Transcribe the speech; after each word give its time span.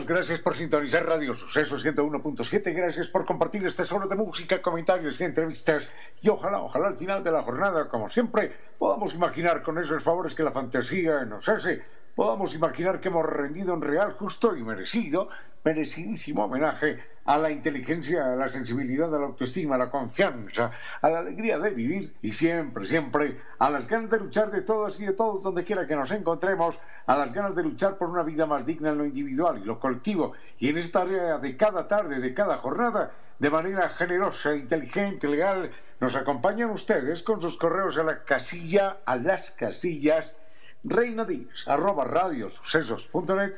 Gracias 0.00 0.40
por 0.40 0.56
sintonizar 0.56 1.04
Radio 1.04 1.34
Suceso 1.34 1.76
101.7, 1.76 2.74
gracias 2.74 3.08
por 3.08 3.26
compartir 3.26 3.64
este 3.66 3.84
solo 3.84 4.08
de 4.08 4.16
música, 4.16 4.62
comentarios 4.62 5.20
y 5.20 5.24
entrevistas. 5.24 5.86
Y 6.22 6.30
ojalá, 6.30 6.62
ojalá 6.62 6.88
al 6.88 6.96
final 6.96 7.22
de 7.22 7.30
la 7.30 7.42
jornada, 7.42 7.88
como 7.90 8.08
siempre, 8.08 8.56
podamos 8.78 9.14
imaginar 9.14 9.60
con 9.60 9.78
esos 9.78 10.02
favores 10.02 10.34
que 10.34 10.42
la 10.42 10.50
fantasía 10.50 11.26
nos 11.26 11.46
hace, 11.46 11.82
podamos 12.14 12.54
imaginar 12.54 13.00
que 13.00 13.08
hemos 13.08 13.26
rendido 13.26 13.74
un 13.74 13.82
real, 13.82 14.12
justo 14.12 14.56
y 14.56 14.62
merecido, 14.62 15.28
merecidísimo 15.62 16.46
homenaje 16.46 17.11
a 17.24 17.38
la 17.38 17.50
inteligencia, 17.50 18.32
a 18.32 18.36
la 18.36 18.48
sensibilidad, 18.48 19.14
a 19.14 19.18
la 19.18 19.26
autoestima, 19.26 19.76
a 19.76 19.78
la 19.78 19.90
confianza, 19.90 20.70
a 21.00 21.08
la 21.08 21.20
alegría 21.20 21.58
de 21.58 21.70
vivir 21.70 22.14
y 22.22 22.32
siempre, 22.32 22.86
siempre 22.86 23.40
a 23.58 23.70
las 23.70 23.88
ganas 23.88 24.10
de 24.10 24.18
luchar 24.18 24.50
de 24.50 24.62
todos 24.62 24.98
y 25.00 25.06
de 25.06 25.12
todos 25.12 25.42
donde 25.42 25.64
quiera 25.64 25.86
que 25.86 25.96
nos 25.96 26.10
encontremos, 26.10 26.78
a 27.06 27.16
las 27.16 27.32
ganas 27.32 27.54
de 27.54 27.62
luchar 27.62 27.96
por 27.96 28.10
una 28.10 28.22
vida 28.22 28.46
más 28.46 28.66
digna 28.66 28.90
en 28.90 28.98
lo 28.98 29.04
individual 29.04 29.58
y 29.58 29.64
lo 29.64 29.78
colectivo. 29.78 30.32
Y 30.58 30.68
en 30.68 30.78
esta 30.78 31.02
área 31.02 31.38
de 31.38 31.56
cada 31.56 31.88
tarde, 31.88 32.20
de 32.20 32.34
cada 32.34 32.58
jornada, 32.58 33.12
de 33.38 33.50
manera 33.50 33.88
generosa, 33.88 34.54
inteligente, 34.54 35.28
legal, 35.28 35.70
nos 36.00 36.14
acompañan 36.14 36.70
ustedes 36.70 37.22
con 37.22 37.40
sus 37.40 37.56
correos 37.56 37.98
a 37.98 38.04
la 38.04 38.22
casilla, 38.24 38.98
a 39.04 39.16
las 39.16 39.50
casillas, 39.50 40.36
reina 40.84 41.26
arroba 41.66 42.04
radiosucesos.net 42.04 43.54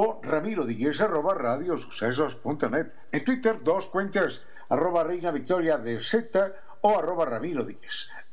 o 0.00 0.20
Ramiro 0.22 0.64
Díez 0.64 1.00
arroba 1.00 1.34
radiosucesos.net. 1.34 2.94
En 3.10 3.24
Twitter, 3.24 3.58
dos 3.64 3.86
cuentas, 3.86 4.46
arroba 4.68 5.02
Reina 5.02 5.32
Victoria 5.32 5.76
de 5.76 6.00
Z 6.00 6.54
o 6.82 6.96
arroba 6.96 7.24
Ramiro. 7.24 7.66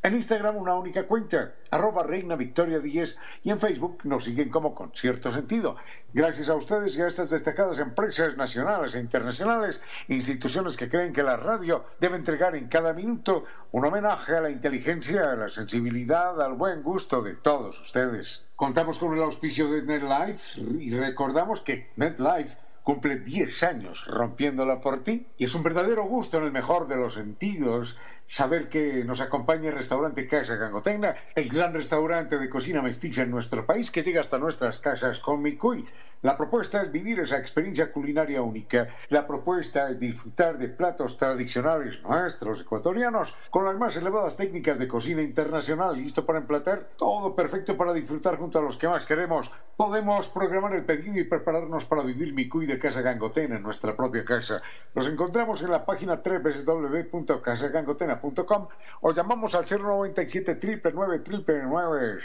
En 0.04 0.14
Instagram 0.14 0.58
una 0.58 0.76
única 0.76 1.08
cuenta, 1.08 1.56
arroba 1.72 2.04
Reina 2.04 2.36
Victoria 2.36 2.78
10 2.78 3.18
y 3.42 3.50
en 3.50 3.60
Facebook 3.60 4.02
nos 4.04 4.26
siguen 4.26 4.52
como 4.52 4.76
con 4.76 4.92
cierto 4.94 5.32
sentido. 5.32 5.76
Gracias 6.14 6.50
a 6.50 6.54
ustedes 6.54 6.96
y 6.96 7.02
a 7.02 7.08
estas 7.08 7.31
destacadas 7.31 7.80
empresas 7.80 8.38
nacionales 8.38 8.94
e 8.94 9.00
internacionales, 9.00 9.81
instituciones 10.08 10.78
que 10.78 10.88
creen 10.88 11.14
que 11.14 11.24
la 11.24 11.36
radio 11.36 11.86
debe 12.00 12.18
entregar 12.18 12.56
en 12.56 12.68
cada 12.68 12.94
minuto 12.94 13.46
un 13.72 13.86
homenaje 13.86 14.36
a 14.36 14.42
la 14.42 14.52
inteligencia, 14.52 15.31
a 15.31 15.36
la 15.36 15.50
sensibilidad, 15.50 16.40
al 16.40 16.54
buen 16.54 16.84
gusto 16.84 17.24
de 17.24 17.34
todos 17.34 17.81
ustedes. 17.81 18.44
Contamos 18.56 19.00
con 19.00 19.14
el 19.14 19.22
auspicio 19.22 19.70
de 19.70 19.82
NetLife 19.82 20.62
y 20.80 20.90
recordamos 20.92 21.60
que 21.60 21.90
NetLife 21.98 22.56
cumple 22.84 23.20
10 23.20 23.64
años 23.64 24.06
rompiéndola 24.08 24.80
por 24.80 25.04
ti 25.04 25.28
y 25.38 25.44
es 25.44 25.56
un 25.56 25.64
verdadero 25.64 26.06
gusto 26.06 26.38
en 26.38 26.46
el 26.46 26.52
mejor 26.54 26.88
de 26.88 26.96
los 26.96 27.16
sentidos 27.16 27.98
saber 28.28 28.69
que 28.69 29.03
nos 29.03 29.22
acompaña 29.22 29.69
el 29.69 29.75
restaurante 29.75 30.28
Casa 30.28 30.56
Gangotena, 30.56 31.16
el 31.36 31.50
gran 31.50 31.74
restaurante 31.74 32.38
de 32.38 32.50
cocina 32.50 32.81
mestiza 32.81 33.24
en 33.24 33.31
nuestro 33.31 33.66
país 33.66 33.91
que 33.91 34.03
llega 34.03 34.22
hasta 34.22 34.38
nuestras 34.38 34.80
casas 34.80 35.19
con 35.19 35.41
Micuy. 35.41 35.86
La 36.25 36.36
propuesta 36.36 36.81
es 36.81 36.91
vivir 36.91 37.19
esa 37.19 37.38
experiencia 37.38 37.91
culinaria 37.91 38.41
única. 38.41 38.88
La 39.09 39.28
propuesta 39.28 39.91
es 39.91 40.00
disfrutar 40.00 40.58
de 40.58 40.69
platos 40.69 41.19
tradicionales 41.19 42.02
nuestros 42.02 42.62
ecuatorianos 42.62 43.38
con 43.52 43.63
las 43.63 43.78
más 43.78 43.96
elevadas 43.96 44.36
técnicas 44.36 44.80
de 44.80 44.88
cocina 44.88 45.22
internacional, 45.22 45.96
listo 45.96 46.25
para 46.25 46.40
emplatar, 46.40 46.90
todo 46.97 47.36
perfecto 47.36 47.78
para 47.78 47.94
disfrutar 47.94 48.38
junto 48.38 48.57
a 48.57 48.63
los 48.63 48.75
que 48.78 48.88
más 48.88 49.06
queremos. 49.06 49.52
Podemos 49.78 50.28
programar 50.30 50.74
el 50.74 50.84
pedido 50.84 51.19
y 51.19 51.25
prepararnos 51.25 51.86
para 51.86 52.02
vivir 52.02 52.34
Micuy 52.34 52.66
de 52.66 52.80
Casa 52.80 53.02
Gangotena 53.02 53.57
en 53.57 53.63
nuestra 53.63 53.96
propia 53.96 54.25
casa. 54.25 54.63
Nos 54.96 55.07
encontramos 55.07 55.62
en 55.62 55.69
la 55.69 55.86
página 55.86 56.24
www.casagangotena 56.25 58.15
o 58.22 59.12
llamamos 59.12 59.56
al 59.56 59.66
097 59.66 60.59
999 60.94 62.20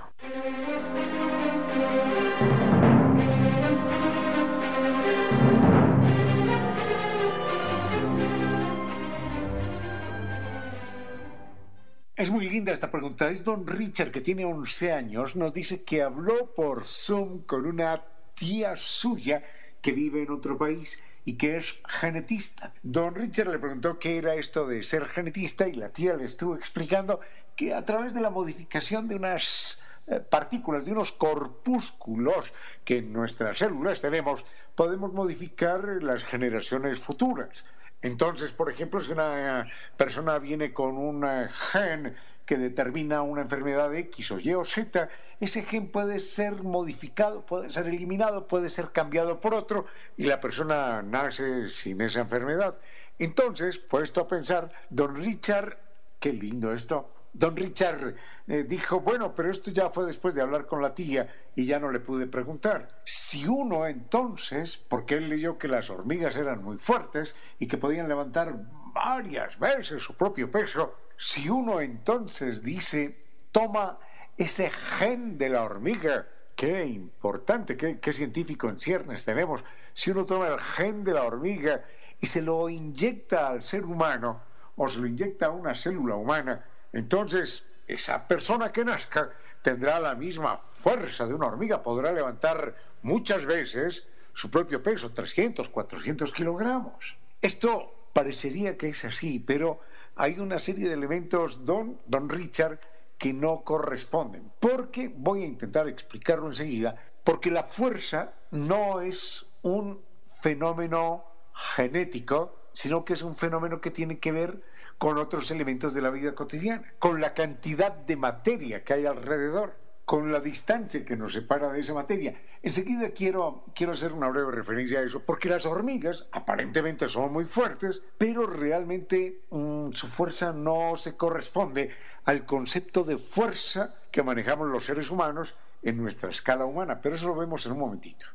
Es 12.15 12.28
muy 12.28 12.50
linda 12.50 12.75
esta 12.75 12.91
pregunta. 12.91 13.31
Es 13.31 13.44
don 13.44 13.66
Richard, 13.66 14.10
que 14.10 14.21
tiene 14.21 14.44
11 14.44 14.92
años, 14.92 15.37
nos 15.37 15.54
dice 15.54 15.82
que 15.82 16.03
habló 16.03 16.54
por 16.54 16.84
Zoom 16.84 17.44
con 17.44 17.65
una 17.65 18.04
tía 18.34 18.77
suya 18.77 19.42
que 19.80 19.92
vive 19.92 20.24
en 20.24 20.33
otro 20.33 20.59
país 20.59 21.03
y 21.24 21.34
que 21.39 21.56
es 21.56 21.78
genetista. 21.89 22.72
Don 22.83 23.15
Richard 23.15 23.48
le 23.48 23.59
preguntó 23.59 23.98
qué 23.98 24.18
era 24.18 24.34
esto 24.34 24.66
de 24.66 24.83
ser 24.84 25.06
genetista 25.06 25.68
y 25.68 25.72
la 25.72 25.91
tía 25.91 26.15
le 26.15 26.24
estuvo 26.24 26.54
explicando 26.54 27.21
que 27.60 27.74
a 27.74 27.84
través 27.84 28.15
de 28.15 28.22
la 28.22 28.30
modificación 28.30 29.07
de 29.07 29.16
unas 29.16 29.78
eh, 30.07 30.18
partículas, 30.18 30.86
de 30.86 30.92
unos 30.92 31.12
corpúsculos 31.12 32.54
que 32.86 32.97
en 33.01 33.12
nuestras 33.12 33.59
células 33.59 34.01
tenemos, 34.01 34.47
podemos 34.74 35.12
modificar 35.12 36.03
las 36.03 36.24
generaciones 36.24 37.01
futuras. 37.01 37.66
Entonces, 38.01 38.51
por 38.51 38.71
ejemplo, 38.71 38.98
si 38.98 39.12
una 39.12 39.66
persona 39.98 40.39
viene 40.39 40.72
con 40.72 40.97
un 40.97 41.22
gen 41.71 42.16
que 42.47 42.57
determina 42.57 43.21
una 43.21 43.42
enfermedad 43.42 43.95
X 43.95 44.30
o 44.30 44.39
Y 44.41 44.54
o 44.54 44.65
Z, 44.65 45.10
ese 45.39 45.63
gen 45.65 45.89
puede 45.89 46.18
ser 46.18 46.63
modificado, 46.63 47.45
puede 47.45 47.71
ser 47.71 47.89
eliminado, 47.89 48.48
puede 48.48 48.71
ser 48.71 48.91
cambiado 48.91 49.39
por 49.39 49.53
otro 49.53 49.84
y 50.16 50.24
la 50.24 50.41
persona 50.41 51.03
nace 51.03 51.68
sin 51.68 52.01
esa 52.01 52.21
enfermedad. 52.21 52.78
Entonces, 53.18 53.77
puesto 53.77 54.22
a 54.22 54.28
pensar, 54.28 54.72
don 54.89 55.15
Richard, 55.15 55.77
qué 56.21 56.33
lindo 56.33 56.72
esto, 56.72 57.20
don 57.32 57.56
Richard 57.56 58.16
eh, 58.47 58.65
dijo, 58.65 59.00
bueno, 59.00 59.34
pero 59.34 59.50
esto 59.50 59.71
ya 59.71 59.91
fue 59.91 60.06
después 60.06 60.34
de 60.34 60.42
hablar 60.42 60.66
con 60.66 60.82
la 60.82 60.94
tía 60.94 61.28
y 61.54 61.66
ya 61.66 61.78
no 61.78 61.91
le 61.91 62.00
pude 62.00 62.27
preguntar. 62.27 63.00
Si 63.04 63.47
uno 63.47 63.86
entonces, 63.86 64.77
porque 64.77 65.16
él 65.16 65.28
leyó 65.28 65.59
que 65.59 65.68
las 65.68 65.91
hormigas 65.91 66.36
eran 66.36 66.62
muy 66.62 66.77
fuertes 66.77 67.36
y 67.59 67.66
que 67.66 67.78
podían 67.78 68.09
levantar 68.09 68.54
varias 68.92 69.59
veces 69.59 70.03
su 70.03 70.15
propio 70.15 70.50
peso, 70.50 70.97
si 71.16 71.48
uno 71.48 71.80
entonces 71.80 72.62
dice, 72.62 73.24
toma 73.53 73.98
ese 74.36 74.71
gen 74.71 75.38
de 75.38 75.50
la 75.50 75.62
hormiga, 75.62 76.27
qué 76.56 76.86
importante, 76.86 77.77
qué, 77.77 78.00
qué 78.00 78.12
científico 78.12 78.68
en 78.68 78.80
ciernes 78.80 79.24
tenemos, 79.24 79.62
si 79.92 80.10
uno 80.10 80.24
toma 80.24 80.48
el 80.48 80.60
gen 80.60 81.04
de 81.04 81.15
la 81.15 81.24
hormiga 81.24 81.84
y 82.21 82.27
se 82.27 82.42
lo 82.42 82.68
inyecta 82.68 83.48
al 83.48 83.62
ser 83.62 83.84
humano, 83.84 84.42
o 84.77 84.88
se 84.88 84.98
lo 84.98 85.06
inyecta 85.06 85.47
a 85.47 85.50
una 85.50 85.74
célula 85.74 86.15
humana, 86.16 86.65
entonces 86.92 87.69
esa 87.87 88.27
persona 88.27 88.72
que 88.72 88.84
nazca 88.84 89.31
tendrá 89.63 90.01
la 90.01 90.15
misma 90.15 90.59
fuerza 90.59 91.27
de 91.27 91.34
una 91.34 91.47
hormiga, 91.47 91.83
podrá 91.83 92.13
levantar 92.13 92.75
muchas 93.03 93.45
veces 93.47 94.09
su 94.33 94.51
propio 94.51 94.83
peso, 94.83 95.13
300, 95.13 95.69
400 95.69 96.33
kilogramos. 96.33 97.16
Esto 97.42 98.09
parecería 98.13 98.77
que 98.77 98.89
es 98.89 99.04
así, 99.04 99.39
pero 99.41 99.81
hay 100.16 100.39
una 100.39 100.59
serie 100.59 100.89
de 100.89 100.95
elementos, 100.95 101.65
don, 101.65 102.01
don 102.07 102.28
Richard, 102.28 102.81
que 103.19 103.33
no 103.33 103.63
corresponden. 103.63 104.51
Porque 104.59 105.13
voy 105.15 105.42
a 105.42 105.47
intentar 105.47 105.89
explicarlo 105.89 106.47
enseguida, 106.47 106.97
porque 107.25 107.51
la 107.51 107.65
fuerza 107.65 108.33
no 108.51 109.01
es 109.01 109.47
un 109.63 110.01
fenómeno 110.42 111.25
genético, 111.54 112.57
sino 112.72 113.04
que 113.04 113.13
es 113.13 113.22
un 113.22 113.37
fenómeno 113.37 113.81
que 113.81 113.91
tiene 113.91 114.19
que 114.19 114.33
ver 114.33 114.63
con 115.01 115.17
otros 115.17 115.51
elementos 115.51 115.95
de 115.95 116.03
la 116.03 116.11
vida 116.11 116.35
cotidiana, 116.35 116.83
con 116.99 117.23
la 117.23 117.33
cantidad 117.33 117.91
de 117.91 118.17
materia 118.17 118.85
que 118.85 118.93
hay 118.93 119.07
alrededor, 119.07 119.75
con 120.05 120.31
la 120.31 120.41
distancia 120.41 121.07
que 121.07 121.17
nos 121.17 121.33
separa 121.33 121.73
de 121.73 121.81
esa 121.81 121.95
materia. 121.95 122.39
Enseguida 122.63 123.09
quiero, 123.09 123.65
quiero 123.75 123.95
hacer 123.95 124.13
una 124.13 124.29
breve 124.29 124.53
referencia 124.53 124.99
a 124.99 125.03
eso, 125.03 125.23
porque 125.25 125.49
las 125.49 125.65
hormigas 125.65 126.29
aparentemente 126.33 127.09
son 127.09 127.33
muy 127.33 127.47
fuertes, 127.47 128.03
pero 128.19 128.47
realmente 128.47 129.41
mm, 129.49 129.93
su 129.93 130.07
fuerza 130.07 130.53
no 130.53 130.97
se 130.97 131.17
corresponde 131.17 131.97
al 132.25 132.45
concepto 132.45 133.03
de 133.03 133.17
fuerza 133.17 133.95
que 134.11 134.23
manejamos 134.23 134.69
los 134.69 134.85
seres 134.85 135.11
humanos 135.11 135.57
en 135.83 135.97
nuestra 135.97 136.29
escala 136.29 136.67
humana, 136.67 137.01
pero 137.01 137.15
eso 137.15 137.29
lo 137.29 137.37
vemos 137.37 137.65
en 137.65 137.73
un 137.73 137.79
momentito. 137.79 138.27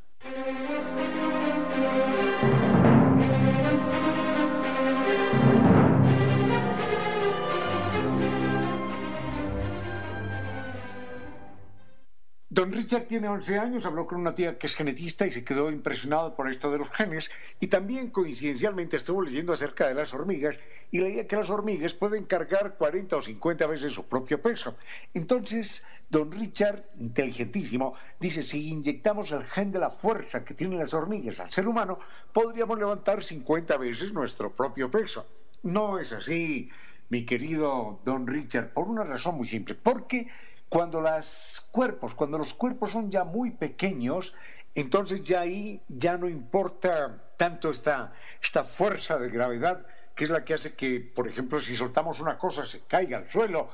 Don 12.56 12.72
Richard 12.72 13.08
tiene 13.08 13.28
11 13.28 13.60
años, 13.60 13.86
habló 13.86 14.08
con 14.08 14.18
una 14.18 14.34
tía 14.34 14.58
que 14.58 14.68
es 14.68 14.76
genetista 14.76 15.28
y 15.28 15.32
se 15.32 15.44
quedó 15.44 15.70
impresionado 15.70 16.38
por 16.38 16.50
esto 16.50 16.72
de 16.72 16.78
los 16.78 16.90
genes 16.90 17.30
y 17.60 17.68
también 17.68 18.12
coincidencialmente 18.12 18.96
estuvo 18.96 19.22
leyendo 19.22 19.52
acerca 19.52 19.90
de 19.90 19.94
las 19.94 20.14
hormigas 20.14 20.56
y 20.90 21.00
leía 21.00 21.28
que 21.28 21.36
las 21.36 21.50
hormigas 21.50 21.94
pueden 21.96 22.24
cargar 22.24 22.76
40 22.78 23.18
o 23.18 23.22
50 23.22 23.68
veces 23.68 23.92
su 23.92 24.06
propio 24.06 24.42
peso. 24.42 24.78
Entonces, 25.14 25.86
don 26.10 26.32
Richard, 26.32 26.86
inteligentísimo, 26.98 27.94
dice, 28.22 28.42
si 28.42 28.70
inyectamos 28.70 29.34
el 29.34 29.44
gen 29.44 29.74
de 29.74 29.80
la 29.80 29.90
fuerza 29.90 30.46
que 30.46 30.54
tienen 30.54 30.80
las 30.80 30.94
hormigas 30.94 31.42
al 31.42 31.52
ser 31.52 31.68
humano, 31.68 32.00
podríamos 32.32 32.80
levantar 32.80 33.22
50 33.22 33.76
veces 33.76 34.14
nuestro 34.14 34.56
propio 34.56 34.90
peso. 34.90 35.28
No 35.64 36.00
es 36.00 36.14
así, 36.14 36.70
mi 37.10 37.26
querido 37.26 38.00
don 38.06 38.26
Richard, 38.26 38.72
por 38.72 38.88
una 38.88 39.04
razón 39.04 39.36
muy 39.36 39.48
simple, 39.50 39.76
porque 39.76 40.30
cuando 40.70 41.02
los 41.02 41.68
cuerpos, 41.72 42.16
cuando 42.16 42.38
los 42.38 42.54
cuerpos 42.54 42.92
son 42.92 43.12
ya 43.12 43.24
muy 43.24 43.52
pequeños, 43.52 44.34
entonces 44.74 45.24
ya 45.24 45.42
ahí 45.42 45.82
ya 45.88 46.18
no 46.18 46.28
importa 46.28 47.22
tanto 47.38 47.70
esta, 47.70 48.14
esta 48.42 48.64
fuerza 48.64 49.18
de 49.18 49.30
gravedad 49.30 49.86
que 50.16 50.24
es 50.24 50.30
la 50.30 50.44
que 50.46 50.54
hace 50.54 50.76
que, 50.76 51.00
por 51.02 51.28
ejemplo, 51.28 51.60
si 51.60 51.76
soltamos 51.76 52.22
una 52.22 52.38
cosa 52.38 52.66
se 52.66 52.86
caiga 52.86 53.18
al 53.18 53.30
suelo 53.30 53.70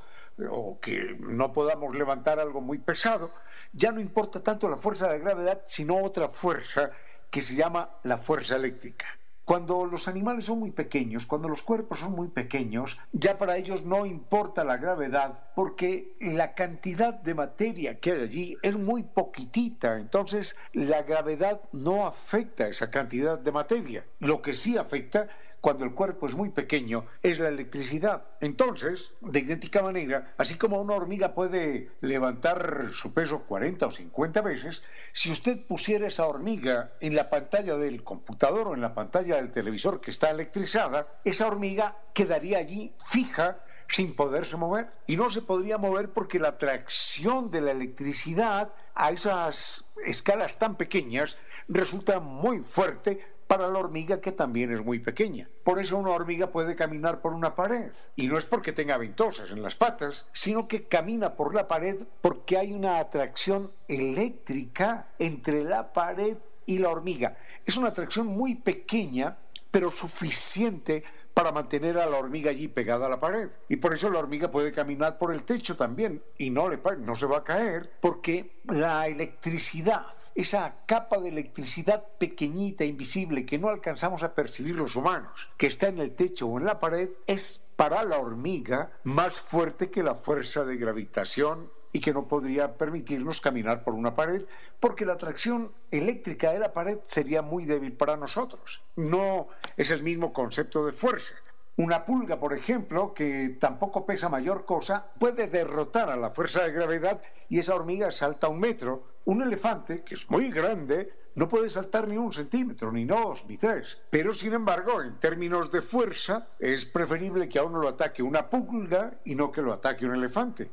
o 0.50 0.80
que 0.80 1.16
no 1.20 1.54
podamos 1.54 1.96
levantar 1.96 2.40
algo 2.40 2.62
muy 2.62 2.80
pesado, 2.80 3.32
ya 3.74 3.92
no 3.92 4.00
importa 4.00 4.42
tanto 4.42 4.68
la 4.68 4.78
fuerza 4.78 5.08
de 5.08 5.20
gravedad, 5.20 5.62
sino 5.68 5.98
otra 6.04 6.30
fuerza 6.30 6.92
que 7.30 7.42
se 7.42 7.56
llama 7.56 7.90
la 8.04 8.18
fuerza 8.18 8.56
eléctrica. 8.56 9.06
Cuando 9.46 9.86
los 9.86 10.08
animales 10.08 10.46
son 10.46 10.60
muy 10.60 10.72
pequeños, 10.72 11.26
cuando 11.26 11.50
los 11.50 11.64
cuerpos 11.64 12.00
son 12.00 12.14
muy 12.14 12.28
pequeños, 12.28 13.00
ya 13.12 13.38
para 13.38 13.58
ellos 13.58 13.84
no 13.84 14.06
importa 14.06 14.64
la 14.64 14.78
gravedad 14.78 15.40
porque 15.56 16.16
la 16.20 16.54
cantidad 16.54 17.14
de 17.14 17.34
materia 17.34 18.00
que 18.00 18.12
hay 18.12 18.22
allí 18.22 18.58
es 18.62 18.78
muy 18.78 19.04
poquitita, 19.04 19.98
entonces 19.98 20.56
la 20.74 21.04
gravedad 21.04 21.62
no 21.72 22.06
afecta 22.06 22.68
esa 22.68 22.92
cantidad 22.92 23.38
de 23.38 23.52
materia. 23.52 24.06
Lo 24.20 24.42
que 24.42 24.54
sí 24.54 24.78
afecta 24.78 25.28
cuando 25.62 25.86
el 25.86 25.94
cuerpo 25.94 26.28
es 26.28 26.34
muy 26.34 26.50
pequeño 26.50 27.06
es 27.22 27.40
la 27.40 27.48
electricidad. 27.48 28.24
Entonces, 28.42 29.14
de 29.22 29.40
idéntica 29.40 29.82
manera, 29.82 30.34
así 30.38 30.56
como 30.56 30.82
una 30.82 30.96
hormiga 30.96 31.34
puede 31.34 31.92
levantar 32.02 32.90
su 32.94 33.14
peso 33.14 33.44
40 33.44 33.86
o 33.86 33.92
50 33.92 34.42
veces, 34.42 34.84
si 35.14 35.32
usted 35.32 35.66
pusiera 35.66 36.08
esa 36.08 36.28
hormiga 36.28 36.94
en 37.00 37.16
la 37.16 37.30
pantalla 37.30 37.78
del 37.78 38.04
computador 38.04 38.68
o 38.68 38.74
en 38.74 38.82
la 38.82 38.96
pantalla 38.96 39.36
del 39.36 39.54
televisor 39.54 40.02
que 40.02 40.12
está 40.12 40.32
electrizada, 40.32 41.08
esa 41.24 41.48
hormiga 41.48 41.96
quedaría 42.14 42.58
allí 42.58 42.94
fija 43.00 43.60
sin 43.88 44.16
poderse 44.16 44.58
mover. 44.58 44.90
Y 45.06 45.18
no 45.18 45.30
se 45.30 45.42
podría 45.42 45.78
mover 45.78 46.12
porque 46.12 46.40
la 46.40 46.58
tracción 46.58 47.52
de 47.52 47.62
la 47.62 47.72
electricidad 47.72 48.74
a 48.96 49.12
esas 49.12 49.86
escalas 50.06 50.58
tan 50.58 50.76
pequeñas 50.76 51.38
resulta 51.68 52.20
muy 52.20 52.60
fuerte 52.60 53.31
para 53.52 53.68
la 53.68 53.80
hormiga 53.80 54.22
que 54.22 54.32
también 54.32 54.72
es 54.72 54.82
muy 54.82 55.00
pequeña. 55.00 55.50
Por 55.66 55.78
eso 55.78 55.98
una 55.98 56.12
hormiga 56.12 56.54
puede 56.54 56.74
caminar 56.74 57.20
por 57.20 57.34
una 57.34 57.54
pared. 57.54 57.92
Y 58.16 58.28
no 58.28 58.38
es 58.38 58.46
porque 58.46 58.72
tenga 58.72 58.96
ventosas 58.96 59.52
en 59.52 59.62
las 59.62 59.76
patas, 59.76 60.26
sino 60.32 60.70
que 60.70 60.88
camina 60.88 61.36
por 61.36 61.54
la 61.54 61.68
pared 61.68 61.98
porque 62.22 62.58
hay 62.58 62.72
una 62.72 63.00
atracción 63.00 63.70
eléctrica 63.90 65.10
entre 65.20 65.66
la 65.66 65.92
pared 65.92 66.38
y 66.66 66.80
la 66.80 66.92
hormiga. 66.92 67.36
Es 67.66 67.76
una 67.76 67.90
atracción 67.90 68.28
muy 68.28 68.56
pequeña, 68.56 69.36
pero 69.70 69.90
suficiente 69.90 71.04
para 71.34 71.52
mantener 71.52 71.98
a 71.98 72.10
la 72.10 72.20
hormiga 72.20 72.52
allí 72.52 72.70
pegada 72.70 73.08
a 73.08 73.10
la 73.10 73.20
pared. 73.20 73.50
Y 73.68 73.76
por 73.76 73.94
eso 73.94 74.10
la 74.10 74.20
hormiga 74.20 74.50
puede 74.50 74.72
caminar 74.72 75.18
por 75.18 75.34
el 75.34 75.44
techo 75.44 75.76
también 75.76 76.24
y 76.38 76.52
no, 76.52 76.70
se 77.18 77.26
va 77.26 77.40
a 77.40 77.44
caer 77.44 77.92
porque 78.00 78.62
la 78.64 79.08
electricidad 79.08 80.06
esa 80.36 80.76
capa 80.86 81.20
de 81.20 81.30
electricidad 81.30 82.04
pequeñita, 82.18 82.86
invisible, 82.86 83.46
que 83.46 83.60
no 83.60 83.70
alcanzamos 83.70 84.24
a 84.24 84.34
percibir 84.34 84.76
los 84.76 84.96
humanos, 84.96 85.50
que 85.58 85.68
está 85.68 85.88
en 85.88 86.00
el 86.00 86.16
techo 86.16 86.48
o 86.48 86.58
en 86.58 86.66
la 86.66 86.80
pared, 86.80 87.10
es 87.28 87.64
para 87.76 88.04
la 88.04 88.20
hormiga 88.20 88.92
más 89.04 89.42
fuerte 89.42 89.90
que 89.90 90.04
la 90.04 90.16
fuerza 90.16 90.64
de 90.66 90.78
gravitación 90.78 91.70
y 91.94 92.00
que 92.00 92.14
no 92.14 92.28
podría 92.28 92.78
permitirnos 92.78 93.42
caminar 93.42 93.84
por 93.84 93.94
una 93.94 94.16
pared 94.16 94.46
porque 94.80 95.06
la 95.06 95.14
atracción 95.14 95.72
eléctrica 95.92 96.52
de 96.52 96.60
la 96.60 96.74
pared 96.74 97.00
sería 97.06 97.42
muy 97.42 97.66
débil 97.66 97.94
para 97.94 98.18
nosotros. 98.18 98.82
No 98.96 99.48
es 99.78 99.92
el 99.92 100.04
mismo 100.04 100.32
concepto 100.34 100.86
de 100.86 100.94
fuerza. 100.94 101.34
Una 101.78 102.06
pulga, 102.06 102.40
por 102.40 102.54
ejemplo, 102.54 103.14
que 103.14 103.58
tampoco 103.60 104.06
pesa 104.06 104.30
mayor 104.30 104.66
cosa, 104.66 105.12
puede 105.20 105.48
derrotar 105.48 106.10
a 106.10 106.18
la 106.18 106.32
fuerza 106.32 106.64
de 106.64 106.74
gravedad 106.74 107.22
y 107.50 107.60
esa 107.60 107.76
hormiga 107.76 108.12
salta 108.12 108.50
un 108.50 108.60
metro 108.60 109.12
un 109.26 109.42
elefante, 109.42 110.04
que 110.04 110.16
es 110.16 110.30
muy 110.30 110.50
grande, 110.50 111.14
no 111.36 111.48
puede 111.48 111.70
saltar 111.70 112.08
ni 112.08 112.18
un 112.18 112.34
centímetro, 112.34 112.92
ni 112.92 113.06
dos, 113.06 113.46
ni 113.48 113.58
tres. 113.58 114.02
Pero, 114.10 114.34
sin 114.34 114.54
embargo, 114.54 115.02
en 115.02 115.20
términos 115.20 115.72
de 115.72 115.82
fuerza, 115.82 116.50
es 116.60 116.86
preferible 116.86 117.48
que 117.48 117.60
a 117.60 117.64
uno 117.64 117.80
lo 117.80 117.88
ataque 117.88 118.24
una 118.24 118.50
pulga 118.50 119.20
y 119.24 119.36
no 119.36 119.52
que 119.52 119.62
lo 119.62 119.74
ataque 119.74 120.06
un 120.06 120.16
elefante. 120.16 120.72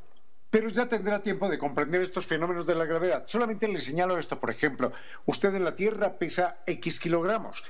Pero 0.50 0.70
ya 0.70 0.88
tendrá 0.88 1.22
tiempo 1.22 1.48
de 1.48 1.58
comprender 1.58 2.00
estos 2.00 2.26
fenómenos 2.26 2.66
de 2.66 2.74
la 2.74 2.86
gravedad. 2.86 3.24
Solamente 3.26 3.68
le 3.68 3.80
señalo 3.82 4.18
esto, 4.18 4.40
por 4.40 4.50
ejemplo, 4.50 4.92
usted 5.26 5.54
en 5.54 5.64
la 5.64 5.76
Tierra 5.76 6.18
pesa 6.18 6.58
X 6.66 6.98
kilogramos 7.00 7.62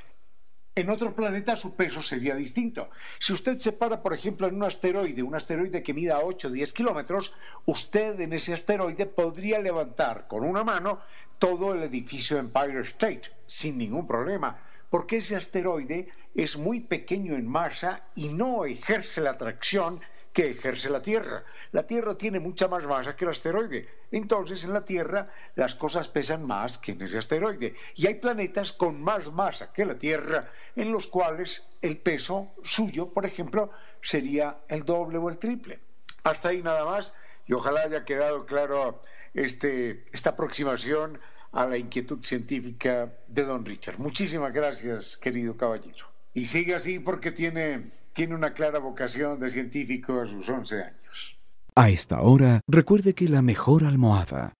en 0.80 0.90
otro 0.90 1.14
planeta 1.14 1.56
su 1.56 1.74
peso 1.74 2.02
sería 2.02 2.36
distinto. 2.36 2.90
Si 3.18 3.32
usted 3.32 3.58
se 3.58 3.72
para, 3.72 4.00
por 4.00 4.14
ejemplo, 4.14 4.46
en 4.46 4.54
un 4.54 4.62
asteroide, 4.62 5.24
un 5.24 5.34
asteroide 5.34 5.82
que 5.82 5.92
mida 5.92 6.20
8 6.22 6.48
o 6.48 6.50
10 6.52 6.72
kilómetros, 6.72 7.34
usted 7.66 8.20
en 8.20 8.32
ese 8.32 8.54
asteroide 8.54 9.06
podría 9.06 9.58
levantar 9.58 10.28
con 10.28 10.44
una 10.44 10.62
mano 10.62 11.00
todo 11.40 11.74
el 11.74 11.82
edificio 11.82 12.38
Empire 12.38 12.80
State 12.82 13.22
sin 13.44 13.76
ningún 13.76 14.06
problema, 14.06 14.60
porque 14.88 15.16
ese 15.16 15.34
asteroide 15.34 16.08
es 16.34 16.56
muy 16.56 16.78
pequeño 16.78 17.34
en 17.34 17.48
masa 17.48 18.04
y 18.14 18.28
no 18.28 18.64
ejerce 18.64 19.20
la 19.20 19.30
atracción 19.30 20.00
que 20.38 20.52
ejerce 20.52 20.88
la 20.88 21.02
Tierra. 21.02 21.42
La 21.72 21.84
Tierra 21.84 22.16
tiene 22.16 22.38
mucha 22.38 22.68
más 22.68 22.86
masa 22.86 23.16
que 23.16 23.24
el 23.24 23.32
asteroide. 23.32 23.88
Entonces 24.12 24.62
en 24.62 24.72
la 24.72 24.84
Tierra 24.84 25.28
las 25.56 25.74
cosas 25.74 26.06
pesan 26.06 26.46
más 26.46 26.78
que 26.78 26.92
en 26.92 27.02
ese 27.02 27.18
asteroide. 27.18 27.74
Y 27.96 28.06
hay 28.06 28.14
planetas 28.14 28.72
con 28.72 29.02
más 29.02 29.32
masa 29.32 29.72
que 29.72 29.84
la 29.84 29.98
Tierra 29.98 30.48
en 30.76 30.92
los 30.92 31.08
cuales 31.08 31.66
el 31.82 31.96
peso 31.98 32.52
suyo, 32.62 33.12
por 33.12 33.26
ejemplo, 33.26 33.72
sería 34.00 34.58
el 34.68 34.84
doble 34.84 35.18
o 35.18 35.28
el 35.28 35.38
triple. 35.38 35.80
Hasta 36.22 36.50
ahí 36.50 36.62
nada 36.62 36.84
más 36.84 37.14
y 37.44 37.54
ojalá 37.54 37.80
haya 37.80 38.04
quedado 38.04 38.46
claro 38.46 39.02
este, 39.34 40.04
esta 40.12 40.30
aproximación 40.30 41.18
a 41.50 41.66
la 41.66 41.78
inquietud 41.78 42.22
científica 42.22 43.12
de 43.26 43.42
don 43.42 43.66
Richard. 43.66 43.98
Muchísimas 43.98 44.52
gracias, 44.52 45.16
querido 45.16 45.56
caballero. 45.56 46.17
Y 46.38 46.46
sigue 46.46 46.76
así 46.76 47.00
porque 47.00 47.32
tiene, 47.32 47.90
tiene 48.12 48.36
una 48.36 48.54
clara 48.54 48.78
vocación 48.78 49.40
de 49.40 49.50
científico 49.50 50.20
a 50.20 50.26
sus 50.28 50.48
11 50.48 50.82
años. 50.84 51.36
A 51.74 51.90
esta 51.90 52.22
hora, 52.22 52.60
recuerde 52.68 53.12
que 53.12 53.28
la 53.28 53.42
mejor 53.42 53.82
almohada 53.82 54.54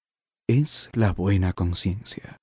es 0.48 0.90
la 0.92 1.12
buena 1.12 1.52
conciencia. 1.52 2.38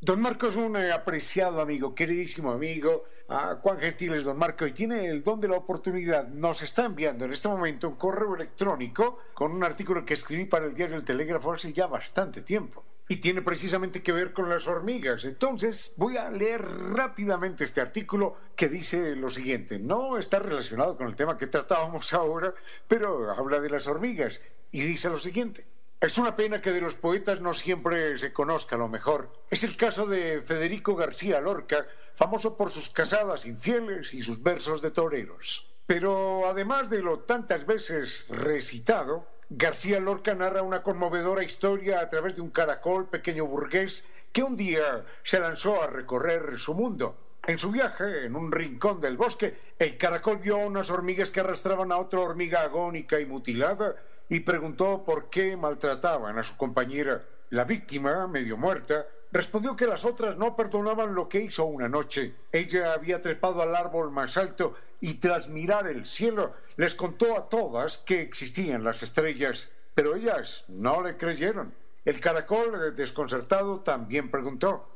Don 0.00 0.20
Marco 0.20 0.46
es 0.46 0.54
un 0.54 0.76
apreciado 0.76 1.60
amigo, 1.60 1.92
queridísimo 1.92 2.52
amigo. 2.52 3.06
Ah, 3.28 3.58
cuán 3.60 3.80
gentil 3.80 4.14
es 4.14 4.24
don 4.24 4.38
Marco 4.38 4.68
y 4.68 4.72
tiene 4.72 5.06
el 5.08 5.24
don 5.24 5.40
de 5.40 5.48
la 5.48 5.56
oportunidad. 5.56 6.28
Nos 6.28 6.62
está 6.62 6.84
enviando 6.84 7.24
en 7.24 7.32
este 7.32 7.48
momento 7.48 7.88
un 7.88 7.96
correo 7.96 8.36
electrónico 8.36 9.18
con 9.34 9.50
un 9.50 9.64
artículo 9.64 10.04
que 10.04 10.14
escribí 10.14 10.44
para 10.44 10.66
el 10.66 10.74
diario 10.74 10.94
El 10.94 11.04
Telégrafo 11.04 11.52
hace 11.52 11.72
ya 11.72 11.88
bastante 11.88 12.42
tiempo. 12.42 12.84
Y 13.10 13.16
tiene 13.16 13.42
precisamente 13.42 14.04
que 14.04 14.12
ver 14.12 14.32
con 14.32 14.48
las 14.48 14.68
hormigas. 14.68 15.24
Entonces 15.24 15.94
voy 15.96 16.16
a 16.16 16.30
leer 16.30 16.62
rápidamente 16.62 17.64
este 17.64 17.80
artículo 17.80 18.36
que 18.54 18.68
dice 18.68 19.16
lo 19.16 19.30
siguiente. 19.30 19.80
No 19.80 20.16
está 20.16 20.38
relacionado 20.38 20.96
con 20.96 21.08
el 21.08 21.16
tema 21.16 21.36
que 21.36 21.48
tratábamos 21.48 22.12
ahora, 22.14 22.54
pero 22.86 23.32
habla 23.32 23.58
de 23.58 23.68
las 23.68 23.88
hormigas. 23.88 24.40
Y 24.70 24.82
dice 24.82 25.10
lo 25.10 25.18
siguiente. 25.18 25.66
Es 26.00 26.18
una 26.18 26.36
pena 26.36 26.60
que 26.60 26.70
de 26.70 26.80
los 26.80 26.94
poetas 26.94 27.40
no 27.40 27.52
siempre 27.52 28.16
se 28.16 28.32
conozca 28.32 28.76
lo 28.76 28.86
mejor. 28.86 29.32
Es 29.50 29.64
el 29.64 29.76
caso 29.76 30.06
de 30.06 30.42
Federico 30.42 30.94
García 30.94 31.40
Lorca, 31.40 31.88
famoso 32.14 32.56
por 32.56 32.70
sus 32.70 32.90
casadas 32.90 33.44
infieles 33.44 34.14
y 34.14 34.22
sus 34.22 34.40
versos 34.40 34.82
de 34.82 34.92
toreros. 34.92 35.68
Pero 35.84 36.48
además 36.48 36.88
de 36.88 37.02
lo 37.02 37.18
tantas 37.18 37.66
veces 37.66 38.24
recitado, 38.28 39.26
García 39.52 39.98
Lorca 39.98 40.32
narra 40.32 40.62
una 40.62 40.84
conmovedora 40.84 41.42
historia 41.42 41.98
a 41.98 42.08
través 42.08 42.36
de 42.36 42.40
un 42.40 42.50
caracol 42.50 43.08
pequeño 43.08 43.46
burgués 43.46 44.08
que 44.30 44.44
un 44.44 44.56
día 44.56 45.04
se 45.24 45.40
lanzó 45.40 45.82
a 45.82 45.88
recorrer 45.88 46.56
su 46.56 46.72
mundo. 46.72 47.16
En 47.44 47.58
su 47.58 47.72
viaje, 47.72 48.26
en 48.26 48.36
un 48.36 48.52
rincón 48.52 49.00
del 49.00 49.16
bosque, 49.16 49.58
el 49.76 49.98
caracol 49.98 50.38
vio 50.38 50.58
unas 50.58 50.88
hormigas 50.88 51.32
que 51.32 51.40
arrastraban 51.40 51.90
a 51.90 51.98
otra 51.98 52.20
hormiga 52.20 52.62
agónica 52.62 53.18
y 53.18 53.26
mutilada 53.26 53.96
y 54.28 54.38
preguntó 54.38 55.02
por 55.04 55.28
qué 55.30 55.56
maltrataban 55.56 56.38
a 56.38 56.44
su 56.44 56.56
compañera. 56.56 57.20
La 57.48 57.64
víctima, 57.64 58.28
medio 58.28 58.56
muerta, 58.56 59.04
respondió 59.32 59.76
que 59.76 59.86
las 59.86 60.04
otras 60.04 60.36
no 60.36 60.56
perdonaban 60.56 61.14
lo 61.14 61.28
que 61.28 61.40
hizo 61.40 61.64
una 61.64 61.88
noche. 61.88 62.34
Ella 62.52 62.92
había 62.92 63.22
trepado 63.22 63.62
al 63.62 63.74
árbol 63.74 64.10
más 64.10 64.36
alto 64.36 64.74
y 65.00 65.14
tras 65.14 65.48
mirar 65.48 65.86
el 65.86 66.06
cielo 66.06 66.54
les 66.76 66.94
contó 66.94 67.36
a 67.36 67.48
todas 67.48 67.98
que 67.98 68.20
existían 68.20 68.84
las 68.84 69.02
estrellas, 69.02 69.72
pero 69.94 70.16
ellas 70.16 70.64
no 70.68 71.02
le 71.02 71.16
creyeron. 71.16 71.74
El 72.04 72.20
caracol, 72.20 72.94
desconcertado, 72.96 73.80
también 73.80 74.30
preguntó 74.30 74.88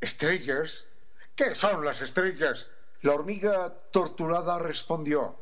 ¿Estrellas? 0.00 0.86
¿Qué 1.34 1.54
son 1.54 1.84
las 1.84 2.00
estrellas? 2.00 2.68
La 3.02 3.14
hormiga 3.14 3.74
torturada 3.90 4.58
respondió 4.58 5.36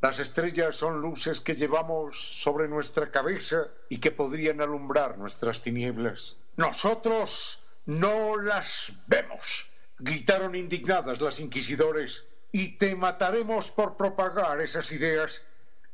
las 0.00 0.18
estrellas 0.18 0.76
son 0.76 1.02
luces 1.02 1.42
que 1.42 1.54
llevamos 1.54 2.40
sobre 2.42 2.68
nuestra 2.68 3.10
cabeza 3.10 3.68
y 3.90 3.98
que 3.98 4.10
podrían 4.10 4.62
alumbrar 4.62 5.18
nuestras 5.18 5.62
tinieblas. 5.62 6.38
Nosotros 6.56 7.59
no 7.86 8.40
las 8.40 8.92
vemos, 9.06 9.70
gritaron 9.98 10.54
indignadas 10.54 11.20
las 11.20 11.40
inquisidores, 11.40 12.26
y 12.52 12.78
te 12.78 12.94
mataremos 12.96 13.70
por 13.70 13.96
propagar 13.96 14.60
esas 14.60 14.90
ideas. 14.92 15.44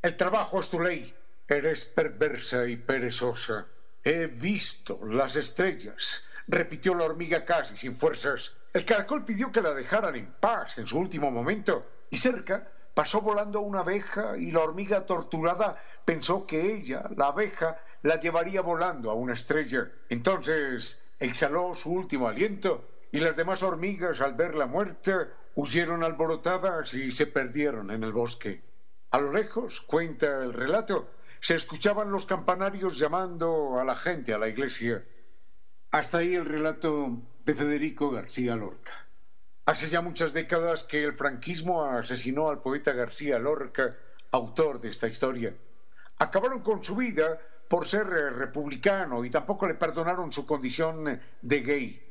El 0.00 0.16
trabajo 0.16 0.60
es 0.60 0.70
tu 0.70 0.80
ley. 0.80 1.14
Eres 1.48 1.84
perversa 1.84 2.66
y 2.66 2.76
perezosa. 2.76 3.66
He 4.02 4.26
visto 4.26 5.00
las 5.04 5.36
estrellas, 5.36 6.24
repitió 6.46 6.94
la 6.94 7.04
hormiga 7.04 7.44
casi 7.44 7.76
sin 7.76 7.94
fuerzas. 7.94 8.54
El 8.72 8.84
caracol 8.84 9.24
pidió 9.24 9.52
que 9.52 9.60
la 9.62 9.74
dejaran 9.74 10.16
en 10.16 10.32
paz 10.32 10.78
en 10.78 10.86
su 10.86 10.98
último 10.98 11.30
momento, 11.30 11.86
y 12.10 12.16
cerca 12.16 12.72
Pasó 12.96 13.20
volando 13.20 13.60
una 13.60 13.80
abeja 13.80 14.38
y 14.38 14.50
la 14.52 14.60
hormiga 14.60 15.04
torturada 15.04 15.78
pensó 16.02 16.46
que 16.46 16.72
ella, 16.72 17.04
la 17.14 17.26
abeja, 17.26 17.78
la 18.00 18.18
llevaría 18.18 18.62
volando 18.62 19.10
a 19.10 19.14
una 19.14 19.34
estrella. 19.34 19.92
Entonces 20.08 21.04
exhaló 21.18 21.74
su 21.74 21.90
último 21.90 22.28
aliento 22.28 22.88
y 23.12 23.20
las 23.20 23.36
demás 23.36 23.62
hormigas, 23.62 24.20
al 24.20 24.34
verla 24.34 24.66
muerta, 24.66 25.28
huyeron 25.54 26.04
alborotadas 26.04 26.92
y 26.94 27.10
se 27.12 27.26
perdieron 27.26 27.90
en 27.90 28.04
el 28.04 28.12
bosque. 28.12 28.62
A 29.10 29.20
lo 29.20 29.32
lejos, 29.32 29.80
cuenta 29.80 30.42
el 30.42 30.52
relato, 30.52 31.10
se 31.40 31.54
escuchaban 31.54 32.10
los 32.10 32.26
campanarios 32.26 32.98
llamando 32.98 33.78
a 33.78 33.84
la 33.84 33.96
gente 33.96 34.34
a 34.34 34.38
la 34.38 34.48
iglesia. 34.48 35.04
Hasta 35.90 36.18
ahí 36.18 36.34
el 36.34 36.44
relato 36.44 37.22
de 37.44 37.54
Federico 37.54 38.10
García 38.10 38.56
Lorca. 38.56 38.92
Hace 39.64 39.88
ya 39.88 40.00
muchas 40.00 40.32
décadas 40.32 40.84
que 40.84 41.02
el 41.02 41.14
franquismo 41.14 41.84
asesinó 41.84 42.50
al 42.50 42.60
poeta 42.60 42.92
García 42.92 43.38
Lorca, 43.38 43.96
autor 44.30 44.80
de 44.80 44.90
esta 44.90 45.08
historia. 45.08 45.56
Acabaron 46.18 46.60
con 46.60 46.84
su 46.84 46.96
vida 46.96 47.40
por 47.68 47.86
ser 47.86 48.06
eh, 48.06 48.30
republicano 48.30 49.24
y 49.24 49.30
tampoco 49.30 49.66
le 49.66 49.74
perdonaron 49.74 50.32
su 50.32 50.46
condición 50.46 51.20
de 51.42 51.60
gay. 51.60 52.02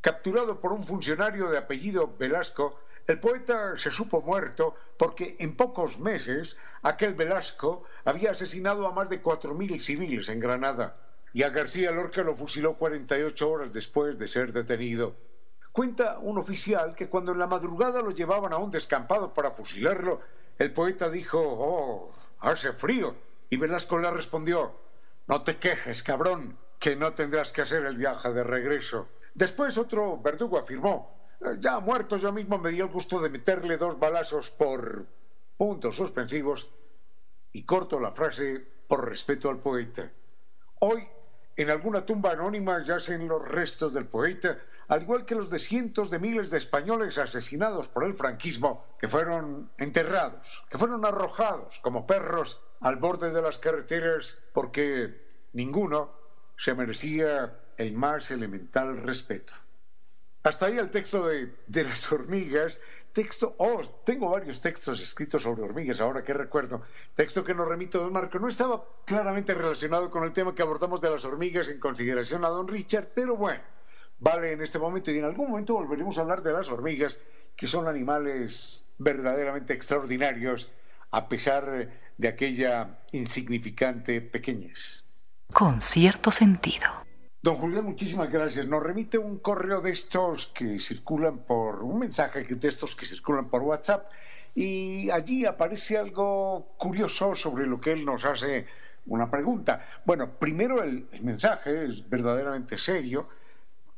Capturado 0.00 0.60
por 0.60 0.72
un 0.72 0.84
funcionario 0.84 1.50
de 1.50 1.58
apellido 1.58 2.16
Velasco, 2.18 2.80
el 3.06 3.18
poeta 3.18 3.76
se 3.76 3.90
supo 3.90 4.20
muerto 4.22 4.74
porque 4.96 5.36
en 5.40 5.56
pocos 5.56 5.98
meses 5.98 6.56
aquel 6.82 7.14
Velasco 7.14 7.84
había 8.04 8.30
asesinado 8.30 8.86
a 8.86 8.92
más 8.92 9.10
de 9.10 9.20
cuatro 9.20 9.54
mil 9.54 9.80
civiles 9.80 10.28
en 10.28 10.40
Granada 10.40 10.96
y 11.32 11.42
a 11.42 11.50
García 11.50 11.92
Lorca 11.92 12.22
lo 12.22 12.34
fusiló 12.34 12.74
48 12.74 13.50
horas 13.50 13.72
después 13.72 14.18
de 14.18 14.26
ser 14.26 14.52
detenido. 14.52 15.16
Cuenta 15.72 16.18
un 16.18 16.38
oficial 16.38 16.96
que 16.96 17.08
cuando 17.08 17.32
en 17.32 17.38
la 17.38 17.46
madrugada 17.46 18.02
lo 18.02 18.10
llevaban 18.10 18.52
a 18.52 18.58
un 18.58 18.70
descampado 18.70 19.32
para 19.32 19.52
fusilarlo, 19.52 20.20
el 20.58 20.72
poeta 20.72 21.08
dijo, 21.08 21.40
oh, 21.40 22.12
hace 22.40 22.72
frío. 22.72 23.14
Y 23.48 23.56
Velasco 23.56 23.98
le 23.98 24.10
respondió, 24.10 24.74
no 25.30 25.42
te 25.42 25.58
quejes, 25.58 26.02
cabrón, 26.02 26.58
que 26.80 26.96
no 26.96 27.14
tendrás 27.14 27.52
que 27.52 27.62
hacer 27.62 27.84
el 27.84 27.96
viaje 27.96 28.32
de 28.32 28.42
regreso. 28.42 29.10
Después 29.32 29.78
otro 29.78 30.20
verdugo 30.20 30.58
afirmó, 30.58 31.28
ya 31.60 31.78
muerto 31.78 32.16
yo 32.16 32.32
mismo 32.32 32.58
me 32.58 32.70
di 32.70 32.80
el 32.80 32.88
gusto 32.88 33.20
de 33.20 33.30
meterle 33.30 33.76
dos 33.76 33.96
balazos 33.96 34.50
por 34.50 35.06
puntos 35.56 35.94
suspensivos 35.94 36.68
y 37.52 37.62
corto 37.62 38.00
la 38.00 38.10
frase 38.10 38.58
por 38.88 39.08
respeto 39.08 39.48
al 39.48 39.60
poeta. 39.60 40.10
Hoy, 40.80 41.06
en 41.54 41.70
alguna 41.70 42.04
tumba 42.04 42.32
anónima 42.32 42.82
yacen 42.82 43.28
los 43.28 43.46
restos 43.46 43.94
del 43.94 44.08
poeta 44.08 44.58
al 44.88 45.02
igual 45.02 45.24
que 45.24 45.36
los 45.36 45.48
de 45.48 45.60
cientos 45.60 46.10
de 46.10 46.18
miles 46.18 46.50
de 46.50 46.58
españoles 46.58 47.18
asesinados 47.18 47.86
por 47.86 48.02
el 48.02 48.14
franquismo, 48.14 48.84
que 48.98 49.06
fueron 49.06 49.70
enterrados, 49.78 50.64
que 50.68 50.78
fueron 50.78 51.04
arrojados 51.06 51.78
como 51.78 52.08
perros 52.08 52.60
al 52.80 52.96
borde 52.96 53.30
de 53.30 53.42
las 53.42 53.58
carreteras 53.58 54.38
porque 54.52 55.48
ninguno 55.52 56.12
se 56.56 56.74
merecía 56.74 57.58
el 57.76 57.92
más 57.92 58.30
elemental 58.30 58.96
respeto. 58.98 59.52
Hasta 60.42 60.66
ahí 60.66 60.78
el 60.78 60.90
texto 60.90 61.26
de, 61.26 61.52
las 61.84 62.10
hormigas. 62.10 62.80
Texto, 63.12 63.56
oh, 63.58 63.80
tengo 64.04 64.30
varios 64.30 64.60
textos 64.60 65.02
escritos 65.02 65.42
sobre 65.42 65.62
hormigas, 65.62 66.00
ahora 66.00 66.22
que 66.22 66.32
recuerdo. 66.32 66.82
Texto 67.14 67.42
que 67.44 67.54
nos 67.54 67.68
remito 67.68 67.98
don 67.98 68.12
Marco. 68.12 68.38
No 68.38 68.48
estaba 68.48 68.84
claramente 69.04 69.52
relacionado 69.52 70.08
con 70.10 70.24
el 70.24 70.32
tema 70.32 70.54
que 70.54 70.62
abordamos 70.62 71.00
de 71.00 71.10
las 71.10 71.24
hormigas 71.24 71.68
en 71.68 71.80
consideración 71.80 72.44
a 72.44 72.48
don 72.48 72.68
Richard, 72.68 73.08
pero 73.14 73.36
bueno, 73.36 73.62
vale 74.18 74.52
en 74.52 74.62
este 74.62 74.78
momento 74.78 75.10
y 75.10 75.18
en 75.18 75.24
algún 75.24 75.50
momento 75.50 75.74
volveremos 75.74 76.16
a 76.16 76.22
hablar 76.22 76.42
de 76.42 76.52
las 76.52 76.68
hormigas, 76.68 77.20
que 77.56 77.66
son 77.66 77.88
animales 77.88 78.86
verdaderamente 78.96 79.74
extraordinarios 79.74 80.70
a 81.10 81.28
pesar 81.28 81.88
de 82.16 82.28
aquella 82.28 82.98
insignificante 83.12 84.20
pequeñez. 84.20 85.06
Con 85.52 85.80
cierto 85.80 86.30
sentido. 86.30 86.86
Don 87.42 87.56
Julián, 87.56 87.84
muchísimas 87.84 88.30
gracias. 88.30 88.66
Nos 88.66 88.82
remite 88.82 89.18
un 89.18 89.38
correo 89.38 89.80
de 89.80 89.90
estos 89.90 90.48
que 90.48 90.78
circulan 90.78 91.38
por, 91.38 91.82
un 91.82 91.98
mensaje 91.98 92.44
de 92.44 92.68
estos 92.68 92.94
que 92.94 93.06
circulan 93.06 93.48
por 93.48 93.62
WhatsApp 93.62 94.10
y 94.54 95.10
allí 95.10 95.46
aparece 95.46 95.96
algo 95.96 96.74
curioso 96.76 97.34
sobre 97.34 97.66
lo 97.66 97.80
que 97.80 97.92
él 97.92 98.04
nos 98.04 98.24
hace 98.24 98.66
una 99.06 99.30
pregunta. 99.30 99.86
Bueno, 100.04 100.38
primero 100.38 100.82
el 100.82 101.08
mensaje 101.22 101.86
es 101.86 102.08
verdaderamente 102.08 102.76
serio 102.76 103.28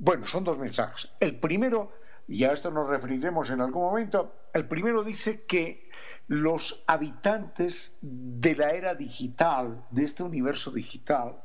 bueno, 0.05 0.27
son 0.27 0.43
dos 0.43 0.59
mensajes. 0.59 1.13
El 1.21 1.39
primero, 1.39 1.93
y 2.27 2.43
a 2.43 2.51
esto 2.51 2.73
nos 2.73 2.89
referiremos 2.89 3.51
en 3.51 3.61
algún 3.61 3.85
momento, 3.85 4.49
el 4.53 4.67
primero 4.67 5.05
dice 5.05 5.45
que 5.45 5.89
los 6.29 6.83
habitantes 6.87 7.99
de 8.01 8.57
la 8.57 8.71
era 8.71 8.95
digital, 8.95 9.85
de 9.91 10.05
este 10.05 10.23
universo 10.23 10.71
digital, 10.71 11.43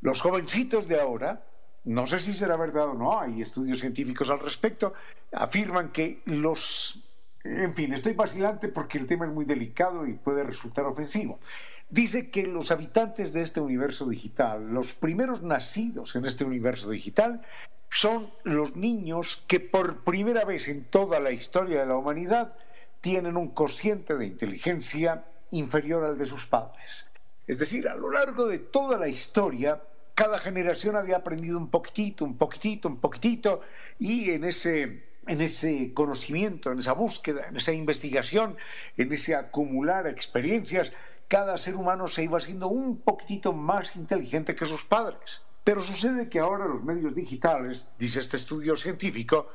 los 0.00 0.20
jovencitos 0.20 0.88
de 0.88 1.00
ahora, 1.00 1.44
no 1.84 2.06
sé 2.06 2.18
si 2.18 2.32
será 2.32 2.56
verdad 2.56 2.90
o 2.90 2.94
no, 2.94 3.18
hay 3.18 3.40
estudios 3.40 3.80
científicos 3.80 4.30
al 4.30 4.40
respecto, 4.40 4.94
afirman 5.32 5.90
que 5.90 6.22
los... 6.26 7.02
En 7.42 7.74
fin, 7.74 7.94
estoy 7.94 8.12
vacilante 8.12 8.68
porque 8.68 8.98
el 8.98 9.06
tema 9.06 9.24
es 9.24 9.32
muy 9.32 9.46
delicado 9.46 10.06
y 10.06 10.12
puede 10.12 10.44
resultar 10.44 10.84
ofensivo. 10.84 11.40
Dice 11.88 12.30
que 12.30 12.46
los 12.46 12.70
habitantes 12.70 13.32
de 13.32 13.42
este 13.42 13.60
universo 13.60 14.08
digital, 14.08 14.68
los 14.68 14.92
primeros 14.92 15.42
nacidos 15.42 16.14
en 16.16 16.26
este 16.26 16.44
universo 16.44 16.90
digital, 16.90 17.42
son 17.90 18.30
los 18.44 18.76
niños 18.76 19.42
que 19.48 19.58
por 19.58 20.04
primera 20.04 20.44
vez 20.44 20.68
en 20.68 20.84
toda 20.84 21.18
la 21.18 21.32
historia 21.32 21.80
de 21.80 21.86
la 21.86 21.96
humanidad 21.96 22.56
tienen 23.00 23.36
un 23.36 23.48
cociente 23.48 24.16
de 24.16 24.26
inteligencia 24.26 25.24
inferior 25.50 26.04
al 26.04 26.18
de 26.18 26.26
sus 26.26 26.46
padres. 26.46 27.10
Es 27.46 27.58
decir, 27.58 27.88
a 27.88 27.96
lo 27.96 28.10
largo 28.10 28.46
de 28.46 28.58
toda 28.58 28.98
la 28.98 29.08
historia, 29.08 29.82
cada 30.14 30.38
generación 30.38 30.96
había 30.96 31.16
aprendido 31.16 31.58
un 31.58 31.70
poquitito, 31.70 32.24
un 32.24 32.36
poquitito, 32.36 32.88
un 32.88 33.00
poquitito, 33.00 33.62
y 33.98 34.30
en 34.30 34.44
ese, 34.44 35.04
en 35.26 35.40
ese 35.40 35.92
conocimiento, 35.94 36.70
en 36.70 36.78
esa 36.78 36.92
búsqueda, 36.92 37.48
en 37.48 37.56
esa 37.56 37.72
investigación, 37.72 38.56
en 38.96 39.12
ese 39.12 39.34
acumular 39.34 40.06
experiencias, 40.06 40.92
cada 41.26 41.58
ser 41.58 41.76
humano 41.76 42.06
se 42.06 42.24
iba 42.24 42.38
haciendo 42.38 42.68
un 42.68 42.98
poquitito 42.98 43.52
más 43.52 43.96
inteligente 43.96 44.54
que 44.54 44.66
sus 44.66 44.84
padres. 44.84 45.42
Pero 45.64 45.82
sucede 45.82 46.28
que 46.28 46.40
ahora 46.40 46.66
los 46.66 46.82
medios 46.82 47.14
digitales, 47.14 47.90
dice 47.98 48.20
este 48.20 48.36
estudio 48.36 48.76
científico, 48.76 49.48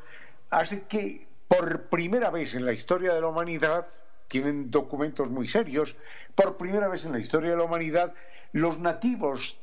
hace 0.49 0.83
que 0.87 1.27
por 1.47 1.83
primera 1.83 2.29
vez 2.29 2.55
en 2.55 2.65
la 2.65 2.73
historia 2.73 3.13
de 3.13 3.21
la 3.21 3.27
humanidad, 3.27 3.87
tienen 4.27 4.71
documentos 4.71 5.29
muy 5.29 5.47
serios, 5.47 5.95
por 6.33 6.57
primera 6.57 6.87
vez 6.87 7.05
en 7.05 7.11
la 7.11 7.19
historia 7.19 7.51
de 7.51 7.57
la 7.57 7.63
humanidad, 7.63 8.13
los 8.51 8.79
nativos 8.79 9.59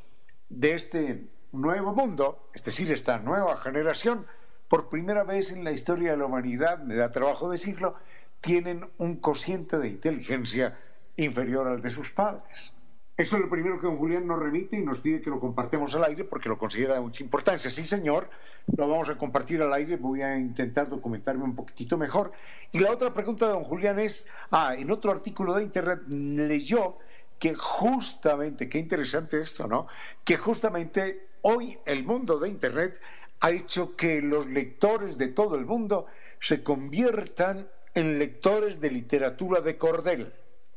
de 0.49 0.75
este 0.75 1.27
nuevo 1.53 1.95
mundo, 1.95 2.49
es 2.55 2.65
decir, 2.65 2.91
esta 2.93 3.19
nueva 3.19 3.57
generación, 3.59 4.27
por 4.69 4.89
primera 4.89 5.25
vez 5.25 5.53
en 5.53 5.65
la 5.65 5.73
historia 5.73 6.13
de 6.13 6.17
la 6.17 6.27
humanidad, 6.27 6.79
me 6.79 6.95
da 6.95 7.13
trabajo 7.13 7.51
decirlo, 7.51 7.97
tienen 8.41 8.89
un 8.99 9.17
cociente 9.17 9.79
de 9.79 9.89
inteligencia 9.89 10.79
inferior 11.17 11.69
al 11.69 11.83
de 11.83 11.91
sus 11.91 12.11
padres. 12.11 12.75
Eso 13.23 13.37
es 13.37 13.43
lo 13.43 13.49
primero 13.49 13.81
que 13.81 13.87
don 13.87 13.99
Julián 13.99 14.27
nos 14.27 14.41
remite 14.41 14.77
y 14.77 14.83
nos 14.83 14.99
pide 14.99 15.21
que 15.21 15.31
lo 15.31 15.39
compartamos 15.39 15.95
al 15.95 16.03
aire 16.03 16.25
porque 16.25 16.49
lo 16.49 16.59
considera 16.59 16.95
de 16.95 17.01
mucha 17.01 17.23
importancia. 17.23 17.71
Sí, 17.71 17.87
señor, 17.87 18.29
lo 18.77 18.89
vamos 18.89 19.09
a 19.11 19.17
compartir 19.17 19.63
al 19.63 19.73
aire, 19.73 19.95
voy 19.95 20.23
a 20.23 20.37
intentar 20.37 20.89
documentarme 20.89 21.45
un 21.45 21.55
poquitito 21.55 21.97
mejor. 21.97 22.33
Y 22.73 22.81
la 22.81 22.91
otra 22.91 23.15
pregunta 23.15 23.47
de 23.47 23.53
don 23.53 23.63
Julián 23.63 24.01
es, 24.01 24.29
ah, 24.51 24.75
en 24.77 24.91
otro 24.91 25.13
artículo 25.13 25.55
de 25.55 25.63
internet 25.63 26.01
leyó 26.09 26.99
que 27.39 27.55
justamente, 27.55 28.69
qué 28.69 28.81
interesante 28.81 29.41
esto, 29.41 29.69
¿no? 29.69 29.87
Que 30.25 30.37
justamente 30.37 31.29
hoy 31.43 31.79
el 31.87 32.03
mundo 32.03 32.41
de 32.41 32.49
internet 32.49 33.01
ha 33.39 33.53
hecho 33.53 33.95
que 33.95 34.21
los 34.21 34.49
lectores 34.49 35.17
de 35.17 35.29
todo 35.29 35.55
el 35.55 35.65
mundo 35.65 36.07
se 36.41 36.65
conviertan 36.65 37.69
en 37.95 38.19
lectores 38.19 38.81
de 38.81 38.91
literatura 38.91 39.61
de 39.61 39.79
cordel 39.79 40.33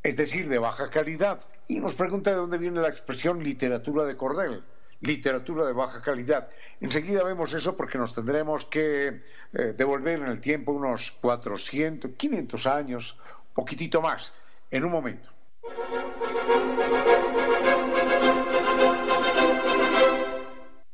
es 0.06 0.16
decir, 0.16 0.48
de 0.48 0.60
baja 0.60 0.88
calidad. 0.88 1.40
Y 1.66 1.80
nos 1.80 1.94
pregunta 1.94 2.30
de 2.30 2.36
dónde 2.36 2.58
viene 2.58 2.80
la 2.80 2.86
expresión 2.88 3.42
literatura 3.42 4.04
de 4.04 4.16
cordel, 4.16 4.62
literatura 5.00 5.66
de 5.66 5.72
baja 5.72 6.00
calidad. 6.00 6.48
Enseguida 6.80 7.24
vemos 7.24 7.52
eso 7.54 7.76
porque 7.76 7.98
nos 7.98 8.14
tendremos 8.14 8.66
que 8.66 9.22
eh, 9.52 9.74
devolver 9.76 10.20
en 10.20 10.28
el 10.28 10.40
tiempo 10.40 10.70
unos 10.70 11.10
400, 11.10 12.12
500 12.16 12.66
años, 12.68 13.18
poquitito 13.52 14.00
más, 14.00 14.32
en 14.70 14.84
un 14.84 14.92
momento. 14.92 15.28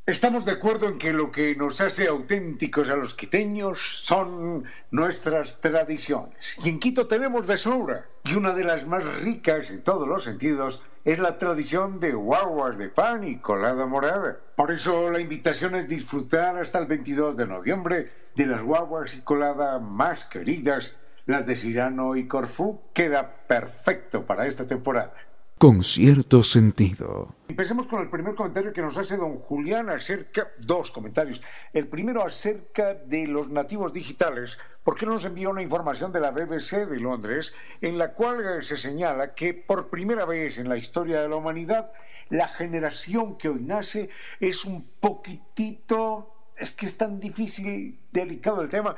Estamos 0.05 0.45
de 0.45 0.51
acuerdo 0.51 0.89
en 0.89 0.99
que 0.99 1.13
lo 1.13 1.31
que 1.31 1.55
nos 1.55 1.81
hace 1.81 2.09
auténticos 2.09 2.91
a 2.91 2.97
los 2.97 3.15
quiteños 3.15 4.01
son 4.03 4.65
nuestras 4.91 5.61
tradiciones. 5.61 6.59
Y 6.65 6.71
en 6.71 6.81
Quito 6.81 7.07
tenemos 7.07 7.47
de 7.47 7.57
sobra. 7.57 8.07
Y 8.25 8.35
una 8.35 8.53
de 8.53 8.65
las 8.65 8.85
más 8.85 9.05
ricas 9.21 9.71
en 9.71 9.85
todos 9.85 10.09
los 10.09 10.25
sentidos 10.25 10.83
es 11.05 11.21
la 11.21 11.39
tradición 11.39 12.01
de 12.01 12.15
guaguas 12.15 12.79
de 12.79 12.89
pan 12.89 13.23
y 13.23 13.37
colada 13.37 13.87
morada. 13.87 14.39
Por 14.57 14.73
eso 14.73 15.09
la 15.09 15.21
invitación 15.21 15.77
es 15.77 15.87
disfrutar 15.87 16.57
hasta 16.57 16.81
el 16.81 16.87
22 16.87 17.37
de 17.37 17.47
noviembre 17.47 18.11
de 18.35 18.47
las 18.47 18.61
guaguas 18.61 19.15
y 19.15 19.21
colada 19.21 19.79
más 19.79 20.25
queridas, 20.25 20.97
las 21.27 21.47
de 21.47 21.55
Cirano 21.55 22.17
y 22.17 22.27
Corfú. 22.27 22.81
Queda 22.93 23.37
perfecto 23.47 24.27
para 24.27 24.49
esta 24.49 24.67
temporada 24.67 25.15
con 25.63 25.85
cierto 25.85 26.43
sentido. 26.43 27.37
Empecemos 27.47 27.87
con 27.87 28.03
el 28.03 28.11
primer 28.11 28.35
comentario 28.35 28.73
que 28.73 28.83
nos 28.83 28.99
hace 28.99 29.17
don 29.17 29.39
Julián 29.39 29.91
acerca, 29.91 30.51
dos 30.59 30.91
comentarios. 30.91 31.41
El 31.73 31.87
primero 31.87 32.27
acerca 32.27 32.95
de 32.95 33.29
los 33.29 33.49
nativos 33.49 33.93
digitales, 33.93 34.59
porque 34.83 35.07
nos 35.07 35.25
envió 35.25 35.51
una 35.51 35.63
información 35.63 36.11
de 36.11 36.19
la 36.19 36.33
BBC 36.33 36.89
de 36.89 36.99
Londres 36.99 37.55
en 37.81 37.97
la 37.97 38.13
cual 38.13 38.45
eh, 38.45 38.65
se 38.65 38.77
señala 38.77 39.35
que 39.35 39.55
por 39.55 39.89
primera 39.89 40.25
vez 40.25 40.59
en 40.59 40.69
la 40.69 40.77
historia 40.77 41.23
de 41.23 41.29
la 41.29 41.37
humanidad, 41.37 41.93
la 42.29 42.49
generación 42.49 43.39
que 43.39 43.49
hoy 43.49 43.61
nace 43.61 44.11
es 44.41 44.65
un 44.65 44.83
poquitito, 44.99 46.35
es 46.57 46.73
que 46.73 46.87
es 46.87 46.99
tan 46.99 47.21
difícil, 47.21 48.01
delicado 48.11 48.63
el 48.63 48.69
tema, 48.69 48.97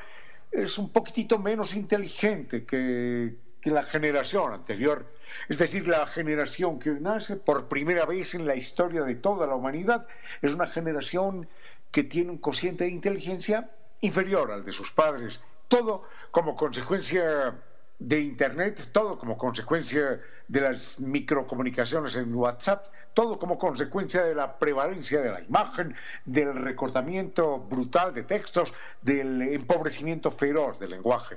es 0.50 0.78
un 0.78 0.88
poquitito 0.88 1.38
menos 1.38 1.76
inteligente 1.76 2.64
que, 2.64 3.43
la 3.70 3.84
generación 3.84 4.52
anterior 4.52 5.06
es 5.48 5.58
decir, 5.58 5.88
la 5.88 6.06
generación 6.06 6.78
que 6.78 6.90
nace 6.90 7.36
por 7.36 7.68
primera 7.68 8.06
vez 8.06 8.34
en 8.34 8.46
la 8.46 8.54
historia 8.54 9.02
de 9.02 9.14
toda 9.14 9.46
la 9.46 9.54
humanidad 9.54 10.06
es 10.42 10.54
una 10.54 10.66
generación 10.66 11.48
que 11.90 12.04
tiene 12.04 12.30
un 12.30 12.38
cociente 12.38 12.84
de 12.84 12.90
inteligencia 12.90 13.70
inferior 14.00 14.50
al 14.50 14.64
de 14.64 14.72
sus 14.72 14.90
padres. 14.92 15.42
Todo 15.68 16.04
como 16.30 16.54
consecuencia 16.54 17.54
de 17.98 18.20
Internet, 18.20 18.88
todo 18.92 19.18
como 19.18 19.36
consecuencia 19.38 20.20
de 20.48 20.60
las 20.60 21.00
microcomunicaciones 21.00 22.16
en 22.16 22.34
WhatsApp, 22.34 22.86
todo 23.14 23.38
como 23.38 23.56
consecuencia 23.56 24.24
de 24.24 24.34
la 24.34 24.58
prevalencia 24.58 25.20
de 25.20 25.30
la 25.30 25.40
imagen, 25.40 25.94
del 26.24 26.54
recortamiento 26.56 27.58
brutal 27.58 28.12
de 28.12 28.24
textos, 28.24 28.72
del 29.00 29.40
empobrecimiento 29.42 30.30
feroz 30.30 30.78
del 30.78 30.90
lenguaje. 30.90 31.36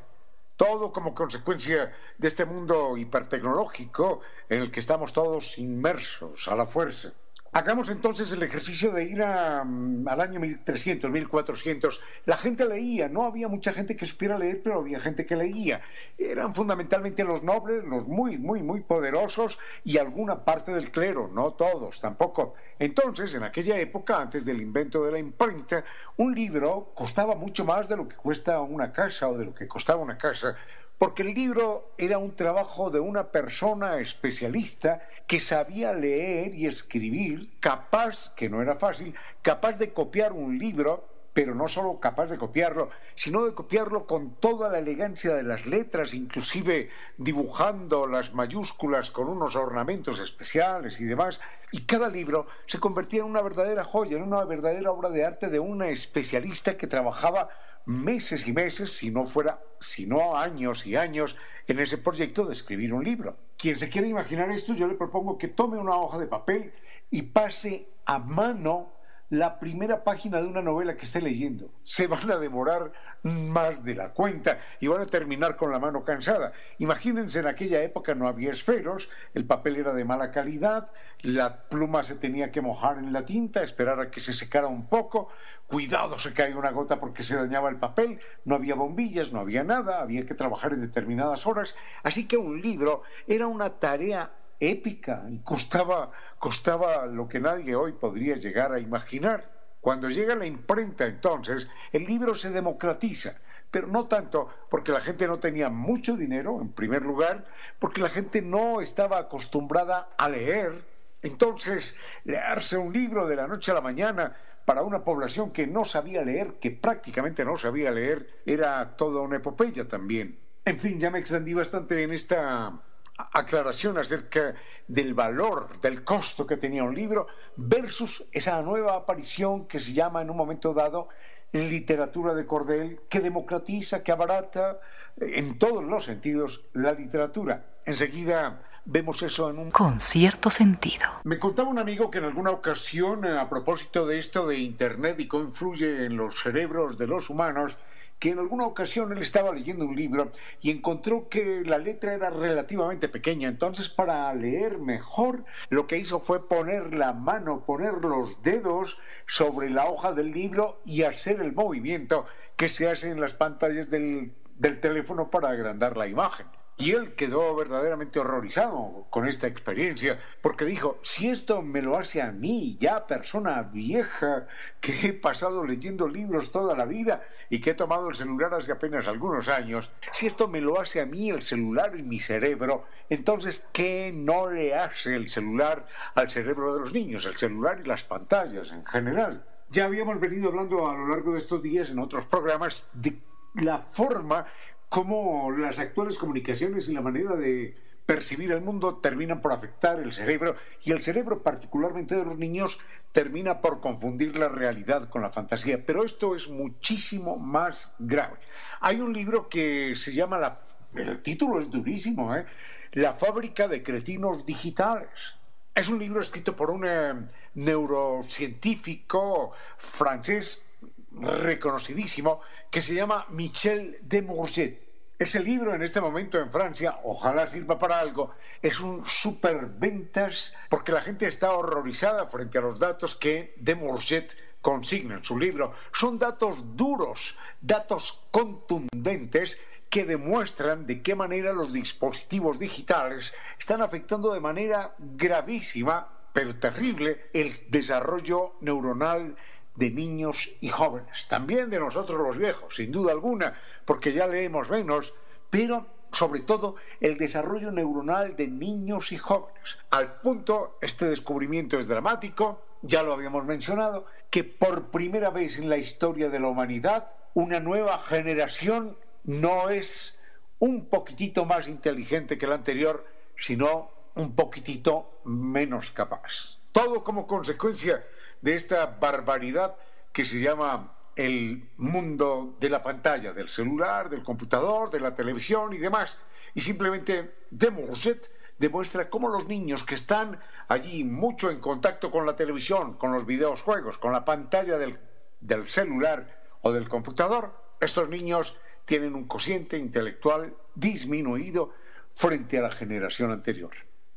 Todo 0.58 0.92
como 0.92 1.14
consecuencia 1.14 1.96
de 2.18 2.28
este 2.28 2.46
mundo 2.46 2.98
hipertecnológico 2.98 4.22
en 4.50 4.62
el 4.62 4.72
que 4.72 4.80
estamos 4.80 5.14
todos 5.14 5.58
inmersos 5.58 6.48
a 6.48 6.56
la 6.56 6.66
fuerza. 6.66 7.14
Hagamos 7.54 7.90
entonces 7.90 8.32
el 8.32 8.44
ejercicio 8.44 8.92
de 8.92 9.06
ir 9.06 9.20
mm, 9.20 10.08
al 10.08 10.22
año 10.22 10.40
1300, 10.40 11.10
1400. 11.10 12.02
La 12.26 12.38
gente 12.38 12.66
leía, 12.66 13.08
no 13.08 13.24
había 13.24 13.48
mucha 13.48 13.74
gente 13.74 13.96
que 13.96 14.06
supiera 14.06 14.38
leer, 14.38 14.62
pero 14.64 14.80
había 14.80 15.00
gente 15.00 15.26
que 15.26 15.36
leía. 15.36 15.82
Eran 16.18 16.54
fundamentalmente 16.54 17.24
los 17.24 17.44
nobles, 17.44 17.84
los 17.86 18.08
muy, 18.08 18.38
muy, 18.38 18.62
muy 18.62 18.82
poderosos 18.82 19.58
y 19.84 19.98
alguna 19.98 20.44
parte 20.44 20.74
del 20.74 20.92
clero, 20.92 21.30
no 21.34 21.54
todos 21.54 22.00
tampoco. 22.02 22.56
Entonces, 22.80 23.34
en 23.34 23.44
aquella 23.44 23.80
época, 23.80 24.22
antes 24.22 24.46
del 24.46 24.62
invento 24.62 25.04
de 25.04 25.12
la 25.12 25.20
imprenta, 25.20 25.84
un 26.18 26.36
libro 26.36 26.92
costaba 26.94 27.36
mucho 27.36 27.66
más 27.66 27.88
de 27.88 27.98
lo 27.98 28.08
que 28.08 28.16
cuesta 28.16 28.62
una 28.62 28.92
casa 28.92 29.30
o 29.30 29.38
de 29.38 29.46
lo 29.46 29.56
que 29.56 29.68
costaba 29.68 30.02
una 30.02 30.18
casa 30.18 30.56
porque 30.98 31.22
el 31.22 31.34
libro 31.34 31.92
era 31.98 32.18
un 32.18 32.36
trabajo 32.36 32.90
de 32.90 33.00
una 33.00 33.32
persona 33.32 34.00
especialista 34.00 35.02
que 35.28 35.40
sabía 35.40 35.94
leer 35.94 36.56
y 36.56 36.66
escribir, 36.66 37.60
capaz, 37.60 38.34
que 38.36 38.50
no 38.50 38.62
era 38.62 38.78
fácil, 38.78 39.14
capaz 39.42 39.78
de 39.78 39.94
copiar 39.94 40.34
un 40.34 40.58
libro, 40.58 41.08
pero 41.34 41.54
no 41.54 41.68
solo 41.68 42.00
capaz 42.00 42.32
de 42.32 42.38
copiarlo, 42.40 42.90
sino 43.14 43.46
de 43.46 43.54
copiarlo 43.54 44.08
con 44.08 44.36
toda 44.38 44.72
la 44.72 44.80
elegancia 44.80 45.36
de 45.36 45.44
las 45.44 45.68
letras, 45.68 46.16
inclusive 46.16 46.90
dibujando 47.18 48.08
las 48.08 48.34
mayúsculas 48.34 49.12
con 49.12 49.28
unos 49.28 49.56
ornamentos 49.56 50.20
especiales 50.20 51.00
y 51.00 51.06
demás, 51.06 51.40
y 51.72 51.82
cada 51.82 52.10
libro 52.10 52.48
se 52.66 52.80
convertía 52.80 53.20
en 53.20 53.28
una 53.28 53.44
verdadera 53.44 53.84
joya, 53.84 54.18
en 54.18 54.24
una 54.24 54.46
verdadera 54.46 54.92
obra 54.92 55.10
de 55.10 55.26
arte 55.26 55.50
de 55.50 55.60
una 55.60 55.90
especialista 55.90 56.76
que 56.76 56.88
trabajaba 56.88 57.50
meses 57.88 58.48
y 58.48 58.54
meses, 58.54 58.92
si 58.92 59.10
no 59.10 59.26
fuera, 59.26 59.62
si 59.80 60.06
no 60.06 60.36
años 60.36 60.86
y 60.86 60.96
años, 60.96 61.38
en 61.68 61.80
ese 61.80 61.98
proyecto 61.98 62.46
de 62.46 62.54
escribir 62.54 62.94
un 62.94 63.04
libro. 63.04 63.38
Quien 63.58 63.78
se 63.78 63.90
quiera 63.90 64.08
imaginar 64.08 64.52
esto, 64.52 64.74
yo 64.74 64.88
le 64.88 64.96
propongo 64.96 65.38
que 65.38 65.48
tome 65.48 65.78
una 65.78 65.96
hoja 65.96 66.20
de 66.20 66.28
papel 66.28 66.74
y 67.10 67.24
pase 67.24 67.88
a 68.06 68.20
mano 68.20 68.92
la 69.30 69.60
primera 69.60 70.04
página 70.04 70.42
de 70.42 70.48
una 70.48 70.62
novela 70.62 70.96
que 70.96 71.06
esté 71.06 71.22
leyendo. 71.22 71.72
Se 71.84 72.08
van 72.08 72.32
a 72.32 72.38
demorar 72.38 72.94
más 73.24 73.84
de 73.84 73.96
la 73.96 74.14
cuenta 74.14 74.60
y 74.80 74.88
van 74.88 75.02
a 75.02 75.06
terminar 75.06 75.58
con 75.58 75.72
la 75.72 75.80
mano 75.80 76.06
cansada. 76.06 76.54
Imagínense, 76.78 77.40
en 77.40 77.48
aquella 77.48 77.82
época 77.84 78.16
no 78.16 78.28
había 78.28 78.52
esferos, 78.52 79.10
el 79.34 79.46
papel 79.46 79.78
era 79.78 79.94
de 79.94 80.06
mala 80.06 80.32
calidad, 80.32 80.92
la 81.22 81.64
pluma 81.64 82.04
se 82.04 82.16
tenía 82.16 82.52
que 82.52 82.62
mojar 82.62 83.00
en 83.00 83.12
la 83.12 83.26
tinta, 83.26 83.64
esperar 83.64 84.00
a 84.00 84.10
que 84.10 84.20
se 84.20 84.34
secara 84.34 84.68
un 84.68 84.88
poco, 84.88 85.30
cuidado 85.68 86.18
se 86.20 86.34
cae 86.34 86.56
una 86.56 86.72
gota 86.72 87.00
porque 87.00 87.24
se 87.24 87.36
dañaba 87.36 87.70
el 87.70 87.78
papel, 87.78 88.20
no 88.46 88.56
había 88.56 88.76
bombillas, 88.76 89.34
no 89.34 89.42
había 89.42 89.64
nada, 89.64 90.02
había 90.02 90.26
que 90.26 90.36
trabajar 90.36 90.72
en 90.74 90.82
determinadas 90.82 91.46
horas. 91.46 91.76
Así 92.04 92.28
que 92.28 92.38
un 92.38 92.62
libro 92.62 93.04
era 93.28 93.48
una 93.48 93.72
tarea 93.80 94.32
épica 94.60 95.26
y 95.30 95.40
costaba, 95.40 96.12
costaba 96.40 97.06
lo 97.06 97.28
que 97.28 97.40
nadie 97.40 97.76
hoy 97.76 97.94
podría 97.94 98.36
llegar 98.36 98.74
a 98.74 98.80
imaginar. 98.80 99.52
Cuando 99.82 100.10
llega 100.10 100.36
la 100.36 100.46
imprenta 100.46 101.06
entonces, 101.06 101.68
el 101.92 102.06
libro 102.06 102.36
se 102.36 102.50
democratiza, 102.50 103.36
pero 103.72 103.88
no 103.88 104.08
tanto 104.08 104.50
porque 104.70 104.92
la 104.92 105.02
gente 105.02 105.28
no 105.28 105.40
tenía 105.40 105.70
mucho 105.70 106.18
dinero, 106.18 106.60
en 106.62 106.72
primer 106.72 107.04
lugar, 107.04 107.46
porque 107.80 108.02
la 108.02 108.10
gente 108.10 108.42
no 108.42 108.82
estaba 108.82 109.18
acostumbrada 109.20 110.10
a 110.18 110.30
leer. 110.30 110.86
Entonces, 111.22 111.96
leerse 112.24 112.78
un 112.78 112.94
libro 112.94 113.28
de 113.28 113.36
la 113.36 113.48
noche 113.48 113.72
a 113.72 113.76
la 113.76 113.82
mañana 113.82 114.36
para 114.66 114.84
una 114.84 115.04
población 115.04 115.52
que 115.52 115.66
no 115.66 115.86
sabía 115.86 116.24
leer, 116.24 116.56
que 116.60 116.72
prácticamente 116.72 117.46
no 117.46 117.58
sabía 117.58 117.90
leer, 117.90 118.42
era 118.46 118.98
toda 118.98 119.22
una 119.22 119.38
epopeya 119.38 119.88
también. 119.88 120.40
En 120.66 120.80
fin, 120.80 121.00
ya 121.00 121.10
me 121.10 121.20
extendí 121.20 121.54
bastante 121.54 122.04
en 122.04 122.12
esta 122.12 122.78
aclaración 123.18 123.98
acerca 123.98 124.54
del 124.88 125.14
valor, 125.14 125.82
del 125.82 126.04
costo 126.04 126.46
que 126.46 126.58
tenía 126.58 126.84
un 126.84 126.96
libro, 126.96 127.28
versus 127.56 128.26
esa 128.32 128.62
nueva 128.62 128.96
aparición 128.96 129.68
que 129.68 129.80
se 129.80 129.94
llama 129.94 130.22
en 130.22 130.30
un 130.30 130.38
momento 130.38 130.74
dado 130.74 131.10
literatura 131.52 132.34
de 132.34 132.46
cordel, 132.46 133.02
que 133.10 133.20
democratiza, 133.20 134.04
que 134.04 134.12
abarata 134.12 134.80
en 135.20 135.58
todos 135.58 135.84
los 135.84 136.06
sentidos 136.06 136.64
la 136.74 136.92
literatura. 136.94 137.66
Enseguida 137.86 138.62
vemos 138.86 139.22
eso 139.24 139.50
en 139.50 139.60
un... 139.60 139.72
Con 139.72 140.00
cierto 140.00 140.50
sentido. 140.50 141.06
Me 141.24 141.40
contaba 141.40 141.70
un 141.70 141.80
amigo 141.80 142.12
que 142.12 142.20
en 142.20 142.26
alguna 142.26 142.52
ocasión, 142.52 143.26
a 143.26 143.50
propósito 143.50 144.06
de 144.06 144.20
esto 144.20 144.46
de 144.48 144.58
Internet 144.60 145.20
y 145.20 145.28
cómo 145.28 145.46
influye 145.46 146.06
en 146.06 146.18
los 146.18 146.42
cerebros 146.42 146.98
de 146.98 147.08
los 147.08 147.30
humanos, 147.30 147.78
que 148.20 148.32
en 148.32 148.40
alguna 148.40 148.66
ocasión 148.66 149.12
él 149.12 149.22
estaba 149.22 149.54
leyendo 149.54 149.86
un 149.86 149.96
libro 149.96 150.32
y 150.62 150.72
encontró 150.72 151.30
que 151.30 151.64
la 151.64 151.78
letra 151.78 152.14
era 152.14 152.30
relativamente 152.30 153.08
pequeña. 153.10 153.48
Entonces, 153.48 153.90
para 153.90 154.34
leer 154.34 154.80
mejor, 154.80 155.44
lo 155.70 155.88
que 155.88 155.98
hizo 155.98 156.20
fue 156.20 156.48
poner 156.48 156.94
la 156.94 157.14
mano, 157.14 157.66
poner 157.66 157.94
los 157.94 158.42
dedos 158.42 158.98
sobre 159.28 159.70
la 159.70 159.88
hoja 159.88 160.14
del 160.14 160.32
libro 160.32 160.82
y 160.86 161.04
hacer 161.04 161.42
el 161.42 161.54
movimiento 161.54 162.26
que 162.56 162.70
se 162.70 162.90
hace 162.90 163.10
en 163.10 163.22
las 163.22 163.34
pantallas 163.34 163.90
del, 163.90 164.34
del 164.58 164.80
teléfono 164.80 165.30
para 165.30 165.50
agrandar 165.50 165.96
la 165.96 166.08
imagen. 166.08 166.48
Y 166.80 166.92
él 166.92 167.16
quedó 167.16 167.56
verdaderamente 167.56 168.20
horrorizado 168.20 169.08
con 169.10 169.28
esta 169.28 169.48
experiencia, 169.48 170.20
porque 170.42 170.64
dijo, 170.64 171.00
si 171.02 171.28
esto 171.28 171.64
me 171.64 171.82
lo 171.82 171.98
hace 171.98 172.22
a 172.22 172.32
mí, 172.32 172.78
ya 172.80 173.08
persona 173.08 173.64
vieja, 173.64 174.48
que 174.80 175.08
he 175.08 175.14
pasado 175.14 175.66
leyendo 175.66 176.08
libros 176.08 176.52
toda 176.52 176.78
la 176.78 176.86
vida 176.86 177.24
y 177.50 177.62
que 177.62 177.72
he 177.72 177.74
tomado 177.74 178.10
el 178.10 178.16
celular 178.16 178.54
hace 178.54 178.72
apenas 178.72 179.08
algunos 179.08 179.48
años, 179.48 179.90
si 180.14 180.28
esto 180.28 180.48
me 180.48 180.62
lo 180.62 180.80
hace 180.80 181.02
a 181.02 181.08
mí 181.08 181.32
el 181.32 181.42
celular 181.42 181.98
y 181.98 182.04
mi 182.04 182.20
cerebro, 182.20 182.86
entonces, 183.10 183.68
¿qué 183.72 184.12
no 184.14 184.48
le 184.48 184.76
hace 184.76 185.16
el 185.16 185.32
celular 185.32 185.88
al 186.14 186.30
cerebro 186.30 186.76
de 186.76 186.82
los 186.82 186.94
niños, 186.94 187.26
el 187.26 187.38
celular 187.38 187.82
y 187.84 187.88
las 187.88 188.04
pantallas 188.04 188.72
en 188.72 188.86
general? 188.86 189.44
Ya 189.70 189.86
habíamos 189.86 190.20
venido 190.20 190.50
hablando 190.50 190.88
a 190.88 190.94
lo 190.94 191.08
largo 191.08 191.32
de 191.32 191.40
estos 191.40 191.62
días 191.62 191.90
en 191.90 191.98
otros 191.98 192.26
programas 192.28 192.88
de 192.94 193.18
la 193.56 193.80
forma 193.80 194.46
cómo 194.90 195.52
las 195.52 195.80
actuales 195.80 196.18
comunicaciones 196.18 196.88
y 196.90 196.94
la 196.94 197.02
manera 197.02 197.36
de 197.36 197.76
percibir 198.06 198.52
el 198.54 198.62
mundo 198.62 198.98
terminan 198.98 199.42
por 199.42 199.52
afectar 199.52 200.00
el 200.00 200.14
cerebro 200.14 200.56
y 200.82 200.92
el 200.92 201.04
cerebro 201.04 201.44
particularmente 201.44 202.16
de 202.16 202.24
los 202.24 202.38
niños 202.38 202.80
termina 203.12 203.60
por 203.60 203.82
confundir 203.82 204.38
la 204.38 204.48
realidad 204.48 205.10
con 205.10 205.22
la 205.22 205.30
fantasía. 205.30 205.86
Pero 205.86 206.06
esto 206.06 206.36
es 206.36 206.48
muchísimo 206.48 207.38
más 207.38 207.96
grave. 208.00 208.38
Hay 208.80 209.02
un 209.02 209.12
libro 209.12 209.50
que 209.50 209.96
se 209.98 210.14
llama, 210.14 210.38
la, 210.38 210.62
el 210.96 211.22
título 211.22 211.60
es 211.60 211.70
durísimo, 211.70 212.34
¿eh? 212.36 212.46
La 212.94 213.14
fábrica 213.14 213.68
de 213.68 213.84
cretinos 213.84 214.46
digitales. 214.46 215.36
Es 215.76 215.90
un 215.90 216.00
libro 216.00 216.22
escrito 216.22 216.56
por 216.56 216.72
un 216.72 216.86
eh, 216.88 217.14
neurocientífico 217.56 219.52
francés 219.78 220.66
reconocidísimo 221.12 222.42
que 222.72 222.82
se 222.82 222.94
llama 222.94 223.26
Michel 223.30 223.98
de 224.02 224.22
Mourget. 224.22 224.88
Ese 225.20 225.40
libro 225.40 225.74
en 225.74 225.82
este 225.82 226.00
momento 226.00 226.40
en 226.40 226.52
Francia, 226.52 227.00
ojalá 227.04 227.48
sirva 227.48 227.80
para 227.80 228.00
algo, 228.00 228.36
es 228.62 228.80
un 228.80 229.04
superventas 229.08 230.54
porque 230.70 230.92
la 230.92 231.02
gente 231.02 231.28
está 231.28 231.52
horrorizada 231.54 232.28
frente 232.28 232.60
a 232.60 232.62
los 232.62 232.78
datos 232.78 233.16
que 233.16 233.54
de 233.58 233.74
Mourget 233.74 234.38
consigna 234.62 235.16
en 235.16 235.26
su 235.26 235.40
libro. 235.40 235.74
Son 235.92 236.20
datos 236.20 236.76
duros, 236.76 237.36
datos 237.62 238.26
contundentes 238.30 239.60
que 239.90 240.06
demuestran 240.06 240.86
de 240.86 241.02
qué 241.02 241.16
manera 241.16 241.54
los 241.54 241.74
dispositivos 241.74 242.60
digitales 242.60 243.34
están 243.58 243.82
afectando 243.82 244.34
de 244.34 244.40
manera 244.40 244.94
gravísima, 245.00 246.10
pero 246.34 246.60
terrible, 246.60 247.30
el 247.34 247.52
desarrollo 247.70 248.56
neuronal 248.62 249.36
de 249.78 249.92
niños 249.92 250.50
y 250.60 250.70
jóvenes, 250.70 251.28
también 251.30 251.70
de 251.70 251.80
nosotros 251.80 252.20
los 252.20 252.38
viejos, 252.38 252.76
sin 252.76 252.92
duda 252.92 253.12
alguna, 253.12 253.54
porque 253.86 254.12
ya 254.12 254.28
leemos 254.28 254.70
menos, 254.70 255.14
pero 255.50 255.86
sobre 256.12 256.42
todo 256.42 256.76
el 257.00 257.18
desarrollo 257.18 257.72
neuronal 257.72 258.36
de 258.36 258.48
niños 258.48 259.12
y 259.12 259.18
jóvenes. 259.18 259.78
Al 259.92 260.20
punto, 260.20 260.80
este 260.82 261.06
descubrimiento 261.06 261.78
es 261.78 261.88
dramático, 261.88 262.64
ya 262.82 263.04
lo 263.04 263.14
habíamos 263.14 263.46
mencionado, 263.46 264.08
que 264.32 264.44
por 264.44 264.90
primera 264.90 265.30
vez 265.30 265.60
en 265.60 265.70
la 265.70 265.78
historia 265.78 266.30
de 266.30 266.40
la 266.40 266.48
humanidad, 266.48 267.12
una 267.36 267.60
nueva 267.60 268.00
generación 268.00 268.98
no 269.26 269.70
es 269.70 270.20
un 270.58 270.88
poquitito 270.88 271.46
más 271.46 271.68
inteligente 271.68 272.40
que 272.40 272.48
la 272.48 272.56
anterior, 272.56 273.06
sino 273.36 273.92
un 274.16 274.36
poquitito 274.36 275.22
menos 275.26 275.92
capaz. 275.92 276.58
Todo 276.72 277.04
como 277.04 277.28
consecuencia 277.28 278.04
de 278.42 278.56
esta 278.56 278.86
barbaridad 278.86 279.76
que 280.12 280.26
se 280.26 280.40
llama 280.40 280.94
el 281.16 281.70
mundo 281.78 282.56
de 282.60 282.70
la 282.70 282.82
pantalla, 282.82 283.34
del 283.34 283.50
celular, 283.50 284.10
del 284.10 284.24
computador, 284.24 284.92
de 284.92 285.00
la 285.00 285.16
televisión 285.16 285.74
y 285.74 285.78
demás. 285.78 286.20
Y 286.54 286.62
simplemente 286.62 287.36
de 287.50 288.22
demuestra 288.58 289.10
cómo 289.10 289.30
los 289.30 289.48
niños 289.48 289.84
que 289.84 289.96
están 289.96 290.40
allí 290.68 291.04
mucho 291.04 291.52
en 291.52 291.60
contacto 291.60 292.12
con 292.12 292.26
la 292.26 292.36
televisión, 292.36 292.94
con 292.94 293.14
los 293.14 293.26
videojuegos, 293.26 293.98
con 293.98 294.12
la 294.12 294.26
pantalla 294.26 294.78
del, 294.78 295.00
del 295.40 295.68
celular 295.68 296.44
o 296.62 296.72
del 296.72 296.90
computador, 296.90 297.54
estos 297.80 298.10
niños 298.10 298.58
tienen 298.86 299.16
un 299.16 299.28
cociente 299.28 299.78
intelectual 299.78 300.56
disminuido 300.74 301.74
frente 302.14 302.58
a 302.58 302.62
la 302.62 302.72
generación 302.72 303.32
anterior. 303.32 303.72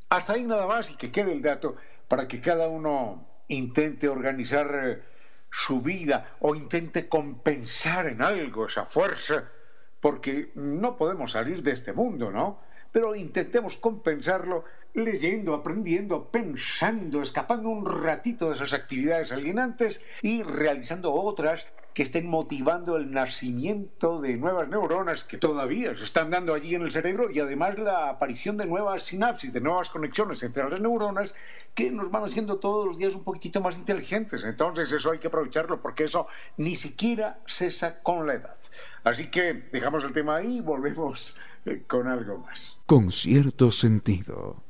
Hasta 0.09 0.33
ahí 0.33 0.43
nada 0.43 0.65
más 0.65 0.89
y 0.91 0.95
que 0.95 1.11
quede 1.11 1.31
el 1.31 1.41
dato 1.41 1.75
para 2.07 2.27
que 2.27 2.41
cada 2.41 2.67
uno 2.67 3.27
intente 3.55 4.07
organizar 4.07 4.81
eh, 4.83 5.01
su 5.51 5.81
vida 5.81 6.35
o 6.39 6.55
intente 6.55 7.07
compensar 7.07 8.07
en 8.07 8.21
algo 8.21 8.65
esa 8.65 8.85
fuerza, 8.85 9.49
porque 9.99 10.51
no 10.55 10.97
podemos 10.97 11.33
salir 11.33 11.61
de 11.61 11.71
este 11.71 11.93
mundo, 11.93 12.31
¿no? 12.31 12.61
Pero 12.91 13.15
intentemos 13.15 13.77
compensarlo 13.77 14.65
leyendo, 14.93 15.53
aprendiendo, 15.53 16.29
pensando, 16.29 17.21
escapando 17.21 17.69
un 17.69 17.85
ratito 17.85 18.49
de 18.49 18.55
esas 18.55 18.73
actividades 18.73 19.31
alienantes 19.31 20.03
y 20.21 20.43
realizando 20.43 21.13
otras 21.13 21.67
que 21.93 22.03
estén 22.03 22.27
motivando 22.27 22.95
el 22.95 23.11
nacimiento 23.11 24.21
de 24.21 24.37
nuevas 24.37 24.69
neuronas 24.69 25.23
que 25.23 25.37
todavía 25.37 25.95
se 25.97 26.05
están 26.05 26.29
dando 26.29 26.53
allí 26.53 26.75
en 26.75 26.83
el 26.83 26.91
cerebro 26.91 27.29
y 27.29 27.39
además 27.39 27.77
la 27.79 28.09
aparición 28.09 28.57
de 28.57 28.65
nuevas 28.65 29.03
sinapsis, 29.03 29.51
de 29.51 29.59
nuevas 29.59 29.89
conexiones 29.89 30.41
entre 30.43 30.69
las 30.69 30.79
neuronas 30.79 31.35
que 31.75 31.91
nos 31.91 32.11
van 32.11 32.23
haciendo 32.23 32.57
todos 32.57 32.87
los 32.87 32.97
días 32.97 33.15
un 33.15 33.23
poquitito 33.23 33.61
más 33.61 33.77
inteligentes. 33.77 34.43
Entonces 34.43 34.91
eso 34.91 35.11
hay 35.11 35.19
que 35.19 35.27
aprovecharlo 35.27 35.81
porque 35.81 36.05
eso 36.05 36.27
ni 36.57 36.75
siquiera 36.75 37.39
cesa 37.45 38.01
con 38.01 38.25
la 38.27 38.35
edad. 38.35 38.55
Así 39.03 39.27
que 39.29 39.53
dejamos 39.71 40.03
el 40.03 40.13
tema 40.13 40.37
ahí 40.37 40.57
y 40.57 40.61
volvemos 40.61 41.37
eh, 41.65 41.83
con 41.87 42.07
algo 42.07 42.37
más. 42.37 42.79
Con 42.85 43.11
cierto 43.11 43.71
sentido. 43.71 44.63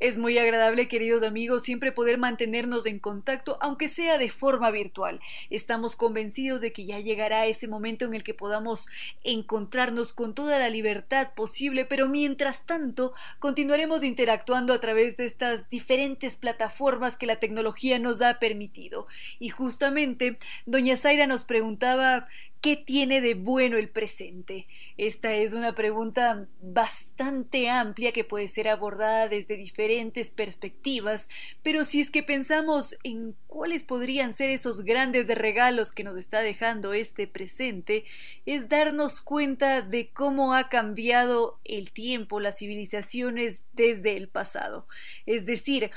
Es 0.00 0.16
muy 0.16 0.38
agradable, 0.38 0.88
queridos 0.88 1.22
amigos, 1.22 1.62
siempre 1.62 1.92
poder 1.92 2.16
mantenernos 2.16 2.86
en 2.86 2.98
contacto, 2.98 3.58
aunque 3.60 3.90
sea 3.90 4.16
de 4.16 4.30
forma 4.30 4.70
virtual. 4.70 5.20
Estamos 5.50 5.94
convencidos 5.94 6.62
de 6.62 6.72
que 6.72 6.86
ya 6.86 7.00
llegará 7.00 7.44
ese 7.44 7.68
momento 7.68 8.06
en 8.06 8.14
el 8.14 8.24
que 8.24 8.32
podamos 8.32 8.88
encontrarnos 9.24 10.14
con 10.14 10.34
toda 10.34 10.58
la 10.58 10.70
libertad 10.70 11.34
posible, 11.34 11.84
pero 11.84 12.08
mientras 12.08 12.64
tanto 12.64 13.12
continuaremos 13.40 14.02
interactuando 14.02 14.72
a 14.72 14.80
través 14.80 15.18
de 15.18 15.26
estas 15.26 15.68
diferentes 15.68 16.38
plataformas 16.38 17.18
que 17.18 17.26
la 17.26 17.36
tecnología 17.36 17.98
nos 17.98 18.22
ha 18.22 18.38
permitido. 18.38 19.06
Y 19.38 19.50
justamente, 19.50 20.38
doña 20.64 20.96
Zaira 20.96 21.26
nos 21.26 21.44
preguntaba 21.44 22.26
¿Qué 22.60 22.76
tiene 22.76 23.22
de 23.22 23.32
bueno 23.32 23.78
el 23.78 23.88
presente? 23.88 24.66
Esta 24.98 25.32
es 25.32 25.54
una 25.54 25.74
pregunta 25.74 26.46
bastante 26.60 27.70
amplia 27.70 28.12
que 28.12 28.22
puede 28.22 28.48
ser 28.48 28.68
abordada 28.68 29.28
desde 29.28 29.56
diferentes 29.56 30.28
perspectivas, 30.28 31.30
pero 31.62 31.86
si 31.86 32.02
es 32.02 32.10
que 32.10 32.22
pensamos 32.22 32.98
en 33.02 33.34
cuáles 33.46 33.82
podrían 33.82 34.34
ser 34.34 34.50
esos 34.50 34.82
grandes 34.82 35.28
regalos 35.28 35.90
que 35.90 36.04
nos 36.04 36.18
está 36.18 36.42
dejando 36.42 36.92
este 36.92 37.26
presente, 37.26 38.04
es 38.44 38.68
darnos 38.68 39.22
cuenta 39.22 39.80
de 39.80 40.10
cómo 40.10 40.52
ha 40.52 40.68
cambiado 40.68 41.58
el 41.64 41.92
tiempo, 41.92 42.40
las 42.40 42.58
civilizaciones 42.58 43.64
desde 43.72 44.18
el 44.18 44.28
pasado. 44.28 44.86
Es 45.24 45.46
decir, 45.46 45.90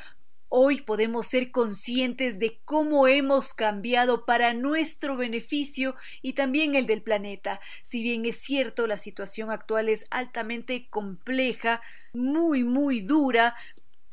Hoy 0.56 0.82
podemos 0.82 1.26
ser 1.26 1.50
conscientes 1.50 2.38
de 2.38 2.60
cómo 2.64 3.08
hemos 3.08 3.56
cambiado 3.56 4.24
para 4.24 4.54
nuestro 4.54 5.18
beneficio 5.18 5.96
y 6.22 6.34
también 6.34 6.76
el 6.76 6.86
del 6.86 7.02
planeta. 7.02 7.60
Si 7.82 8.04
bien 8.04 8.24
es 8.28 8.38
cierto, 8.38 8.86
la 8.86 9.00
situación 9.00 9.50
actual 9.50 9.90
es 9.90 10.06
altamente 10.12 10.86
compleja, 10.92 11.82
muy, 12.14 12.64
muy 12.64 13.02
dura, 13.02 13.56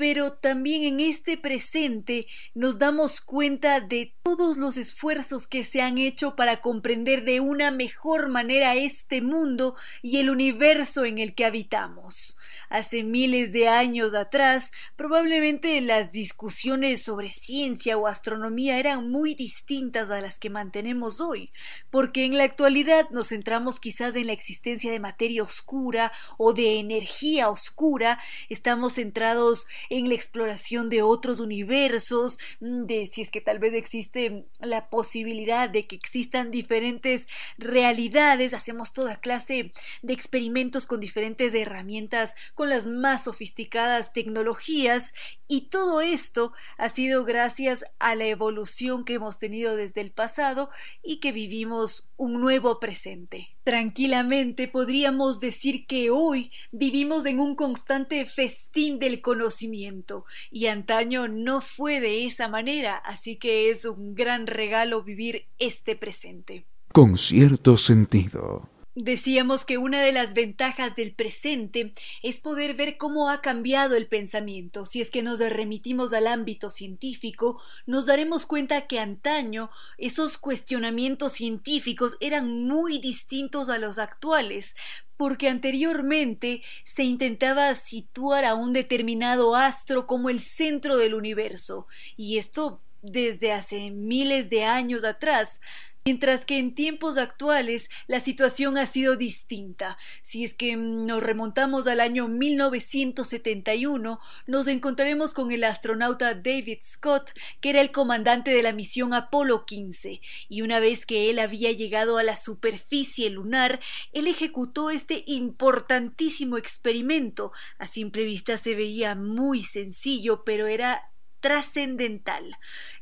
pero 0.00 0.32
también 0.32 0.84
en 0.84 0.98
este 0.98 1.36
presente 1.36 2.26
nos 2.54 2.78
damos 2.78 3.20
cuenta 3.20 3.80
de 3.80 4.14
todos 4.22 4.56
los 4.56 4.78
esfuerzos 4.78 5.46
que 5.46 5.62
se 5.62 5.82
han 5.82 5.98
hecho 5.98 6.36
para 6.36 6.62
comprender 6.62 7.22
de 7.22 7.40
una 7.40 7.70
mejor 7.70 8.30
manera 8.30 8.76
este 8.76 9.20
mundo 9.20 9.76
y 10.00 10.16
el 10.16 10.30
universo 10.30 11.04
en 11.04 11.18
el 11.18 11.34
que 11.34 11.44
habitamos. 11.44 12.38
Hace 12.70 13.02
miles 13.02 13.52
de 13.52 13.68
años 13.68 14.14
atrás, 14.14 14.72
probablemente 14.96 15.80
las 15.80 16.12
discusiones 16.12 17.02
sobre 17.02 17.30
ciencia 17.30 17.98
o 17.98 18.06
astronomía 18.06 18.78
eran 18.78 19.10
muy 19.10 19.34
distintas 19.34 20.10
a 20.10 20.20
las 20.20 20.38
que 20.38 20.50
mantenemos 20.50 21.20
hoy, 21.20 21.50
porque 21.90 22.24
en 22.24 22.38
la 22.38 22.44
actualidad 22.44 23.10
nos 23.10 23.28
centramos 23.28 23.80
quizás 23.80 24.16
en 24.16 24.28
la 24.28 24.32
existencia 24.32 24.90
de 24.90 25.00
materia 25.00 25.42
oscura 25.42 26.12
o 26.38 26.54
de 26.54 26.78
energía 26.78 27.50
oscura, 27.50 28.18
estamos 28.48 28.94
centrados 28.94 29.66
en 29.90 30.08
la 30.08 30.14
exploración 30.14 30.88
de 30.88 31.02
otros 31.02 31.40
universos, 31.40 32.38
mm, 32.60 32.86
de 32.86 33.06
si 33.08 33.20
es 33.20 33.30
que 33.30 33.40
tal 33.40 33.58
vez 33.58 33.74
existe 33.74 34.46
la 34.60 34.88
posibilidad 34.88 35.68
de 35.68 35.86
que 35.86 35.96
existan 35.96 36.50
diferentes 36.50 37.28
realidades, 37.58 38.54
hacemos 38.54 38.92
toda 38.92 39.20
clase 39.20 39.72
de 40.02 40.12
experimentos 40.12 40.86
con 40.86 41.00
diferentes 41.00 41.54
herramientas 41.54 42.34
con 42.54 42.68
las 42.68 42.86
más 42.86 43.24
sofisticadas 43.24 44.12
tecnologías 44.12 45.12
y 45.48 45.62
todo 45.62 46.00
esto 46.00 46.52
ha 46.78 46.88
sido 46.88 47.24
gracias 47.24 47.84
a 47.98 48.14
la 48.14 48.26
evolución 48.26 49.04
que 49.04 49.14
hemos 49.14 49.38
tenido 49.38 49.74
desde 49.74 50.00
el 50.00 50.12
pasado 50.12 50.70
y 51.02 51.18
que 51.18 51.32
vivimos 51.32 52.08
un 52.16 52.40
nuevo 52.40 52.78
presente. 52.78 53.56
Tranquilamente 53.64 54.68
podríamos 54.68 55.38
decir 55.38 55.86
que 55.86 56.10
hoy 56.10 56.50
vivimos 56.72 57.26
en 57.26 57.40
un 57.40 57.56
constante 57.56 58.24
festín 58.24 58.98
del 58.98 59.20
conocimiento 59.20 60.24
y 60.50 60.66
antaño 60.66 61.28
no 61.28 61.60
fue 61.60 62.00
de 62.00 62.24
esa 62.24 62.48
manera, 62.48 62.96
así 62.96 63.36
que 63.36 63.70
es 63.70 63.84
un 63.84 64.14
gran 64.14 64.46
regalo 64.46 65.02
vivir 65.02 65.46
este 65.58 65.94
presente. 65.94 66.64
Con 66.92 67.18
cierto 67.18 67.76
sentido. 67.76 68.68
Decíamos 68.96 69.64
que 69.64 69.78
una 69.78 70.02
de 70.02 70.10
las 70.10 70.34
ventajas 70.34 70.96
del 70.96 71.12
presente 71.12 71.94
es 72.24 72.40
poder 72.40 72.74
ver 72.74 72.96
cómo 72.96 73.30
ha 73.30 73.40
cambiado 73.40 73.94
el 73.94 74.08
pensamiento. 74.08 74.84
Si 74.84 75.00
es 75.00 75.12
que 75.12 75.22
nos 75.22 75.38
remitimos 75.38 76.12
al 76.12 76.26
ámbito 76.26 76.72
científico, 76.72 77.62
nos 77.86 78.04
daremos 78.04 78.46
cuenta 78.46 78.88
que 78.88 78.98
antaño 78.98 79.70
esos 79.96 80.38
cuestionamientos 80.38 81.34
científicos 81.34 82.16
eran 82.20 82.66
muy 82.66 82.98
distintos 82.98 83.68
a 83.68 83.78
los 83.78 83.98
actuales, 83.98 84.74
porque 85.16 85.48
anteriormente 85.48 86.62
se 86.84 87.04
intentaba 87.04 87.72
situar 87.76 88.44
a 88.44 88.54
un 88.54 88.72
determinado 88.72 89.54
astro 89.54 90.08
como 90.08 90.30
el 90.30 90.40
centro 90.40 90.96
del 90.96 91.14
universo, 91.14 91.86
y 92.16 92.38
esto 92.38 92.80
desde 93.02 93.52
hace 93.52 93.90
miles 93.90 94.50
de 94.50 94.64
años 94.64 95.04
atrás, 95.04 95.60
Mientras 96.04 96.46
que 96.46 96.58
en 96.58 96.74
tiempos 96.74 97.18
actuales 97.18 97.90
la 98.06 98.20
situación 98.20 98.78
ha 98.78 98.86
sido 98.86 99.16
distinta. 99.16 99.98
Si 100.22 100.44
es 100.44 100.54
que 100.54 100.74
nos 100.74 101.22
remontamos 101.22 101.86
al 101.86 102.00
año 102.00 102.26
1971, 102.26 104.18
nos 104.46 104.66
encontraremos 104.66 105.34
con 105.34 105.52
el 105.52 105.62
astronauta 105.62 106.34
David 106.34 106.78
Scott, 106.84 107.32
que 107.60 107.70
era 107.70 107.82
el 107.82 107.92
comandante 107.92 108.50
de 108.50 108.62
la 108.62 108.72
misión 108.72 109.12
Apolo 109.12 109.66
15, 109.66 110.22
y 110.48 110.62
una 110.62 110.80
vez 110.80 111.04
que 111.04 111.28
él 111.28 111.38
había 111.38 111.70
llegado 111.72 112.16
a 112.16 112.22
la 112.22 112.36
superficie 112.36 113.28
lunar, 113.28 113.80
él 114.12 114.26
ejecutó 114.26 114.88
este 114.88 115.22
importantísimo 115.26 116.56
experimento. 116.56 117.52
A 117.78 117.88
simple 117.88 118.24
vista 118.24 118.56
se 118.56 118.74
veía 118.74 119.14
muy 119.14 119.62
sencillo, 119.62 120.44
pero 120.44 120.66
era 120.66 121.10
trascendental. 121.40 122.56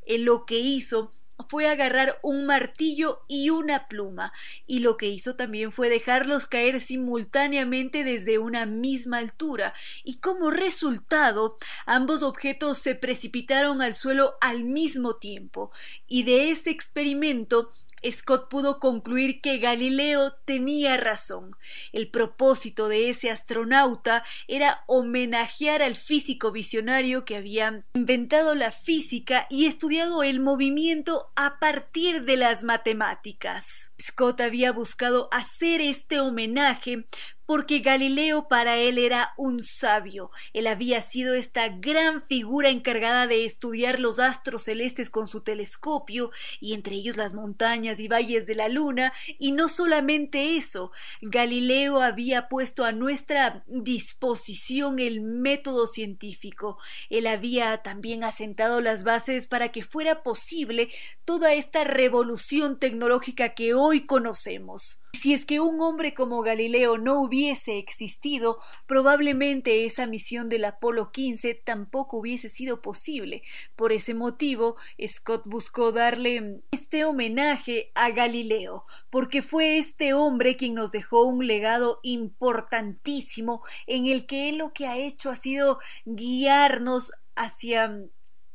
En 0.07 0.25
lo 0.25 0.47
que 0.47 0.59
hizo 0.59 1.13
fue 1.49 1.69
agarrar 1.69 2.19
un 2.23 2.47
martillo 2.47 3.23
y 3.29 3.51
una 3.51 3.87
pluma, 3.87 4.33
y 4.67 4.81
lo 4.81 4.97
que 4.97 5.09
hizo 5.09 5.37
también 5.37 5.73
fue 5.73 5.89
dejarlos 5.89 6.47
caer 6.47 6.81
simultáneamente 6.81 8.05
desde 8.05 8.39
una 8.39 8.67
misma 8.67 9.19
altura, 9.19 9.75
y 10.05 10.19
como 10.19 10.51
resultado 10.51 11.57
ambos 11.87 12.23
objetos 12.23 12.79
se 12.79 12.95
precipitaron 12.95 13.83
al 13.83 13.95
suelo 13.95 14.35
al 14.41 14.65
mismo 14.65 15.17
tiempo, 15.17 15.71
y 16.07 16.25
de 16.25 16.51
ese 16.51 16.71
experimento 16.71 17.71
Scott 18.11 18.49
pudo 18.49 18.79
concluir 18.79 19.41
que 19.41 19.59
Galileo 19.59 20.33
tenía 20.45 20.97
razón. 20.97 21.57
El 21.93 22.11
propósito 22.11 22.89
de 22.89 23.11
ese 23.11 23.31
astronauta 23.31 24.25
era 24.47 24.85
homenajear 24.87 25.83
al 25.83 25.97
físico 25.97 26.53
visionario 26.53 27.25
que 27.25 27.37
había 27.37 27.85
inventado 27.95 28.55
la 28.55 28.71
física 28.71 29.47
y 29.51 29.67
estudiado 29.67 30.23
el 30.23 30.41
movimiento 30.41 31.31
a 31.37 31.59
partir 31.59 32.25
de 32.25 32.37
las 32.37 32.65
matemáticas. 32.65 33.91
Scott 34.01 34.41
había 34.41 34.73
buscado 34.73 35.29
hacer 35.33 35.81
este 35.81 36.21
homenaje 36.21 37.07
porque 37.49 37.79
Galileo 37.79 38.47
para 38.47 38.77
él 38.77 38.99
era 38.99 39.33
un 39.39 39.63
sabio. 39.63 40.31
Él 40.53 40.67
había 40.67 41.01
sido 41.01 41.33
esta 41.33 41.71
gran 41.71 42.23
figura 42.27 42.69
encargada 42.69 43.27
de 43.27 43.47
estudiar 43.47 44.01
los 44.01 44.19
astros 44.19 44.65
celestes 44.65 45.09
con 45.09 45.27
su 45.27 45.41
telescopio, 45.41 46.31
y 46.61 46.75
entre 46.75 46.97
ellos 46.97 47.17
las 47.17 47.33
montañas 47.33 48.01
y 48.01 48.07
valles 48.07 48.45
de 48.45 48.55
la 48.55 48.69
luna, 48.69 49.15
y 49.39 49.53
no 49.53 49.69
solamente 49.69 50.59
eso, 50.59 50.93
Galileo 51.23 52.03
había 52.03 52.51
puesto 52.51 52.85
a 52.85 52.93
nuestra 52.93 53.65
disposición 53.67 54.99
el 54.99 55.23
método 55.23 55.87
científico. 55.87 56.77
Él 57.09 57.27
había 57.27 57.79
también 57.79 58.25
asentado 58.25 58.83
las 58.83 59.05
bases 59.05 59.47
para 59.47 59.73
que 59.73 59.83
fuera 59.83 60.23
posible 60.23 60.91
toda 61.25 61.55
esta 61.55 61.85
revolución 61.85 62.79
tecnológica 62.79 63.55
que 63.55 63.73
hoy 63.73 64.05
conocemos. 64.05 65.01
Si 65.15 65.33
es 65.33 65.47
que 65.47 65.59
un 65.59 65.81
hombre 65.81 66.15
como 66.15 66.43
Galileo 66.43 66.99
no 66.99 67.23
hubiese 67.39 67.79
existido, 67.79 68.59
probablemente 68.87 69.85
esa 69.85 70.07
misión 70.07 70.49
del 70.49 70.65
Apolo 70.65 71.13
15 71.13 71.55
tampoco 71.55 72.19
hubiese 72.19 72.51
sido 72.51 72.83
posible. 72.83 73.45
Por 73.77 73.93
ese 73.93 74.13
motivo, 74.13 74.77
Scott 75.07 75.43
buscó 75.45 75.93
darle 75.93 76.63
este 76.73 77.05
homenaje 77.05 77.93
a 77.95 78.11
Galileo, 78.11 78.87
porque 79.09 79.43
fue 79.43 79.79
este 79.79 80.15
hombre 80.15 80.57
quien 80.57 80.75
nos 80.75 80.91
dejó 80.91 81.27
un 81.27 81.47
legado 81.47 82.01
importantísimo 82.03 83.63
en 83.87 84.07
el 84.07 84.27
que 84.27 84.49
él 84.49 84.57
lo 84.57 84.73
que 84.73 84.89
ha 84.89 84.99
hecho 84.99 85.31
ha 85.31 85.37
sido 85.37 85.79
guiarnos 86.07 87.13
hacia 87.37 88.03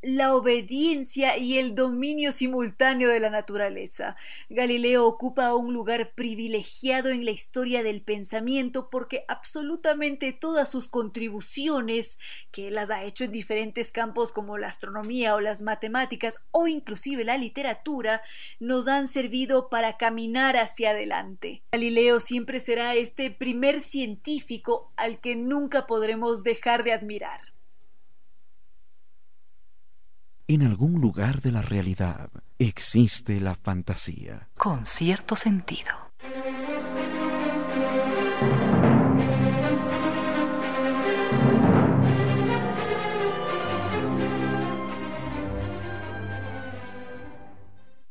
la 0.04 0.36
obediencia 0.36 1.38
y 1.38 1.58
el 1.58 1.76
dominio 1.76 2.34
simultáneo 2.34 3.08
de 3.08 3.22
la 3.22 3.30
naturaleza. 3.30 4.18
Galileo 4.50 5.08
ocupa 5.08 5.56
un 5.56 5.74
lugar 5.74 6.12
privilegiado 6.14 7.10
en 7.10 7.24
la 7.24 7.32
historia 7.32 7.84
del 7.84 8.02
pensamiento 8.02 8.90
porque 8.90 9.24
absolutamente 9.30 10.34
todas 10.34 10.70
sus 10.70 10.90
contribuciones, 10.90 12.18
que 12.52 12.70
las 12.70 12.90
ha 12.90 13.06
hecho 13.06 13.24
en 13.24 13.32
diferentes 13.32 13.94
campos 13.94 14.34
como 14.34 14.58
la 14.58 14.68
astronomía 14.68 15.36
o 15.36 15.40
las 15.40 15.62
matemáticas 15.62 16.44
o 16.52 16.68
inclusive 16.68 17.24
la 17.24 17.38
literatura, 17.38 18.22
nos 18.60 18.90
han 18.90 19.08
servido 19.08 19.70
para 19.70 19.98
caminar 19.98 20.58
hacia 20.58 20.90
adelante. 20.90 21.64
Galileo 21.72 22.20
siempre 22.20 22.60
será 22.60 22.94
este 22.96 23.32
primer 23.32 23.82
científico 23.82 24.92
al 24.98 25.22
que 25.22 25.38
nunca 25.38 25.88
podremos 25.88 26.44
dejar 26.44 26.84
de 26.84 26.92
admirar. 26.92 27.53
En 30.54 30.62
algún 30.62 31.02
lugar 31.02 31.42
de 31.42 31.52
la 31.52 31.64
realidad 31.64 32.30
existe 32.60 33.40
la 33.40 33.56
fantasía. 33.56 34.50
Con 34.56 34.86
cierto 34.86 35.36
sentido. 35.36 36.03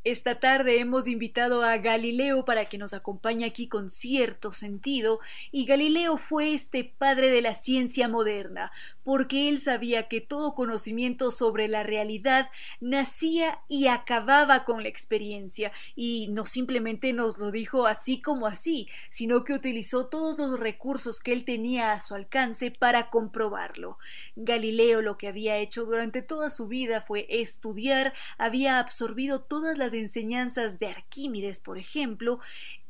Esta 0.05 0.41
tarde 0.41 0.81
hemos 0.81 1.07
invitado 1.07 1.63
a 1.63 1.77
Galileo 1.77 2.45
para 2.45 2.69
que 2.69 2.77
nos 2.77 2.93
acompañe 2.93 3.45
aquí 3.45 3.69
con 3.69 3.89
cierto 3.89 4.51
sentido, 4.51 5.21
y 5.53 5.65
Galileo 5.65 6.17
fue 6.17 6.55
este 6.55 6.83
padre 6.83 7.31
de 7.31 7.41
la 7.41 7.55
ciencia 7.55 8.09
moderna, 8.09 8.73
porque 9.05 9.49
él 9.49 9.59
sabía 9.59 10.09
que 10.09 10.21
todo 10.21 10.57
conocimiento 10.57 11.31
sobre 11.31 11.69
la 11.69 11.85
realidad 11.85 12.49
nacía 12.81 13.61
y 13.69 13.87
acababa 13.87 14.65
con 14.65 14.83
la 14.83 14.89
experiencia, 14.89 15.71
y 15.95 16.27
no 16.31 16.47
simplemente 16.47 17.13
nos 17.13 17.39
lo 17.39 17.53
dijo 17.53 17.87
así 17.87 18.21
como 18.21 18.49
así, 18.49 18.89
sino 19.09 19.45
que 19.45 19.53
utilizó 19.53 20.07
todos 20.09 20.37
los 20.37 20.59
recursos 20.59 21.21
que 21.21 21.33
él 21.33 21.45
tenía 21.45 21.93
a 21.93 22.01
su 22.01 22.17
alcance 22.17 22.73
para 22.73 23.09
comprobarlo. 23.09 23.99
Galileo 24.35 25.01
lo 25.01 25.17
que 25.17 25.29
había 25.29 25.59
hecho 25.59 25.85
durante 25.85 26.23
toda 26.23 26.51
su 26.51 26.67
vida 26.67 27.03
fue 27.03 27.27
estudiar, 27.29 28.15
había 28.37 28.81
absorbido 28.81 29.43
todas 29.43 29.79
las 29.79 29.92
enseñanzas 30.01 30.79
de 30.79 30.89
Arquímedes, 30.89 31.61
por 31.61 31.79
ejemplo, 31.79 32.41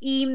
y 0.01 0.27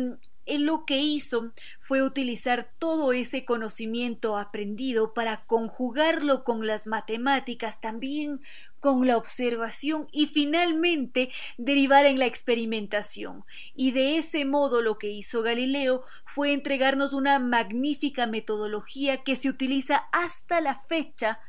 él 0.47 0.63
lo 0.63 0.86
que 0.86 0.97
hizo 0.99 1.51
fue 1.82 2.01
utilizar 2.01 2.71
todo 2.80 3.12
ese 3.12 3.43
conocimiento 3.43 4.38
aprendido 4.38 5.13
para 5.13 5.45
conjugarlo 5.45 6.43
con 6.45 6.65
las 6.65 6.88
matemáticas, 6.88 7.82
también 7.82 8.41
con 8.80 9.06
la 9.06 9.17
observación 9.17 10.08
y 10.12 10.27
finalmente 10.27 11.32
derivar 11.58 12.06
en 12.06 12.17
la 12.17 12.25
experimentación. 12.25 13.43
Y 13.75 13.91
de 13.91 14.17
ese 14.17 14.45
modo 14.45 14.82
lo 14.82 14.97
que 14.97 15.10
hizo 15.10 15.41
Galileo 15.41 16.03
fue 16.25 16.53
entregarnos 16.53 17.13
una 17.13 17.39
magnífica 17.39 18.25
metodología 18.25 19.23
que 19.23 19.36
se 19.36 19.49
utiliza 19.49 20.08
hasta 20.13 20.62
la 20.62 20.80
fecha 20.88 21.39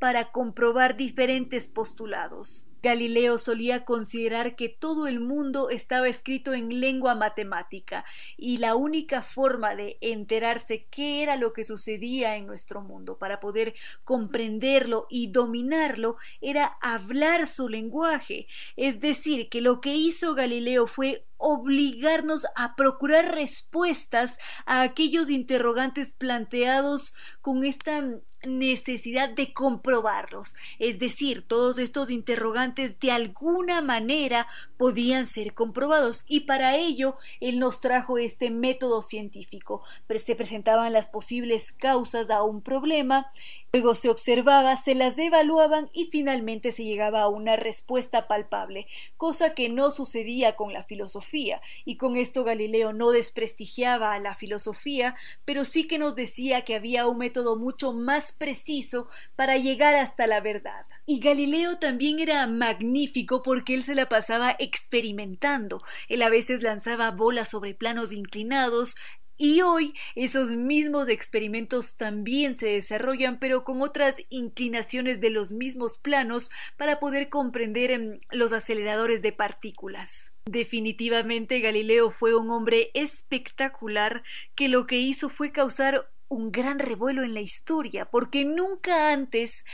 para 0.00 0.32
comprobar 0.32 0.96
diferentes 0.96 1.68
postulados. 1.68 2.67
Galileo 2.82 3.38
solía 3.38 3.84
considerar 3.84 4.56
que 4.56 4.68
todo 4.68 5.06
el 5.06 5.20
mundo 5.20 5.70
estaba 5.70 6.08
escrito 6.08 6.52
en 6.54 6.80
lengua 6.80 7.14
matemática 7.14 8.04
y 8.36 8.58
la 8.58 8.76
única 8.76 9.22
forma 9.22 9.74
de 9.74 9.98
enterarse 10.00 10.86
qué 10.90 11.22
era 11.22 11.36
lo 11.36 11.52
que 11.52 11.64
sucedía 11.64 12.36
en 12.36 12.46
nuestro 12.46 12.80
mundo 12.80 13.18
para 13.18 13.40
poder 13.40 13.74
comprenderlo 14.04 15.06
y 15.10 15.30
dominarlo 15.32 16.16
era 16.40 16.78
hablar 16.80 17.46
su 17.46 17.68
lenguaje. 17.68 18.46
Es 18.76 19.00
decir, 19.00 19.48
que 19.48 19.60
lo 19.60 19.80
que 19.80 19.94
hizo 19.96 20.34
Galileo 20.34 20.86
fue 20.86 21.24
obligarnos 21.38 22.46
a 22.56 22.74
procurar 22.76 23.34
respuestas 23.34 24.38
a 24.66 24.82
aquellos 24.82 25.30
interrogantes 25.30 26.12
planteados 26.12 27.14
con 27.40 27.64
esta 27.64 28.02
necesidad 28.46 29.28
de 29.28 29.52
comprobarlos. 29.52 30.54
Es 30.78 30.98
decir, 30.98 31.44
todos 31.46 31.78
estos 31.78 32.10
interrogantes 32.10 33.00
de 33.00 33.10
alguna 33.10 33.80
manera 33.80 34.46
podían 34.76 35.26
ser 35.26 35.54
comprobados 35.54 36.24
y 36.28 36.40
para 36.40 36.76
ello 36.76 37.16
él 37.40 37.58
nos 37.58 37.80
trajo 37.80 38.18
este 38.18 38.50
método 38.50 39.02
científico. 39.02 39.82
Se 40.16 40.34
presentaban 40.34 40.92
las 40.92 41.06
posibles 41.06 41.72
causas 41.72 42.30
a 42.30 42.42
un 42.42 42.60
problema 42.60 43.30
Luego 43.72 43.94
se 43.94 44.08
observaba, 44.08 44.76
se 44.76 44.94
las 44.94 45.18
evaluaban 45.18 45.90
y 45.92 46.06
finalmente 46.06 46.72
se 46.72 46.84
llegaba 46.84 47.22
a 47.22 47.28
una 47.28 47.56
respuesta 47.56 48.26
palpable, 48.26 48.86
cosa 49.18 49.54
que 49.54 49.68
no 49.68 49.90
sucedía 49.90 50.56
con 50.56 50.72
la 50.72 50.84
filosofía, 50.84 51.60
y 51.84 51.96
con 51.96 52.16
esto 52.16 52.44
Galileo 52.44 52.94
no 52.94 53.10
desprestigiaba 53.10 54.14
a 54.14 54.20
la 54.20 54.34
filosofía, 54.34 55.16
pero 55.44 55.66
sí 55.66 55.86
que 55.86 55.98
nos 55.98 56.14
decía 56.14 56.64
que 56.64 56.76
había 56.76 57.06
un 57.06 57.18
método 57.18 57.56
mucho 57.56 57.92
más 57.92 58.32
preciso 58.32 59.08
para 59.36 59.58
llegar 59.58 59.96
hasta 59.96 60.26
la 60.26 60.40
verdad. 60.40 60.86
Y 61.04 61.20
Galileo 61.20 61.78
también 61.78 62.20
era 62.20 62.46
magnífico 62.46 63.42
porque 63.42 63.74
él 63.74 63.82
se 63.82 63.94
la 63.94 64.08
pasaba 64.08 64.56
experimentando. 64.58 65.82
Él 66.08 66.22
a 66.22 66.28
veces 66.28 66.62
lanzaba 66.62 67.10
bolas 67.10 67.48
sobre 67.48 67.74
planos 67.74 68.12
inclinados, 68.12 68.96
y 69.38 69.62
hoy 69.62 69.94
esos 70.16 70.50
mismos 70.50 71.08
experimentos 71.08 71.96
también 71.96 72.58
se 72.58 72.66
desarrollan, 72.66 73.38
pero 73.38 73.64
con 73.64 73.80
otras 73.80 74.16
inclinaciones 74.28 75.20
de 75.20 75.30
los 75.30 75.52
mismos 75.52 75.96
planos 75.96 76.50
para 76.76 76.98
poder 76.98 77.28
comprender 77.28 77.92
em, 77.92 78.20
los 78.30 78.52
aceleradores 78.52 79.22
de 79.22 79.32
partículas. 79.32 80.34
Definitivamente 80.46 81.60
Galileo 81.60 82.10
fue 82.10 82.34
un 82.34 82.50
hombre 82.50 82.90
espectacular 82.94 84.22
que 84.56 84.68
lo 84.68 84.86
que 84.86 84.96
hizo 84.96 85.28
fue 85.28 85.52
causar 85.52 86.10
un 86.28 86.50
gran 86.50 86.78
revuelo 86.78 87.22
en 87.22 87.32
la 87.32 87.40
historia, 87.40 88.06
porque 88.06 88.44
nunca 88.44 89.12
antes 89.12 89.64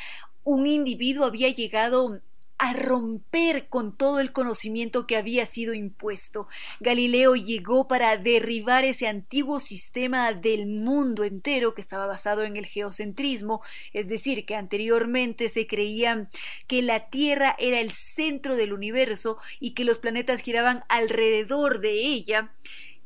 un 0.44 0.66
individuo 0.66 1.24
había 1.24 1.48
llegado 1.48 2.20
a 2.58 2.72
romper 2.72 3.68
con 3.68 3.96
todo 3.96 4.20
el 4.20 4.32
conocimiento 4.32 5.06
que 5.06 5.16
había 5.16 5.46
sido 5.46 5.74
impuesto. 5.74 6.48
Galileo 6.80 7.34
llegó 7.34 7.88
para 7.88 8.16
derribar 8.16 8.84
ese 8.84 9.06
antiguo 9.06 9.60
sistema 9.60 10.32
del 10.32 10.66
mundo 10.66 11.24
entero 11.24 11.74
que 11.74 11.80
estaba 11.80 12.06
basado 12.06 12.44
en 12.44 12.56
el 12.56 12.66
geocentrismo, 12.66 13.62
es 13.92 14.08
decir, 14.08 14.46
que 14.46 14.54
anteriormente 14.54 15.48
se 15.48 15.66
creía 15.66 16.28
que 16.66 16.82
la 16.82 17.08
Tierra 17.10 17.56
era 17.58 17.80
el 17.80 17.90
centro 17.90 18.56
del 18.56 18.72
universo 18.72 19.38
y 19.60 19.74
que 19.74 19.84
los 19.84 19.98
planetas 19.98 20.40
giraban 20.40 20.84
alrededor 20.88 21.80
de 21.80 21.92
ella 21.92 22.52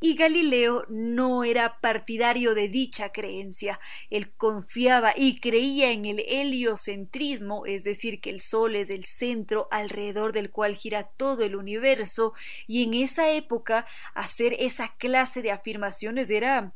y 0.00 0.14
Galileo 0.14 0.84
no 0.88 1.44
era 1.44 1.80
partidario 1.80 2.54
de 2.54 2.68
dicha 2.68 3.10
creencia. 3.10 3.80
Él 4.10 4.30
confiaba 4.30 5.12
y 5.16 5.40
creía 5.40 5.90
en 5.90 6.06
el 6.06 6.20
heliocentrismo, 6.26 7.66
es 7.66 7.84
decir, 7.84 8.20
que 8.20 8.30
el 8.30 8.40
Sol 8.40 8.76
es 8.76 8.90
el 8.90 9.04
centro 9.04 9.68
alrededor 9.70 10.32
del 10.32 10.50
cual 10.50 10.76
gira 10.76 11.04
todo 11.16 11.44
el 11.44 11.56
universo, 11.56 12.34
y 12.66 12.84
en 12.84 12.94
esa 12.94 13.30
época 13.30 13.86
hacer 14.14 14.56
esa 14.58 14.94
clase 14.96 15.42
de 15.42 15.50
afirmaciones 15.50 16.30
era 16.30 16.72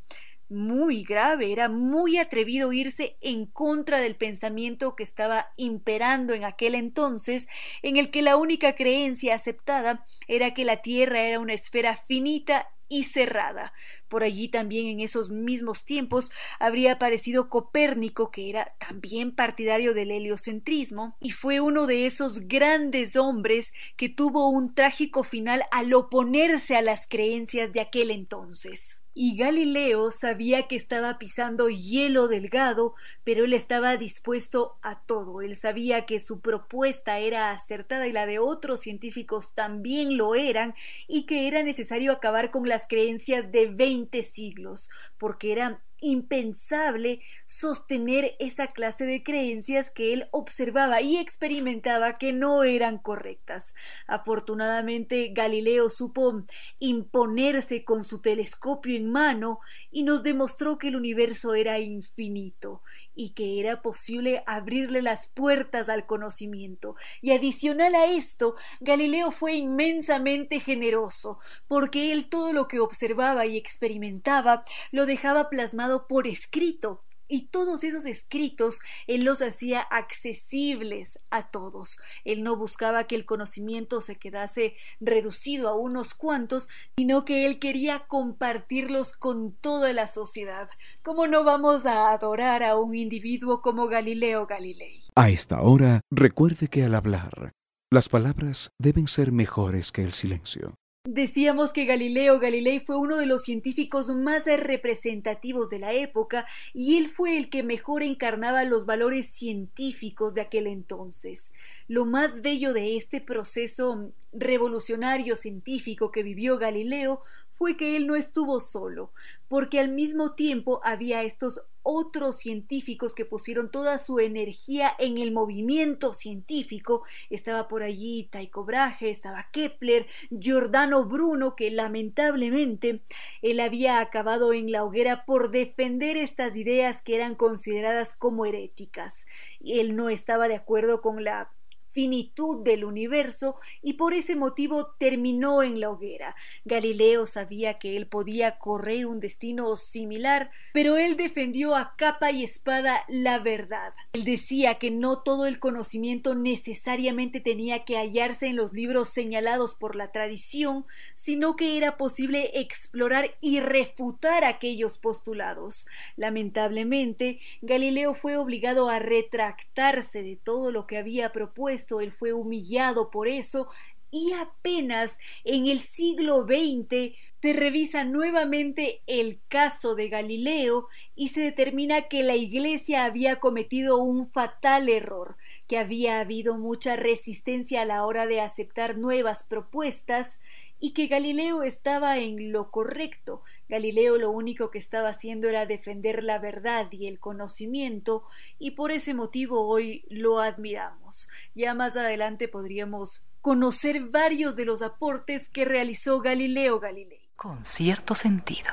muy 0.52 1.02
grave, 1.02 1.50
era 1.50 1.68
muy 1.68 2.18
atrevido 2.18 2.72
irse 2.72 3.16
en 3.20 3.46
contra 3.46 4.00
del 4.00 4.16
pensamiento 4.16 4.94
que 4.94 5.02
estaba 5.02 5.48
imperando 5.56 6.34
en 6.34 6.44
aquel 6.44 6.74
entonces, 6.74 7.48
en 7.82 7.96
el 7.96 8.10
que 8.10 8.22
la 8.22 8.36
única 8.36 8.74
creencia 8.74 9.34
aceptada 9.34 10.04
era 10.28 10.52
que 10.52 10.64
la 10.64 10.82
Tierra 10.82 11.22
era 11.22 11.40
una 11.40 11.54
esfera 11.54 11.96
finita 12.06 12.68
y 12.92 13.04
cerrada. 13.04 13.72
Por 14.08 14.22
allí 14.22 14.48
también 14.48 14.86
en 14.86 15.00
esos 15.00 15.30
mismos 15.30 15.84
tiempos 15.84 16.30
habría 16.60 16.92
aparecido 16.92 17.48
Copérnico, 17.48 18.30
que 18.30 18.50
era 18.50 18.74
también 18.78 19.34
partidario 19.34 19.94
del 19.94 20.10
heliocentrismo, 20.10 21.16
y 21.18 21.30
fue 21.30 21.60
uno 21.60 21.86
de 21.86 22.06
esos 22.06 22.46
grandes 22.48 23.16
hombres 23.16 23.72
que 23.96 24.08
tuvo 24.08 24.48
un 24.50 24.74
trágico 24.74 25.24
final 25.24 25.64
al 25.70 25.92
oponerse 25.94 26.76
a 26.76 26.82
las 26.82 27.06
creencias 27.06 27.72
de 27.72 27.80
aquel 27.80 28.10
entonces. 28.10 29.01
Y 29.14 29.36
Galileo 29.36 30.10
sabía 30.10 30.66
que 30.68 30.76
estaba 30.76 31.18
pisando 31.18 31.68
hielo 31.68 32.28
delgado, 32.28 32.94
pero 33.24 33.44
él 33.44 33.52
estaba 33.52 33.96
dispuesto 33.98 34.78
a 34.80 35.02
todo. 35.02 35.42
Él 35.42 35.54
sabía 35.54 36.06
que 36.06 36.18
su 36.18 36.40
propuesta 36.40 37.18
era 37.18 37.50
acertada 37.50 38.06
y 38.06 38.12
la 38.12 38.24
de 38.24 38.38
otros 38.38 38.80
científicos 38.80 39.54
también 39.54 40.16
lo 40.16 40.34
eran, 40.34 40.74
y 41.08 41.26
que 41.26 41.46
era 41.46 41.62
necesario 41.62 42.12
acabar 42.12 42.50
con 42.50 42.68
las 42.68 42.88
creencias 42.88 43.52
de 43.52 43.66
veinte 43.66 44.24
siglos, 44.24 44.88
porque 45.18 45.52
era 45.52 45.82
impensable 46.02 47.20
sostener 47.46 48.36
esa 48.38 48.66
clase 48.66 49.06
de 49.06 49.22
creencias 49.22 49.90
que 49.90 50.12
él 50.12 50.28
observaba 50.30 51.00
y 51.00 51.16
experimentaba 51.16 52.18
que 52.18 52.32
no 52.32 52.64
eran 52.64 52.98
correctas. 52.98 53.74
Afortunadamente 54.06 55.30
Galileo 55.32 55.88
supo 55.88 56.44
imponerse 56.78 57.84
con 57.84 58.04
su 58.04 58.20
telescopio 58.20 58.96
en 58.96 59.10
mano 59.10 59.60
y 59.90 60.02
nos 60.02 60.22
demostró 60.22 60.78
que 60.78 60.88
el 60.88 60.96
universo 60.96 61.54
era 61.54 61.78
infinito 61.78 62.82
y 63.14 63.30
que 63.30 63.60
era 63.60 63.82
posible 63.82 64.42
abrirle 64.46 65.02
las 65.02 65.28
puertas 65.28 65.88
al 65.88 66.06
conocimiento. 66.06 66.96
Y 67.20 67.32
adicional 67.32 67.94
a 67.94 68.06
esto, 68.06 68.54
Galileo 68.80 69.30
fue 69.32 69.54
inmensamente 69.54 70.60
generoso, 70.60 71.38
porque 71.68 72.12
él 72.12 72.28
todo 72.28 72.52
lo 72.52 72.68
que 72.68 72.80
observaba 72.80 73.46
y 73.46 73.56
experimentaba 73.56 74.64
lo 74.90 75.06
dejaba 75.06 75.48
plasmado 75.48 76.06
por 76.06 76.26
escrito, 76.26 77.02
y 77.32 77.46
todos 77.46 77.82
esos 77.82 78.04
escritos 78.04 78.80
él 79.06 79.24
los 79.24 79.40
hacía 79.40 79.80
accesibles 79.80 81.18
a 81.30 81.50
todos. 81.50 81.96
Él 82.26 82.42
no 82.42 82.56
buscaba 82.56 83.04
que 83.04 83.14
el 83.14 83.24
conocimiento 83.24 84.02
se 84.02 84.16
quedase 84.16 84.74
reducido 85.00 85.70
a 85.70 85.74
unos 85.74 86.12
cuantos, 86.12 86.68
sino 86.94 87.24
que 87.24 87.46
él 87.46 87.58
quería 87.58 88.06
compartirlos 88.06 89.14
con 89.14 89.56
toda 89.56 89.94
la 89.94 90.08
sociedad. 90.08 90.68
¿Cómo 91.02 91.26
no 91.26 91.42
vamos 91.42 91.86
a 91.86 92.10
adorar 92.10 92.62
a 92.62 92.76
un 92.76 92.94
individuo 92.94 93.62
como 93.62 93.86
Galileo 93.86 94.46
Galilei? 94.46 95.02
A 95.16 95.30
esta 95.30 95.62
hora, 95.62 96.02
recuerde 96.10 96.68
que 96.68 96.84
al 96.84 96.94
hablar, 96.94 97.52
las 97.90 98.10
palabras 98.10 98.68
deben 98.78 99.08
ser 99.08 99.32
mejores 99.32 99.90
que 99.90 100.02
el 100.02 100.12
silencio. 100.12 100.74
Decíamos 101.04 101.72
que 101.72 101.84
Galileo 101.84 102.38
Galilei 102.38 102.78
fue 102.78 102.96
uno 102.96 103.16
de 103.16 103.26
los 103.26 103.42
científicos 103.42 104.10
más 104.10 104.44
representativos 104.46 105.68
de 105.68 105.80
la 105.80 105.92
época 105.92 106.46
y 106.72 106.96
él 106.96 107.08
fue 107.08 107.36
el 107.36 107.50
que 107.50 107.64
mejor 107.64 108.04
encarnaba 108.04 108.64
los 108.64 108.86
valores 108.86 109.30
científicos 109.30 110.32
de 110.32 110.42
aquel 110.42 110.68
entonces. 110.68 111.52
Lo 111.88 112.04
más 112.04 112.40
bello 112.40 112.72
de 112.72 112.96
este 112.96 113.20
proceso 113.20 114.12
revolucionario 114.32 115.34
científico 115.34 116.12
que 116.12 116.22
vivió 116.22 116.56
Galileo 116.56 117.22
fue 117.52 117.76
que 117.76 117.96
él 117.96 118.06
no 118.06 118.14
estuvo 118.14 118.60
solo, 118.60 119.12
porque 119.52 119.78
al 119.78 119.90
mismo 119.90 120.32
tiempo 120.32 120.80
había 120.82 121.24
estos 121.24 121.66
otros 121.82 122.38
científicos 122.38 123.14
que 123.14 123.26
pusieron 123.26 123.70
toda 123.70 123.98
su 123.98 124.18
energía 124.18 124.90
en 124.98 125.18
el 125.18 125.30
movimiento 125.30 126.14
científico. 126.14 127.02
Estaba 127.28 127.68
por 127.68 127.82
allí 127.82 128.30
Tycho 128.32 128.64
Brahe, 128.64 129.10
estaba 129.10 129.50
Kepler, 129.52 130.06
Giordano 130.30 131.04
Bruno, 131.04 131.54
que 131.54 131.70
lamentablemente 131.70 133.02
él 133.42 133.60
había 133.60 134.00
acabado 134.00 134.54
en 134.54 134.72
la 134.72 134.84
hoguera 134.84 135.26
por 135.26 135.50
defender 135.50 136.16
estas 136.16 136.56
ideas 136.56 137.02
que 137.02 137.14
eran 137.14 137.34
consideradas 137.34 138.14
como 138.14 138.46
heréticas. 138.46 139.26
Él 139.62 139.96
no 139.96 140.08
estaba 140.08 140.48
de 140.48 140.56
acuerdo 140.56 141.02
con 141.02 141.24
la 141.24 141.52
finitud 141.92 142.62
del 142.64 142.84
universo 142.84 143.56
y 143.82 143.94
por 143.94 144.14
ese 144.14 144.34
motivo 144.36 144.94
terminó 144.98 145.62
en 145.62 145.80
la 145.80 145.90
hoguera. 145.90 146.34
Galileo 146.64 147.26
sabía 147.26 147.78
que 147.78 147.96
él 147.96 148.06
podía 148.06 148.58
correr 148.58 149.06
un 149.06 149.20
destino 149.20 149.76
similar, 149.76 150.50
pero 150.72 150.96
él 150.96 151.16
defendió 151.16 151.76
a 151.76 151.94
capa 151.96 152.30
y 152.32 152.44
espada 152.44 153.04
la 153.08 153.38
verdad. 153.38 153.94
Él 154.12 154.24
decía 154.24 154.78
que 154.78 154.90
no 154.90 155.20
todo 155.20 155.46
el 155.46 155.58
conocimiento 155.58 156.34
necesariamente 156.34 157.40
tenía 157.40 157.84
que 157.84 157.96
hallarse 157.96 158.46
en 158.46 158.56
los 158.56 158.72
libros 158.72 159.10
señalados 159.10 159.74
por 159.74 159.96
la 159.96 160.12
tradición, 160.12 160.86
sino 161.14 161.56
que 161.56 161.76
era 161.76 161.96
posible 161.96 162.50
explorar 162.54 163.36
y 163.40 163.60
refutar 163.60 164.44
aquellos 164.44 164.98
postulados. 164.98 165.86
Lamentablemente, 166.16 167.40
Galileo 167.60 168.14
fue 168.14 168.36
obligado 168.36 168.88
a 168.88 168.98
retractarse 168.98 170.22
de 170.22 170.36
todo 170.36 170.72
lo 170.72 170.86
que 170.86 170.96
había 170.96 171.32
propuesto 171.32 171.81
él 172.00 172.12
fue 172.12 172.32
humillado 172.32 173.10
por 173.10 173.28
eso 173.28 173.68
y 174.10 174.32
apenas 174.32 175.18
en 175.44 175.66
el 175.66 175.80
siglo 175.80 176.46
XX 176.46 177.16
se 177.40 177.52
revisa 177.54 178.04
nuevamente 178.04 179.02
el 179.08 179.40
caso 179.48 179.96
de 179.96 180.08
Galileo 180.08 180.86
y 181.16 181.28
se 181.28 181.40
determina 181.40 182.02
que 182.02 182.22
la 182.22 182.36
Iglesia 182.36 183.04
había 183.04 183.40
cometido 183.40 183.96
un 183.96 184.30
fatal 184.30 184.88
error, 184.88 185.36
que 185.66 185.76
había 185.76 186.20
habido 186.20 186.56
mucha 186.56 186.94
resistencia 186.94 187.82
a 187.82 187.84
la 187.84 188.04
hora 188.04 188.26
de 188.26 188.40
aceptar 188.40 188.96
nuevas 188.96 189.42
propuestas 189.42 190.38
y 190.78 190.92
que 190.92 191.08
Galileo 191.08 191.64
estaba 191.64 192.18
en 192.18 192.52
lo 192.52 192.70
correcto. 192.70 193.42
Galileo 193.72 194.18
lo 194.18 194.30
único 194.30 194.70
que 194.70 194.78
estaba 194.78 195.08
haciendo 195.08 195.48
era 195.48 195.64
defender 195.64 196.22
la 196.22 196.38
verdad 196.38 196.88
y 196.90 197.06
el 197.06 197.18
conocimiento, 197.18 198.22
y 198.58 198.72
por 198.72 198.92
ese 198.92 199.14
motivo 199.14 199.66
hoy 199.66 200.04
lo 200.10 200.40
admiramos. 200.40 201.30
Ya 201.54 201.72
más 201.72 201.96
adelante 201.96 202.48
podríamos 202.48 203.24
conocer 203.40 204.00
varios 204.10 204.56
de 204.56 204.66
los 204.66 204.82
aportes 204.82 205.48
que 205.48 205.64
realizó 205.64 206.20
Galileo 206.20 206.80
Galilei. 206.80 207.30
Con 207.34 207.64
cierto 207.64 208.14
sentido. 208.14 208.68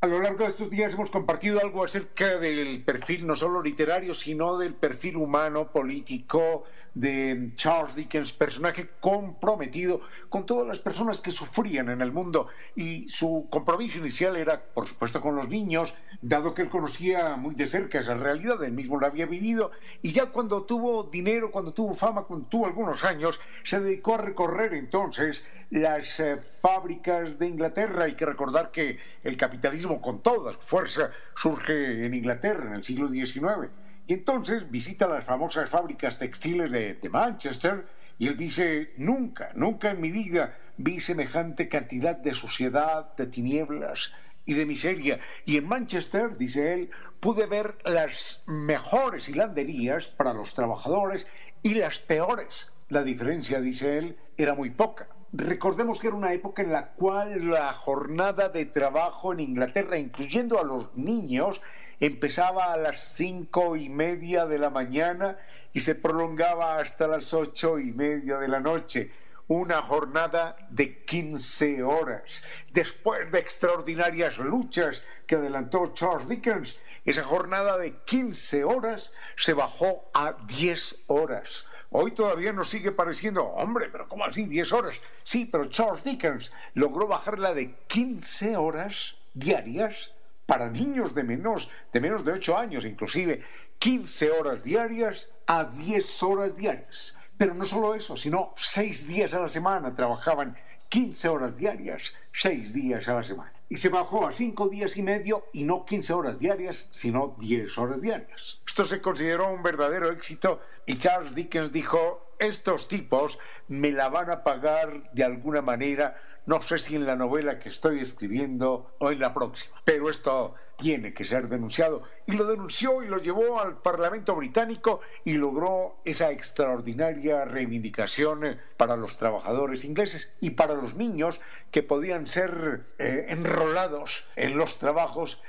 A 0.00 0.06
lo 0.06 0.20
largo 0.20 0.44
de 0.44 0.50
estos 0.50 0.68
días 0.68 0.92
hemos 0.92 1.10
compartido 1.10 1.60
algo 1.60 1.82
acerca 1.82 2.36
del 2.38 2.82
perfil 2.84 3.26
no 3.26 3.36
solo 3.36 3.62
literario, 3.62 4.12
sino 4.12 4.58
del 4.58 4.74
perfil 4.74 5.16
humano, 5.16 5.70
político, 5.72 6.64
de 6.94 7.52
Charles 7.56 7.96
Dickens, 7.96 8.32
personaje 8.32 8.90
comprometido 9.00 10.00
con 10.28 10.46
todas 10.46 10.66
las 10.66 10.78
personas 10.78 11.20
que 11.20 11.32
sufrían 11.32 11.90
en 11.90 12.00
el 12.00 12.12
mundo 12.12 12.46
y 12.76 13.08
su 13.08 13.48
compromiso 13.50 13.98
inicial 13.98 14.36
era, 14.36 14.62
por 14.62 14.86
supuesto, 14.86 15.20
con 15.20 15.34
los 15.34 15.48
niños, 15.48 15.92
dado 16.22 16.54
que 16.54 16.62
él 16.62 16.70
conocía 16.70 17.36
muy 17.36 17.54
de 17.54 17.66
cerca 17.66 17.98
esa 17.98 18.14
realidad, 18.14 18.62
él 18.62 18.72
mismo 18.72 19.00
la 19.00 19.08
había 19.08 19.26
vivido 19.26 19.72
y 20.02 20.12
ya 20.12 20.26
cuando 20.26 20.62
tuvo 20.62 21.04
dinero, 21.04 21.50
cuando 21.50 21.72
tuvo 21.72 21.94
fama, 21.94 22.22
cuando 22.22 22.46
tuvo 22.46 22.66
algunos 22.66 23.04
años, 23.04 23.40
se 23.64 23.80
dedicó 23.80 24.14
a 24.14 24.18
recorrer 24.18 24.74
entonces 24.74 25.44
las 25.70 26.20
eh, 26.20 26.38
fábricas 26.60 27.38
de 27.38 27.48
Inglaterra. 27.48 28.04
Hay 28.04 28.14
que 28.14 28.26
recordar 28.26 28.70
que 28.70 28.98
el 29.24 29.36
capitalismo 29.36 30.00
con 30.00 30.22
toda 30.22 30.52
fuerza 30.52 31.10
surge 31.36 32.06
en 32.06 32.14
Inglaterra 32.14 32.68
en 32.68 32.74
el 32.76 32.84
siglo 32.84 33.08
XIX 33.08 33.70
y 34.06 34.12
entonces 34.12 34.70
visita 34.70 35.08
las 35.08 35.24
famosas 35.24 35.70
fábricas 35.70 36.18
textiles 36.18 36.70
de, 36.70 36.98
Manchester 37.10 37.86
y 38.18 38.28
él 38.28 38.36
dice, 38.36 38.92
nunca, 38.98 39.50
nunca 39.54 39.92
en 39.92 40.00
mi 40.00 40.10
vida 40.10 40.56
vi 40.76 41.00
semejante 41.00 41.68
cantidad 41.68 42.16
de 42.16 42.34
suciedad, 42.34 43.14
de 43.16 43.26
tinieblas 43.26 44.12
y 44.44 44.54
de 44.54 44.66
miseria. 44.66 45.20
Y 45.46 45.56
en 45.56 45.66
Manchester, 45.66 46.36
dice 46.36 46.74
él, 46.74 46.90
pude 47.18 47.46
ver 47.46 47.78
las 47.84 48.44
mejores 48.46 49.28
hilanderías 49.28 50.08
para 50.08 50.34
los 50.34 50.54
trabajadores 50.54 51.26
y 51.62 51.74
las 51.74 51.98
peores. 51.98 52.72
La 52.90 53.02
diferencia, 53.02 53.60
dice 53.60 53.98
él, 53.98 54.18
era 54.36 54.54
muy 54.54 54.70
poca. 54.70 55.08
Recordemos 55.32 55.98
que 55.98 56.08
era 56.08 56.16
una 56.16 56.32
época 56.32 56.62
en 56.62 56.72
la 56.72 56.92
cual 56.92 57.50
la 57.50 57.72
jornada 57.72 58.50
de 58.50 58.66
trabajo 58.66 59.32
en 59.32 59.40
Inglaterra, 59.40 59.98
incluyendo 59.98 60.60
a 60.60 60.64
los 60.64 60.94
niños, 60.94 61.60
empezaba 62.00 62.72
a 62.72 62.76
las 62.76 63.14
cinco 63.14 63.76
y 63.76 63.88
media 63.88 64.46
de 64.46 64.58
la 64.58 64.70
mañana 64.70 65.38
y 65.72 65.80
se 65.80 65.94
prolongaba 65.94 66.78
hasta 66.78 67.08
las 67.08 67.34
ocho 67.34 67.78
y 67.78 67.92
media 67.92 68.38
de 68.38 68.48
la 68.48 68.60
noche. 68.60 69.12
Una 69.48 69.82
jornada 69.82 70.56
de 70.70 71.04
15 71.04 71.82
horas. 71.82 72.44
Después 72.72 73.30
de 73.30 73.40
extraordinarias 73.40 74.38
luchas 74.38 75.04
que 75.26 75.34
adelantó 75.34 75.92
Charles 75.92 76.28
Dickens, 76.28 76.80
esa 77.04 77.24
jornada 77.24 77.76
de 77.76 77.96
15 78.04 78.64
horas 78.64 79.12
se 79.36 79.52
bajó 79.52 80.10
a 80.14 80.34
10 80.46 81.02
horas. 81.08 81.66
Hoy 81.90 82.12
todavía 82.12 82.52
nos 82.52 82.70
sigue 82.70 82.90
pareciendo, 82.90 83.44
hombre, 83.44 83.88
pero 83.90 84.08
¿cómo 84.08 84.24
así 84.24 84.46
10 84.46 84.72
horas? 84.72 85.00
Sí, 85.22 85.44
pero 85.44 85.66
Charles 85.66 86.02
Dickens 86.02 86.52
logró 86.72 87.06
bajarla 87.06 87.52
de 87.52 87.74
15 87.86 88.56
horas 88.56 89.16
diarias 89.34 90.13
para 90.46 90.70
niños 90.70 91.14
de 91.14 91.24
menos 91.24 91.70
de, 91.92 92.00
menos 92.00 92.24
de 92.24 92.32
8 92.32 92.58
años, 92.58 92.84
inclusive 92.84 93.42
15 93.78 94.30
horas 94.30 94.64
diarias 94.64 95.32
a 95.46 95.64
10 95.64 96.22
horas 96.22 96.56
diarias. 96.56 97.18
Pero 97.36 97.54
no 97.54 97.64
solo 97.64 97.94
eso, 97.94 98.16
sino 98.16 98.54
6 98.56 99.08
días 99.08 99.34
a 99.34 99.40
la 99.40 99.48
semana 99.48 99.94
trabajaban 99.94 100.56
15 100.88 101.28
horas 101.28 101.56
diarias, 101.56 102.14
6 102.32 102.72
días 102.72 103.08
a 103.08 103.14
la 103.14 103.22
semana. 103.22 103.52
Y 103.68 103.78
se 103.78 103.88
bajó 103.88 104.28
a 104.28 104.32
5 104.32 104.68
días 104.68 104.96
y 104.96 105.02
medio 105.02 105.46
y 105.52 105.64
no 105.64 105.84
15 105.84 106.12
horas 106.12 106.38
diarias, 106.38 106.86
sino 106.90 107.36
10 107.40 107.76
horas 107.78 108.00
diarias. 108.02 108.60
Esto 108.66 108.84
se 108.84 109.00
consideró 109.00 109.52
un 109.52 109.62
verdadero 109.62 110.12
éxito 110.12 110.60
y 110.86 110.96
Charles 110.98 111.34
Dickens 111.34 111.72
dijo, 111.72 112.34
estos 112.38 112.88
tipos 112.88 113.38
me 113.68 113.90
la 113.90 114.08
van 114.08 114.30
a 114.30 114.44
pagar 114.44 115.10
de 115.12 115.24
alguna 115.24 115.62
manera 115.62 116.16
no 116.46 116.60
sé 116.62 116.78
si 116.78 116.96
en 116.96 117.06
la 117.06 117.16
novela 117.16 117.58
que 117.58 117.68
estoy 117.68 118.00
escribiendo 118.00 118.94
o 118.98 119.10
en 119.10 119.20
la 119.20 119.32
próxima, 119.32 119.80
pero 119.84 120.10
esto 120.10 120.54
tiene 120.76 121.14
que 121.14 121.24
ser 121.24 121.48
denunciado. 121.48 122.02
Y 122.26 122.32
lo 122.32 122.44
denunció 122.46 123.02
y 123.02 123.06
lo 123.06 123.18
llevó 123.18 123.60
al 123.60 123.78
Parlamento 123.78 124.34
británico 124.34 125.00
y 125.24 125.34
logró 125.34 125.96
esa 126.04 126.30
extraordinaria 126.30 127.44
reivindicación 127.44 128.44
eh, 128.44 128.60
para 128.76 128.96
los 128.96 129.16
trabajadores 129.16 129.84
ingleses 129.84 130.34
y 130.40 130.50
para 130.50 130.74
los 130.74 130.94
niños 130.94 131.40
que 131.70 131.82
podían 131.82 132.26
ser 132.26 132.84
eh, 132.98 133.26
enrolados 133.28 134.26
en 134.36 134.56
los 134.56 134.78
trabajos 134.78 135.42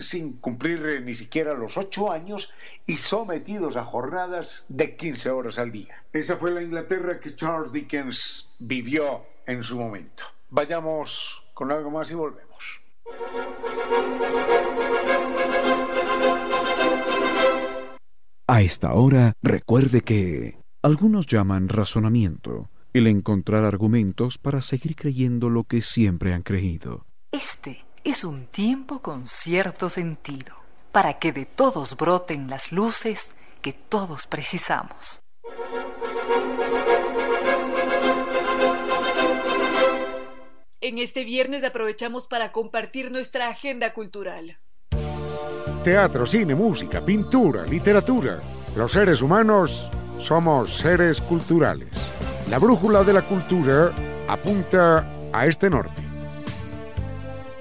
sin 0.00 0.34
cumplir 0.34 0.84
eh, 0.86 1.00
ni 1.00 1.14
siquiera 1.14 1.54
los 1.54 1.76
ocho 1.76 2.12
años 2.12 2.52
y 2.86 2.98
sometidos 2.98 3.76
a 3.76 3.84
jornadas 3.84 4.66
de 4.68 4.96
15 4.96 5.30
horas 5.30 5.58
al 5.58 5.72
día. 5.72 6.04
Esa 6.12 6.36
fue 6.36 6.50
la 6.50 6.62
Inglaterra 6.62 7.20
que 7.20 7.34
Charles 7.34 7.72
Dickens 7.72 8.50
vivió 8.58 9.24
en 9.46 9.64
su 9.64 9.78
momento. 9.78 10.24
Vayamos 10.54 11.42
con 11.54 11.72
algo 11.72 11.90
más 11.90 12.10
y 12.10 12.14
volvemos. 12.14 12.82
A 18.46 18.60
esta 18.60 18.92
hora, 18.92 19.32
recuerde 19.42 20.02
que 20.02 20.58
algunos 20.82 21.26
llaman 21.26 21.70
razonamiento 21.70 22.68
el 22.92 23.06
encontrar 23.06 23.64
argumentos 23.64 24.36
para 24.36 24.60
seguir 24.60 24.94
creyendo 24.94 25.48
lo 25.48 25.64
que 25.64 25.80
siempre 25.80 26.34
han 26.34 26.42
creído. 26.42 27.06
Este 27.30 27.86
es 28.04 28.22
un 28.22 28.46
tiempo 28.46 29.00
con 29.00 29.28
cierto 29.28 29.88
sentido, 29.88 30.54
para 30.92 31.18
que 31.18 31.32
de 31.32 31.46
todos 31.46 31.96
broten 31.96 32.50
las 32.50 32.72
luces 32.72 33.32
que 33.62 33.72
todos 33.72 34.26
precisamos. 34.26 35.22
En 40.84 40.98
este 40.98 41.24
viernes 41.24 41.62
aprovechamos 41.62 42.26
para 42.26 42.50
compartir 42.50 43.12
nuestra 43.12 43.48
agenda 43.48 43.94
cultural. 43.94 44.58
Teatro, 45.84 46.26
cine, 46.26 46.56
música, 46.56 47.04
pintura, 47.04 47.64
literatura. 47.64 48.42
Los 48.74 48.90
seres 48.90 49.22
humanos 49.22 49.88
somos 50.18 50.78
seres 50.78 51.20
culturales. 51.20 51.88
La 52.50 52.58
brújula 52.58 53.04
de 53.04 53.12
la 53.12 53.22
cultura 53.22 53.92
apunta 54.26 55.08
a 55.32 55.46
este 55.46 55.70
norte. 55.70 56.01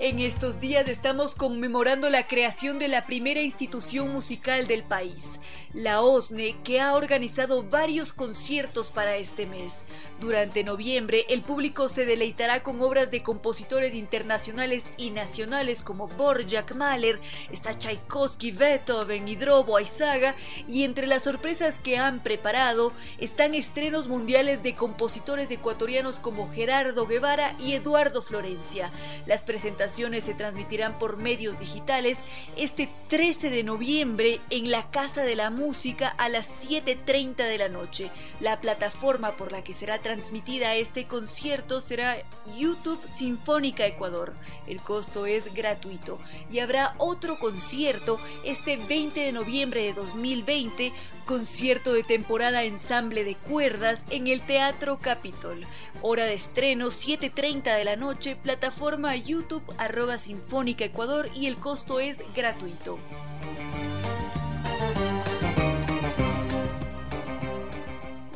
En 0.03 0.17
estos 0.17 0.59
días 0.59 0.89
estamos 0.89 1.35
conmemorando 1.35 2.09
la 2.09 2.25
creación 2.25 2.79
de 2.79 2.87
la 2.87 3.05
primera 3.05 3.39
institución 3.39 4.11
musical 4.11 4.65
del 4.65 4.81
país, 4.81 5.39
la 5.75 6.01
OSNE, 6.01 6.57
que 6.63 6.81
ha 6.81 6.95
organizado 6.95 7.61
varios 7.61 8.11
conciertos 8.11 8.89
para 8.89 9.17
este 9.17 9.45
mes. 9.45 9.85
Durante 10.19 10.63
noviembre, 10.63 11.27
el 11.29 11.43
público 11.43 11.87
se 11.87 12.07
deleitará 12.07 12.63
con 12.63 12.81
obras 12.81 13.11
de 13.11 13.21
compositores 13.21 13.93
internacionales 13.93 14.91
y 14.97 15.11
nacionales 15.11 15.83
como 15.83 16.07
Borjak 16.07 16.73
Mahler, 16.73 17.21
está 17.51 17.77
Tchaikovsky, 17.77 18.49
Beethoven, 18.53 19.27
Hidrobo, 19.27 19.77
Aizaga, 19.77 20.35
y 20.67 20.83
entre 20.83 21.05
las 21.05 21.21
sorpresas 21.21 21.77
que 21.77 21.99
han 21.99 22.23
preparado 22.23 22.91
están 23.19 23.53
estrenos 23.53 24.07
mundiales 24.07 24.63
de 24.63 24.73
compositores 24.73 25.51
ecuatorianos 25.51 26.19
como 26.19 26.51
Gerardo 26.51 27.05
Guevara 27.05 27.55
y 27.59 27.73
Eduardo 27.73 28.23
Florencia. 28.23 28.91
Las 29.27 29.43
presentaciones 29.43 29.90
se 29.91 30.33
transmitirán 30.33 30.97
por 30.97 31.17
medios 31.17 31.59
digitales 31.59 32.19
este 32.55 32.89
13 33.09 33.49
de 33.49 33.63
noviembre 33.63 34.39
en 34.49 34.71
la 34.71 34.89
Casa 34.89 35.23
de 35.23 35.35
la 35.35 35.49
Música 35.49 36.07
a 36.07 36.29
las 36.29 36.65
7.30 36.65 37.35
de 37.35 37.57
la 37.57 37.67
noche. 37.67 38.09
La 38.39 38.61
plataforma 38.61 39.35
por 39.35 39.51
la 39.51 39.63
que 39.63 39.73
será 39.73 39.99
transmitida 39.99 40.75
este 40.75 41.07
concierto 41.07 41.81
será 41.81 42.15
YouTube 42.57 43.05
Sinfónica 43.05 43.85
Ecuador. 43.85 44.33
El 44.65 44.81
costo 44.81 45.25
es 45.25 45.53
gratuito 45.53 46.19
y 46.49 46.59
habrá 46.59 46.95
otro 46.97 47.37
concierto 47.37 48.17
este 48.45 48.77
20 48.77 49.19
de 49.19 49.31
noviembre 49.33 49.83
de 49.83 49.93
2020 49.93 50.93
concierto 51.25 51.93
de 51.93 52.03
temporada 52.03 52.63
ensamble 52.63 53.23
de 53.23 53.35
cuerdas 53.35 54.05
en 54.09 54.27
el 54.27 54.41
Teatro 54.41 54.99
Capitol. 54.99 55.65
Hora 56.03 56.25
de 56.25 56.33
estreno 56.33 56.87
7.30 56.87 57.77
de 57.77 57.85
la 57.85 57.95
noche, 57.95 58.35
plataforma 58.35 59.15
YouTube 59.15 59.63
arroba 59.77 60.17
Sinfónica 60.17 60.83
Ecuador 60.83 61.29
y 61.35 61.45
el 61.45 61.57
costo 61.57 61.99
es 61.99 62.23
gratuito. 62.35 62.97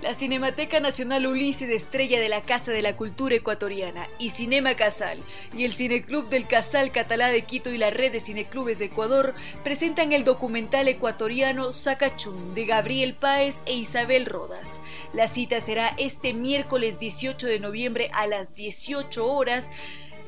La 0.01 0.13
Cinemateca 0.13 0.81
Nacional 0.81 1.25
Ulises 1.25 1.69
Estrella 1.69 2.19
de 2.19 2.27
la 2.27 2.41
Casa 2.41 2.71
de 2.71 2.81
la 2.81 2.97
Cultura 2.97 3.35
Ecuatoriana 3.35 4.07
y 4.19 4.31
Cinema 4.31 4.75
Casal 4.75 5.23
y 5.53 5.63
el 5.63 5.73
Cineclub 5.73 6.27
del 6.27 6.47
Casal 6.47 6.91
Catalá 6.91 7.29
de 7.29 7.41
Quito 7.41 7.73
y 7.73 7.77
la 7.77 7.89
Red 7.89 8.11
de 8.11 8.19
Cineclubes 8.19 8.79
de 8.79 8.85
Ecuador 8.85 9.33
presentan 9.63 10.11
el 10.11 10.25
documental 10.25 10.89
ecuatoriano 10.89 11.71
Sacachún 11.71 12.53
de 12.53 12.65
Gabriel 12.65 13.15
Páez 13.15 13.61
e 13.65 13.73
Isabel 13.73 14.25
Rodas. 14.25 14.81
La 15.13 15.29
cita 15.29 15.61
será 15.61 15.95
este 15.97 16.33
miércoles 16.33 16.99
18 16.99 17.47
de 17.47 17.59
noviembre 17.61 18.11
a 18.13 18.27
las 18.27 18.53
18 18.53 19.25
horas 19.25 19.71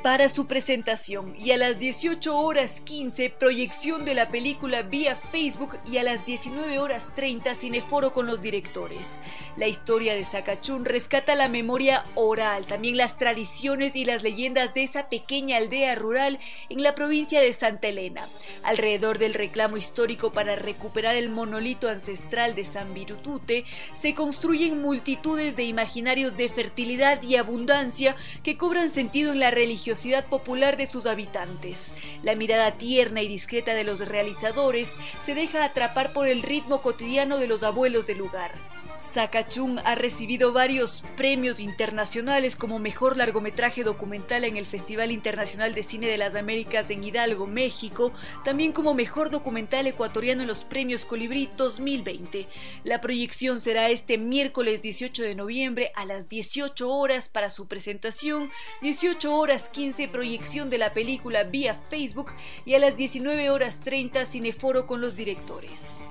para 0.04 0.30
su 0.30 0.48
presentación 0.48 1.34
y 1.38 1.52
a 1.52 1.58
las 1.58 1.80
18 1.80 2.38
horas 2.38 2.82
15 2.82 3.30
proyección 3.32 4.06
de 4.06 4.14
la 4.14 4.30
película 4.30 4.84
vía 4.84 5.16
Facebook 5.32 5.78
y 5.90 5.98
a 5.98 6.04
las 6.04 6.26
19 6.26 6.80
horas 6.80 7.14
30 7.16 7.56
cineforo 7.56 8.14
con 8.14 8.28
los 8.28 8.42
directores. 8.42 9.18
La 9.56 9.68
historia 9.68 10.14
de 10.14 10.24
Sacachún 10.24 10.86
rescata 10.86 11.36
la 11.36 11.48
memoria 11.48 12.06
oral, 12.16 12.66
también 12.68 12.98
las 12.98 13.18
tradiciones 13.18 13.96
y 13.96 14.06
las 14.06 14.24
leyendas 14.24 14.74
de 14.74 14.84
esa 14.84 15.10
pequeña 15.10 15.58
aldea 15.58 15.96
rural 15.96 16.40
en 16.70 16.84
la 16.84 16.94
provincia 16.94 17.42
de 17.42 17.54
Santa 17.54 17.88
Elena. 17.88 18.26
Alrededor 18.64 19.18
del 19.18 19.34
reclamo 19.34 19.78
histórico 19.78 20.32
para 20.32 20.56
recuperar 20.56 21.16
el 21.16 21.30
monolito 21.30 21.90
ancestral 21.90 22.56
de 22.56 22.66
San 22.66 22.94
Virutute 22.94 23.66
se 23.94 24.14
construyen 24.14 24.82
multitudes 24.82 25.56
de 25.56 25.64
imaginarios 25.64 26.38
de 26.38 26.50
fertilidad 26.50 27.22
y 27.24 27.36
abundancia 27.36 28.16
que 28.44 28.58
cobran 28.58 28.90
sentido 28.90 29.32
en 29.32 29.40
la 29.40 29.52
religión 29.52 29.87
popular 30.26 30.78
de 30.78 30.88
sus 30.88 31.06
habitantes. 31.06 31.94
La 32.24 32.36
mirada 32.36 32.78
tierna 32.78 33.22
y 33.22 33.28
discreta 33.28 33.74
de 33.74 33.84
los 33.84 34.08
realizadores 34.08 34.98
se 35.22 35.36
deja 35.36 35.64
atrapar 35.64 36.14
por 36.14 36.28
el 36.28 36.44
ritmo 36.44 36.82
cotidiano 36.82 37.38
de 37.38 37.48
los 37.48 37.64
abuelos 37.64 38.08
del 38.08 38.18
lugar. 38.18 38.52
Sakachung 38.98 39.80
ha 39.86 39.96
recibido 39.96 40.54
varios 40.54 41.04
premios 41.16 41.60
internacionales 41.60 42.56
como 42.56 42.80
mejor 42.80 43.16
largometraje 43.16 43.84
documental 43.84 44.44
en 44.44 44.58
el 44.58 44.66
Festival 44.66 45.12
Internacional 45.12 45.76
de 45.76 45.84
Cine 45.84 46.08
de 46.08 46.18
las 46.18 46.36
Américas 46.36 46.90
en 46.90 47.04
Hidalgo, 47.04 47.46
México, 47.46 48.12
también 48.44 48.72
como 48.72 48.94
mejor 48.94 49.30
documental 49.30 49.86
ecuatoriano 49.88 50.42
en 50.42 50.48
los 50.48 50.64
premios 50.64 51.06
Colibrí 51.06 51.50
2020. 51.56 52.48
La 52.84 53.00
proyección 53.00 53.62
será 53.62 53.90
este 53.90 54.18
miércoles 54.18 54.82
18 54.82 55.24
de 55.24 55.36
noviembre 55.36 55.92
a 55.96 56.06
las 56.06 56.28
18 56.28 56.90
horas 56.90 57.30
para 57.30 57.50
su 57.50 57.68
presentación, 57.68 58.52
18 58.82 59.34
horas 59.34 59.70
15 59.70 60.08
proyección 60.08 60.70
de 60.70 60.80
la 60.80 60.94
película 60.94 61.44
vía 61.44 61.80
Facebook 61.90 62.32
y 62.66 62.74
a 62.74 62.80
las 62.80 62.96
19 62.96 63.50
horas 63.52 63.82
30 63.82 64.26
cineforo 64.26 64.88
con 64.88 65.02
los 65.02 65.16
directores. 65.16 66.02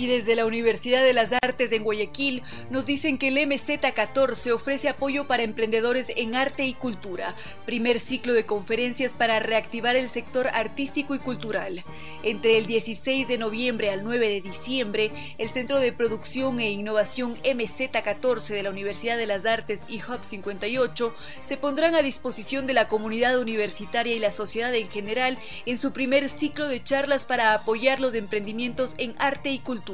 Y 0.00 0.06
desde 0.06 0.34
la 0.34 0.46
Universidad 0.46 1.02
de 1.02 1.12
las 1.12 1.34
Artes 1.42 1.72
en 1.72 1.84
Guayaquil 1.84 2.42
nos 2.70 2.86
dicen 2.86 3.18
que 3.18 3.28
el 3.28 3.36
MZ14 3.36 4.50
ofrece 4.50 4.88
apoyo 4.88 5.26
para 5.26 5.42
emprendedores 5.42 6.10
en 6.16 6.34
arte 6.34 6.64
y 6.64 6.72
cultura, 6.72 7.36
primer 7.66 7.98
ciclo 7.98 8.32
de 8.32 8.46
conferencias 8.46 9.12
para 9.12 9.40
reactivar 9.40 9.96
el 9.96 10.08
sector 10.08 10.48
artístico 10.54 11.14
y 11.14 11.18
cultural. 11.18 11.84
Entre 12.22 12.56
el 12.56 12.64
16 12.64 13.28
de 13.28 13.36
noviembre 13.36 13.90
al 13.90 14.02
9 14.02 14.26
de 14.26 14.40
diciembre, 14.40 15.12
el 15.36 15.50
Centro 15.50 15.78
de 15.78 15.92
Producción 15.92 16.60
e 16.60 16.70
Innovación 16.70 17.36
MZ14 17.42 18.54
de 18.54 18.62
la 18.62 18.70
Universidad 18.70 19.18
de 19.18 19.26
las 19.26 19.44
Artes 19.44 19.84
y 19.86 19.98
Hub 19.98 20.24
58 20.24 21.14
se 21.42 21.58
pondrán 21.58 21.94
a 21.94 22.00
disposición 22.00 22.66
de 22.66 22.72
la 22.72 22.88
comunidad 22.88 23.38
universitaria 23.38 24.16
y 24.16 24.18
la 24.18 24.32
sociedad 24.32 24.74
en 24.74 24.88
general 24.88 25.38
en 25.66 25.76
su 25.76 25.92
primer 25.92 26.26
ciclo 26.30 26.68
de 26.68 26.82
charlas 26.82 27.26
para 27.26 27.52
apoyar 27.52 28.00
los 28.00 28.14
emprendimientos 28.14 28.94
en 28.96 29.14
arte 29.18 29.50
y 29.50 29.58
cultura 29.58 29.89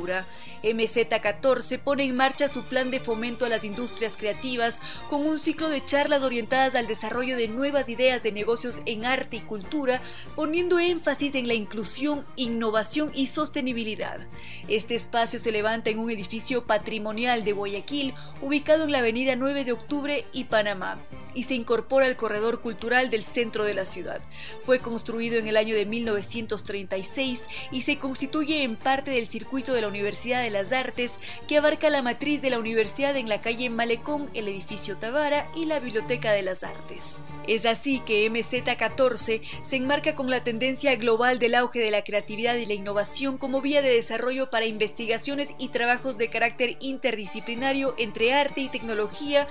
MZ14 0.63 1.79
pone 1.79 2.05
en 2.05 2.17
marcha 2.17 2.49
su 2.49 2.65
plan 2.65 2.91
de 2.91 3.01
fomento 3.01 3.47
a 3.47 3.49
las 3.49 3.65
industrias 3.65 4.17
creativas 4.17 4.83
con 5.09 5.27
un 5.27 5.39
ciclo 5.39 5.69
de 5.69 5.85
charlas 5.85 6.23
orientadas 6.23 6.75
al 6.75 6.87
desarrollo 6.87 7.37
de 7.37 7.49
nuevas 7.49 7.89
ideas 7.89 8.23
de 8.23 8.33
negocios 8.33 8.81
en 8.87 9.05
arte 9.05 9.37
y 9.37 9.41
cultura, 9.41 10.01
poniendo 10.35 10.79
énfasis 10.79 11.35
en 11.35 11.49
la 11.49 11.55
inclusión, 11.55 12.27
innovación 12.37 13.11
y 13.15 13.27
sostenibilidad. 13.27 14.27
Este 14.69 14.95
espacio 14.95 15.39
se 15.39 15.53
levanta 15.53 15.91
en 15.91 15.99
un 15.99 16.11
edificio 16.11 16.67
patrimonial 16.67 17.45
de 17.45 17.53
Guayaquil, 17.53 18.15
ubicado 18.43 18.85
en 18.85 18.93
la 18.93 18.99
avenida 18.99 19.37
9 19.37 19.65
de 19.65 19.73
Octubre 19.73 20.27
y 20.33 20.45
Panamá 20.45 20.99
y 21.37 21.45
se 21.45 21.55
incorpora 21.55 22.07
al 22.07 22.17
corredor 22.17 22.61
cultural 22.61 23.11
del 23.11 23.23
centro 23.23 23.65
de 23.65 23.75
la 23.75 23.85
ciudad. 23.85 24.21
Fue 24.65 24.81
construido 24.81 25.39
en 25.39 25.47
el 25.47 25.57
año 25.57 25.77
de 25.77 25.87
1936 25.87 27.47
y 27.71 27.83
se 27.83 27.99
constituye 27.99 28.63
en 28.63 28.77
parte 28.77 29.11
del 29.11 29.27
circuito 29.27 29.75
de 29.75 29.83
la 29.83 29.89
Universidad 29.89 30.43
de 30.43 30.51
las 30.51 30.73
Artes 30.73 31.19
que 31.47 31.59
abarca 31.59 31.91
la 31.91 32.03
matriz 32.03 32.41
de 32.41 32.51
la 32.51 32.59
universidad 32.59 33.17
en 33.17 33.29
la 33.29 33.43
calle 33.43 33.69
Malecón, 33.69 34.31
el 34.33 34.49
edificio 34.49 34.97
Tavara 34.97 35.47
y 35.55 35.67
la 35.67 35.79
Biblioteca 35.79 36.33
de 36.33 36.43
las 36.43 36.65
Artes. 36.65 37.21
Es 37.47 37.67
así 37.67 38.01
que 38.01 38.29
MZ14 38.31 39.43
se 39.63 39.77
enmarca 39.77 40.15
con 40.15 40.31
la 40.31 40.43
tendencia 40.43 40.97
global 40.97 41.39
del 41.39 41.55
auge 41.55 41.79
de 41.79 41.91
la 41.91 42.03
creatividad 42.03 42.57
y 42.57 42.67
la 42.67 42.75
innovación 42.75 43.37
como 43.37 43.61
vía 43.61 43.83
de 43.83 43.91
desarrollo 43.91 44.51
para 44.51 44.67
investigaciones 44.67 45.55
y 45.59 45.69
trabajos 45.69 46.19
de 46.19 46.29
carácter 46.29 46.77
interdisciplinario 46.81 47.95
entre 47.99 48.33
arte 48.33 48.63
y 48.63 48.69
tecnología 48.69 49.47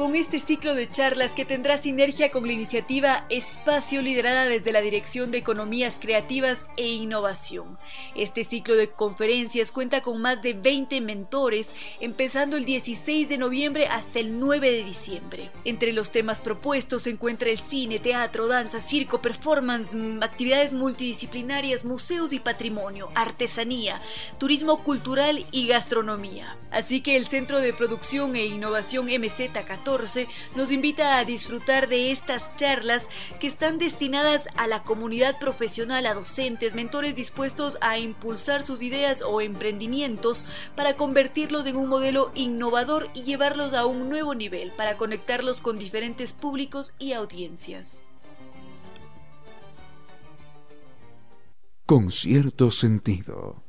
con 0.00 0.14
este 0.14 0.38
ciclo 0.38 0.74
de 0.74 0.88
charlas 0.88 1.32
que 1.32 1.44
tendrá 1.44 1.76
sinergia 1.76 2.30
con 2.30 2.46
la 2.46 2.54
iniciativa 2.54 3.26
Espacio 3.28 4.00
liderada 4.00 4.46
desde 4.46 4.72
la 4.72 4.80
Dirección 4.80 5.30
de 5.30 5.36
Economías 5.36 5.98
Creativas 6.00 6.64
e 6.78 6.88
Innovación. 6.88 7.76
Este 8.14 8.44
ciclo 8.44 8.76
de 8.76 8.88
conferencias 8.88 9.70
cuenta 9.70 10.00
con 10.00 10.22
más 10.22 10.40
de 10.40 10.54
20 10.54 11.02
mentores, 11.02 11.76
empezando 12.00 12.56
el 12.56 12.64
16 12.64 13.28
de 13.28 13.36
noviembre 13.36 13.88
hasta 13.88 14.20
el 14.20 14.40
9 14.40 14.72
de 14.72 14.84
diciembre. 14.84 15.50
Entre 15.66 15.92
los 15.92 16.10
temas 16.10 16.40
propuestos 16.40 17.02
se 17.02 17.10
encuentra 17.10 17.50
el 17.50 17.58
cine, 17.58 17.98
teatro, 17.98 18.48
danza, 18.48 18.80
circo, 18.80 19.20
performance, 19.20 19.94
mm, 19.94 20.22
actividades 20.22 20.72
multidisciplinarias, 20.72 21.84
museos 21.84 22.32
y 22.32 22.38
patrimonio, 22.38 23.10
artesanía, 23.14 24.00
turismo 24.38 24.82
cultural 24.82 25.44
y 25.52 25.66
gastronomía. 25.66 26.56
Así 26.70 27.02
que 27.02 27.16
el 27.16 27.26
Centro 27.26 27.58
de 27.58 27.74
Producción 27.74 28.34
e 28.34 28.46
Innovación 28.46 29.08
MZ14 29.08 29.89
nos 30.54 30.72
invita 30.72 31.18
a 31.18 31.24
disfrutar 31.24 31.88
de 31.88 32.12
estas 32.12 32.54
charlas 32.56 33.08
que 33.40 33.46
están 33.46 33.78
destinadas 33.78 34.48
a 34.56 34.66
la 34.66 34.82
comunidad 34.82 35.38
profesional, 35.38 36.06
a 36.06 36.14
docentes, 36.14 36.74
mentores 36.74 37.14
dispuestos 37.14 37.78
a 37.80 37.98
impulsar 37.98 38.66
sus 38.66 38.82
ideas 38.82 39.22
o 39.22 39.40
emprendimientos 39.40 40.46
para 40.76 40.96
convertirlos 40.96 41.66
en 41.66 41.76
un 41.76 41.88
modelo 41.88 42.30
innovador 42.34 43.08
y 43.14 43.22
llevarlos 43.22 43.74
a 43.74 43.86
un 43.86 44.08
nuevo 44.08 44.34
nivel 44.34 44.72
para 44.72 44.96
conectarlos 44.96 45.60
con 45.60 45.78
diferentes 45.78 46.32
públicos 46.32 46.94
y 46.98 47.12
audiencias. 47.12 48.02
con 51.90 52.12
cierto 52.12 52.70
sentido. 52.70 53.64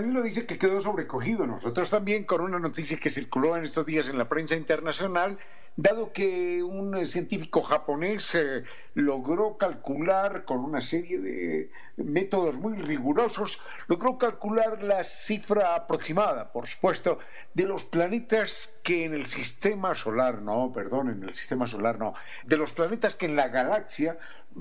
Danilo 0.00 0.22
dice 0.22 0.46
que 0.46 0.58
quedó 0.58 0.80
sobrecogido. 0.80 1.44
Nosotros 1.44 1.90
también 1.90 2.22
con 2.22 2.40
una 2.40 2.60
noticia 2.60 3.00
que 3.00 3.10
circuló 3.10 3.56
en 3.56 3.64
estos 3.64 3.84
días 3.84 4.08
en 4.08 4.16
la 4.16 4.28
prensa 4.28 4.54
internacional, 4.54 5.38
dado 5.74 6.12
que 6.12 6.62
un 6.62 7.04
científico 7.04 7.62
japonés 7.62 8.32
eh, 8.36 8.62
logró 8.94 9.56
calcular 9.56 10.44
con 10.44 10.58
una 10.58 10.80
serie 10.82 11.18
de 11.18 11.70
métodos 11.96 12.54
muy 12.54 12.76
rigurosos, 12.76 13.60
logró 13.88 14.18
calcular 14.18 14.82
la 14.84 15.02
cifra 15.02 15.74
aproximada, 15.74 16.52
por 16.52 16.68
supuesto, 16.68 17.18
de 17.54 17.64
los 17.64 17.84
planetas 17.84 18.78
que 18.84 19.04
en 19.04 19.14
el 19.14 19.26
sistema 19.26 19.96
solar, 19.96 20.42
no, 20.42 20.72
perdón, 20.72 21.10
en 21.10 21.22
el 21.24 21.34
sistema 21.34 21.66
solar 21.66 21.98
no, 21.98 22.14
de 22.44 22.56
los 22.56 22.72
planetas 22.72 23.16
que 23.16 23.26
en 23.26 23.34
la 23.34 23.48
galaxia 23.48 24.18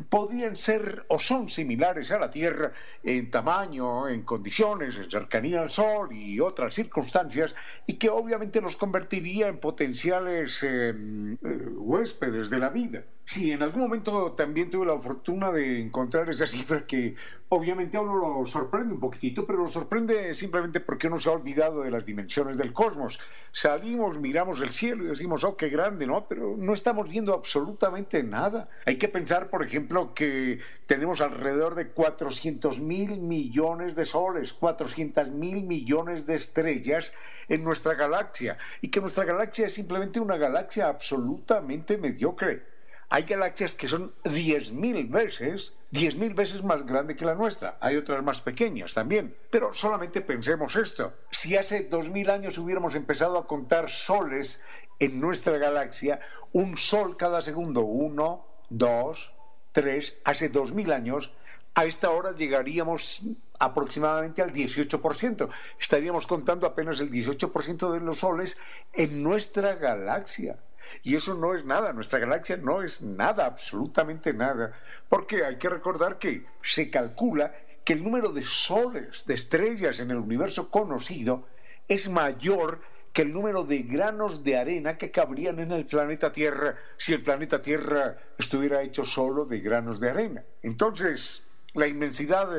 podrían 0.10 0.58
ser 0.58 1.06
o 1.08 1.20
son 1.20 1.50
similares 1.50 2.12
a 2.12 2.20
la 2.20 2.30
Tierra 2.30 2.72
en 3.04 3.32
tamaño, 3.32 4.08
en 4.08 4.22
condiciones, 4.24 4.96
en 4.98 5.10
cercanía 5.10 5.62
al 5.62 5.72
Sol 5.72 6.14
y 6.14 6.40
otras 6.40 6.76
circunstancias, 6.76 7.56
y 7.86 7.94
que 7.94 8.10
obviamente 8.10 8.62
los 8.62 8.76
convertiría 8.76 9.48
en 9.48 9.60
potenciales 9.60 10.62
eh, 10.64 10.90
eh, 10.90 11.68
huéspedes 11.76 12.50
de 12.50 12.60
la 12.60 12.70
vida. 12.70 13.04
Sí, 13.30 13.52
en 13.52 13.62
algún 13.62 13.82
momento 13.82 14.32
también 14.38 14.70
tuve 14.70 14.86
la 14.86 14.98
fortuna 14.98 15.52
de 15.52 15.82
encontrar 15.82 16.30
esa 16.30 16.48
cifra 16.48 16.88
que 16.88 17.14
obviamente 17.50 17.98
a 17.98 18.00
uno 18.00 18.16
lo 18.16 18.48
sorprende 18.48 18.94
un 18.94 19.02
poquitito, 19.02 19.46
pero 19.46 19.64
lo 19.64 19.70
sorprende 19.70 20.34
simplemente 20.34 20.80
porque 20.80 21.08
uno 21.08 21.20
se 21.20 21.28
ha 21.28 21.34
olvidado 21.34 21.84
de 21.84 21.92
las 21.92 22.06
dimensiones 22.06 22.58
del 22.58 22.72
cosmos. 22.72 23.20
Salimos, 23.52 24.18
miramos 24.18 24.62
el 24.62 24.70
cielo 24.70 25.04
y 25.04 25.08
decimos, 25.08 25.44
oh, 25.44 25.58
qué 25.58 25.68
grande, 25.68 26.08
¿no? 26.08 26.26
Pero 26.30 26.56
no 26.58 26.74
estamos 26.74 27.10
viendo 27.10 27.34
absolutamente 27.34 28.24
nada. 28.24 28.70
Hay 28.86 28.96
que 28.96 29.10
pensar, 29.10 29.50
por 29.50 29.62
ejemplo, 29.62 30.14
que 30.14 30.60
tenemos 30.86 31.20
alrededor 31.20 31.76
de 31.76 31.90
400 31.90 32.80
mil 32.80 33.20
millones 33.20 33.98
de 33.98 34.06
soles, 34.06 34.54
400 34.54 35.28
mil 35.32 35.64
millones 35.64 36.28
de 36.28 36.36
estrellas 36.36 37.14
en 37.50 37.66
nuestra 37.66 37.94
galaxia 37.96 38.56
y 38.80 38.88
que 38.88 39.02
nuestra 39.02 39.26
galaxia 39.26 39.66
es 39.66 39.74
simplemente 39.74 40.22
una 40.22 40.38
galaxia 40.38 40.88
absolutamente 40.88 41.98
mediocre. 41.98 42.77
Hay 43.10 43.24
galaxias 43.24 43.74
que 43.74 43.88
son 43.88 44.14
10.000 44.26 45.10
veces, 45.10 45.78
10.000 45.94 46.36
veces 46.36 46.64
más 46.64 46.86
grande 46.86 47.16
que 47.16 47.24
la 47.24 47.36
nuestra. 47.36 47.78
Hay 47.80 47.96
otras 47.96 48.22
más 48.22 48.42
pequeñas 48.42 48.94
también. 48.94 49.34
Pero 49.50 49.74
solamente 49.74 50.20
pensemos 50.20 50.76
esto. 50.76 51.14
Si 51.32 51.56
hace 51.56 51.90
2.000 51.90 52.30
años 52.30 52.58
hubiéramos 52.58 52.96
empezado 52.96 53.38
a 53.38 53.48
contar 53.48 53.90
soles 53.90 54.62
en 55.00 55.22
nuestra 55.22 55.58
galaxia, 55.58 56.20
un 56.52 56.78
sol 56.78 57.16
cada 57.16 57.42
segundo, 57.42 57.82
uno, 57.82 58.46
dos, 58.70 59.32
tres, 59.72 60.20
hace 60.26 60.52
2.000 60.52 60.94
años, 60.94 61.32
a 61.76 61.86
esta 61.86 62.10
hora 62.10 62.36
llegaríamos 62.36 63.22
aproximadamente 63.58 64.42
al 64.42 64.52
18%. 64.52 65.48
Estaríamos 65.80 66.28
contando 66.28 66.68
apenas 66.68 67.00
el 67.00 67.10
18% 67.10 67.92
de 67.94 68.00
los 68.02 68.20
soles 68.20 68.58
en 68.94 69.24
nuestra 69.24 69.76
galaxia. 69.76 70.58
Y 71.04 71.16
eso 71.16 71.36
no 71.36 71.56
es 71.56 71.66
nada, 71.66 71.94
nuestra 71.94 72.20
galaxia 72.20 72.58
no 72.58 72.84
es 72.84 73.02
nada, 73.02 73.46
absolutamente 73.46 74.34
nada, 74.34 74.72
porque 75.10 75.46
hay 75.46 75.58
que 75.58 75.70
recordar 75.70 76.18
que 76.18 76.46
se 76.64 76.90
calcula 76.90 77.54
que 77.84 77.94
el 77.94 78.04
número 78.04 78.34
de 78.34 78.44
soles, 78.44 79.26
de 79.26 79.34
estrellas 79.34 80.00
en 80.00 80.12
el 80.12 80.18
universo 80.18 80.70
conocido 80.70 81.48
es 81.88 82.10
mayor 82.10 82.82
que 83.14 83.22
el 83.22 83.34
número 83.34 83.64
de 83.64 83.80
granos 83.80 84.44
de 84.44 84.58
arena 84.58 84.98
que 84.98 85.10
cabrían 85.10 85.60
en 85.60 85.72
el 85.72 85.86
planeta 85.86 86.32
Tierra 86.32 86.76
si 86.98 87.14
el 87.14 87.24
planeta 87.24 87.62
Tierra 87.62 88.18
estuviera 88.38 88.82
hecho 88.84 89.06
solo 89.06 89.46
de 89.46 89.60
granos 89.60 90.00
de 90.00 90.10
arena. 90.10 90.44
Entonces, 90.62 91.48
la 91.74 91.88
inmensidad 91.88 92.50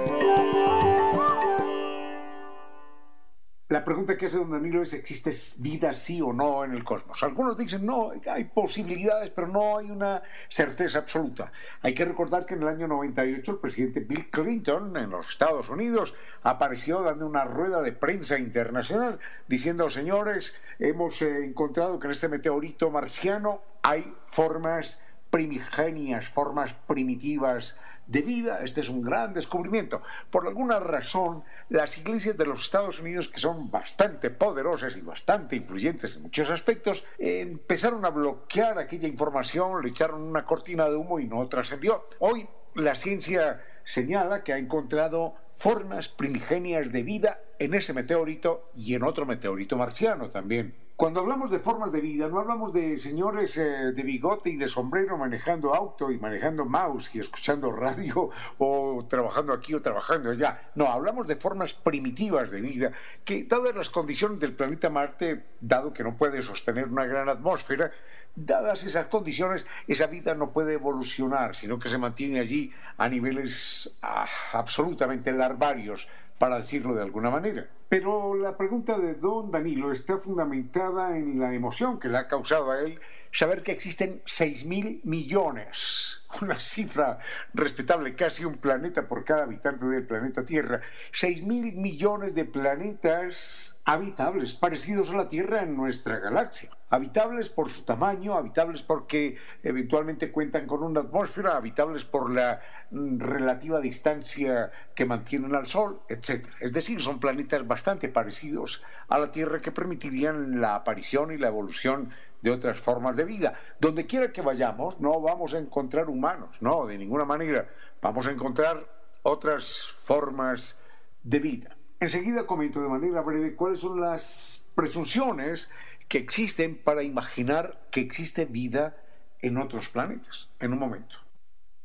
La 3.67 3.83
pregunta 3.83 4.15
que 4.15 4.27
hace 4.27 4.37
don 4.37 4.51
Danilo 4.51 4.83
es, 4.83 4.93
¿existe 4.93 5.31
vida 5.57 5.91
sí 5.95 6.21
o 6.21 6.31
no 6.31 6.63
en 6.63 6.73
el 6.73 6.83
cosmos? 6.83 7.23
Algunos 7.23 7.57
dicen, 7.57 7.83
no, 7.83 8.11
hay 8.31 8.43
posibilidades, 8.43 9.31
pero 9.31 9.47
no 9.47 9.79
hay 9.79 9.89
una 9.89 10.21
certeza 10.49 10.99
absoluta. 10.99 11.51
Hay 11.81 11.95
que 11.95 12.05
recordar 12.05 12.45
que 12.45 12.53
en 12.53 12.61
el 12.61 12.67
año 12.67 12.87
98 12.87 13.53
el 13.53 13.57
presidente 13.57 14.01
Bill 14.01 14.29
Clinton 14.29 14.95
en 14.97 15.09
los 15.09 15.29
Estados 15.29 15.67
Unidos 15.69 16.13
apareció 16.43 17.01
dando 17.01 17.25
una 17.25 17.43
rueda 17.43 17.81
de 17.81 17.91
prensa 17.91 18.37
internacional 18.37 19.17
diciendo, 19.47 19.89
señores, 19.89 20.55
hemos 20.77 21.19
eh, 21.23 21.43
encontrado 21.43 21.97
que 21.97 22.05
en 22.05 22.11
este 22.11 22.29
meteorito 22.29 22.91
marciano 22.91 23.61
hay 23.81 24.13
formas 24.27 25.01
primigenias, 25.31 26.29
formas 26.29 26.73
primitivas 26.85 27.79
de 28.07 28.21
vida. 28.21 28.59
Este 28.63 28.81
es 28.81 28.89
un 28.89 29.01
gran 29.01 29.33
descubrimiento. 29.33 30.01
Por 30.29 30.47
alguna 30.47 30.79
razón, 30.79 31.43
las 31.69 31.97
iglesias 31.97 32.37
de 32.37 32.45
los 32.45 32.63
Estados 32.63 32.99
Unidos, 32.99 33.29
que 33.29 33.39
son 33.39 33.71
bastante 33.71 34.29
poderosas 34.29 34.95
y 34.97 35.01
bastante 35.01 35.55
influyentes 35.55 36.15
en 36.15 36.23
muchos 36.23 36.49
aspectos, 36.49 37.05
empezaron 37.17 38.05
a 38.05 38.09
bloquear 38.09 38.77
aquella 38.79 39.07
información, 39.07 39.81
le 39.81 39.89
echaron 39.89 40.21
una 40.21 40.45
cortina 40.45 40.89
de 40.89 40.95
humo 40.95 41.19
y 41.19 41.27
no 41.27 41.47
trascendió. 41.47 42.07
Hoy 42.19 42.47
la 42.75 42.95
ciencia 42.95 43.63
señala 43.83 44.43
que 44.43 44.53
ha 44.53 44.57
encontrado 44.57 45.35
formas 45.53 46.09
primigenias 46.09 46.91
de 46.91 47.03
vida 47.03 47.39
en 47.59 47.73
ese 47.73 47.93
meteorito 47.93 48.69
y 48.75 48.95
en 48.95 49.03
otro 49.03 49.25
meteorito 49.25 49.77
marciano 49.77 50.29
también. 50.29 50.84
Cuando 50.95 51.19
hablamos 51.19 51.51
de 51.51 51.59
formas 51.59 51.91
de 51.91 51.99
vida, 51.99 52.29
no 52.29 52.39
hablamos 52.39 52.71
de 52.71 52.95
señores 52.95 53.57
eh, 53.57 53.91
de 53.91 54.03
bigote 54.03 54.49
y 54.51 54.55
de 54.55 54.69
sombrero 54.69 55.17
manejando 55.17 55.75
auto 55.75 56.09
y 56.09 56.17
manejando 56.17 56.63
mouse 56.63 57.13
y 57.13 57.19
escuchando 57.19 57.69
radio 57.69 58.29
o 58.59 59.05
trabajando 59.05 59.51
aquí 59.51 59.73
o 59.73 59.81
trabajando 59.81 60.31
allá. 60.31 60.71
No, 60.75 60.87
hablamos 60.87 61.27
de 61.27 61.35
formas 61.35 61.73
primitivas 61.73 62.49
de 62.49 62.61
vida 62.61 62.91
que, 63.25 63.43
dadas 63.43 63.75
las 63.75 63.89
condiciones 63.89 64.39
del 64.39 64.53
planeta 64.53 64.89
Marte, 64.89 65.43
dado 65.59 65.91
que 65.91 66.01
no 66.01 66.15
puede 66.15 66.41
sostener 66.41 66.87
una 66.87 67.05
gran 67.05 67.27
atmósfera, 67.27 67.91
dadas 68.33 68.85
esas 68.85 69.07
condiciones, 69.07 69.67
esa 69.89 70.07
vida 70.07 70.33
no 70.33 70.51
puede 70.51 70.75
evolucionar, 70.75 71.57
sino 71.57 71.77
que 71.77 71.89
se 71.89 71.97
mantiene 71.97 72.39
allí 72.39 72.71
a 72.97 73.09
niveles 73.09 73.97
ah, 74.01 74.27
absolutamente 74.53 75.33
larvarios, 75.33 76.07
para 76.37 76.57
decirlo 76.57 76.93
de 76.93 77.01
alguna 77.01 77.29
manera. 77.29 77.67
Pero 77.87 78.35
la 78.35 78.57
pregunta 78.57 78.97
de 78.97 79.15
don 79.15 79.51
Danilo 79.51 79.91
está 79.91 80.17
fundamentada 80.17 81.17
en 81.17 81.39
la 81.39 81.53
emoción 81.53 81.99
que 81.99 82.09
le 82.09 82.17
ha 82.17 82.27
causado 82.27 82.71
a 82.71 82.81
él 82.81 82.99
saber 83.35 83.63
que 83.63 83.73
existen 83.73 84.21
6.000 84.23 85.01
millones, 85.03 86.21
una 86.41 86.55
cifra 86.55 87.19
respetable, 87.53 88.15
casi 88.15 88.45
un 88.45 88.55
planeta 88.55 89.09
por 89.09 89.25
cada 89.25 89.43
habitante 89.43 89.85
del 89.85 90.07
planeta 90.07 90.45
Tierra, 90.45 90.79
6.000 91.11 91.75
millones 91.75 92.33
de 92.33 92.45
planetas 92.45 93.77
habitables, 93.83 94.53
parecidos 94.53 95.09
a 95.09 95.17
la 95.17 95.27
Tierra 95.27 95.63
en 95.63 95.75
nuestra 95.75 96.19
galaxia. 96.19 96.69
Habitables 96.89 97.49
por 97.49 97.69
su 97.69 97.83
tamaño, 97.83 98.35
habitables 98.35 98.83
porque 98.83 99.37
eventualmente 99.63 100.31
cuentan 100.31 100.65
con 100.65 100.81
una 100.81 101.01
atmósfera, 101.01 101.57
habitables 101.57 102.05
por 102.05 102.33
la 102.33 102.61
mm, 102.91 103.19
relativa 103.19 103.81
distancia 103.81 104.71
que 104.93 105.03
mantienen 105.03 105.55
al 105.55 105.67
Sol, 105.67 105.99
etc. 106.07 106.47
Es 106.61 106.71
decir, 106.71 107.01
son 107.01 107.19
planetas 107.19 107.67
bastante 107.67 108.07
parecidos 108.07 108.81
a 109.09 109.19
la 109.19 109.31
Tierra 109.31 109.59
que 109.61 109.71
permitirían 109.71 110.61
la 110.61 110.75
aparición 110.75 111.33
y 111.33 111.37
la 111.37 111.49
evolución 111.49 112.11
de 112.41 112.51
otras 112.51 112.79
formas 112.79 113.15
de 113.15 113.25
vida. 113.25 113.53
Donde 113.79 114.05
quiera 114.05 114.31
que 114.31 114.41
vayamos, 114.41 114.99
no 114.99 115.19
vamos 115.21 115.53
a 115.53 115.59
encontrar 115.59 116.09
humanos, 116.09 116.49
no, 116.61 116.85
de 116.85 116.97
ninguna 116.97 117.25
manera. 117.25 117.69
Vamos 118.01 118.27
a 118.27 118.31
encontrar 118.31 118.87
otras 119.23 119.81
formas 120.01 120.79
de 121.23 121.39
vida. 121.39 121.77
Enseguida 121.99 122.45
comento 122.45 122.81
de 122.81 122.89
manera 122.89 123.21
breve 123.21 123.55
cuáles 123.55 123.79
son 123.79 123.99
las 123.99 124.65
presunciones 124.75 125.71
que 126.07 126.17
existen 126.17 126.75
para 126.75 127.03
imaginar 127.03 127.87
que 127.91 128.01
existe 128.01 128.45
vida 128.45 128.95
en 129.41 129.57
otros 129.57 129.89
planetas. 129.89 130.49
En 130.59 130.73
un 130.73 130.79
momento. 130.79 131.17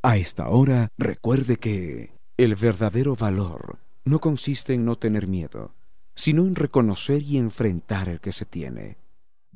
A 0.02 0.16
esta 0.16 0.48
hora, 0.48 0.88
recuerde 0.98 1.56
que 1.56 2.12
el 2.36 2.54
verdadero 2.54 3.16
valor 3.16 3.78
no 4.04 4.18
consiste 4.20 4.74
en 4.74 4.84
no 4.84 4.94
tener 4.94 5.26
miedo, 5.26 5.74
sino 6.14 6.46
en 6.46 6.54
reconocer 6.54 7.22
y 7.22 7.36
enfrentar 7.36 8.08
el 8.08 8.20
que 8.20 8.32
se 8.32 8.46
tiene. 8.46 8.96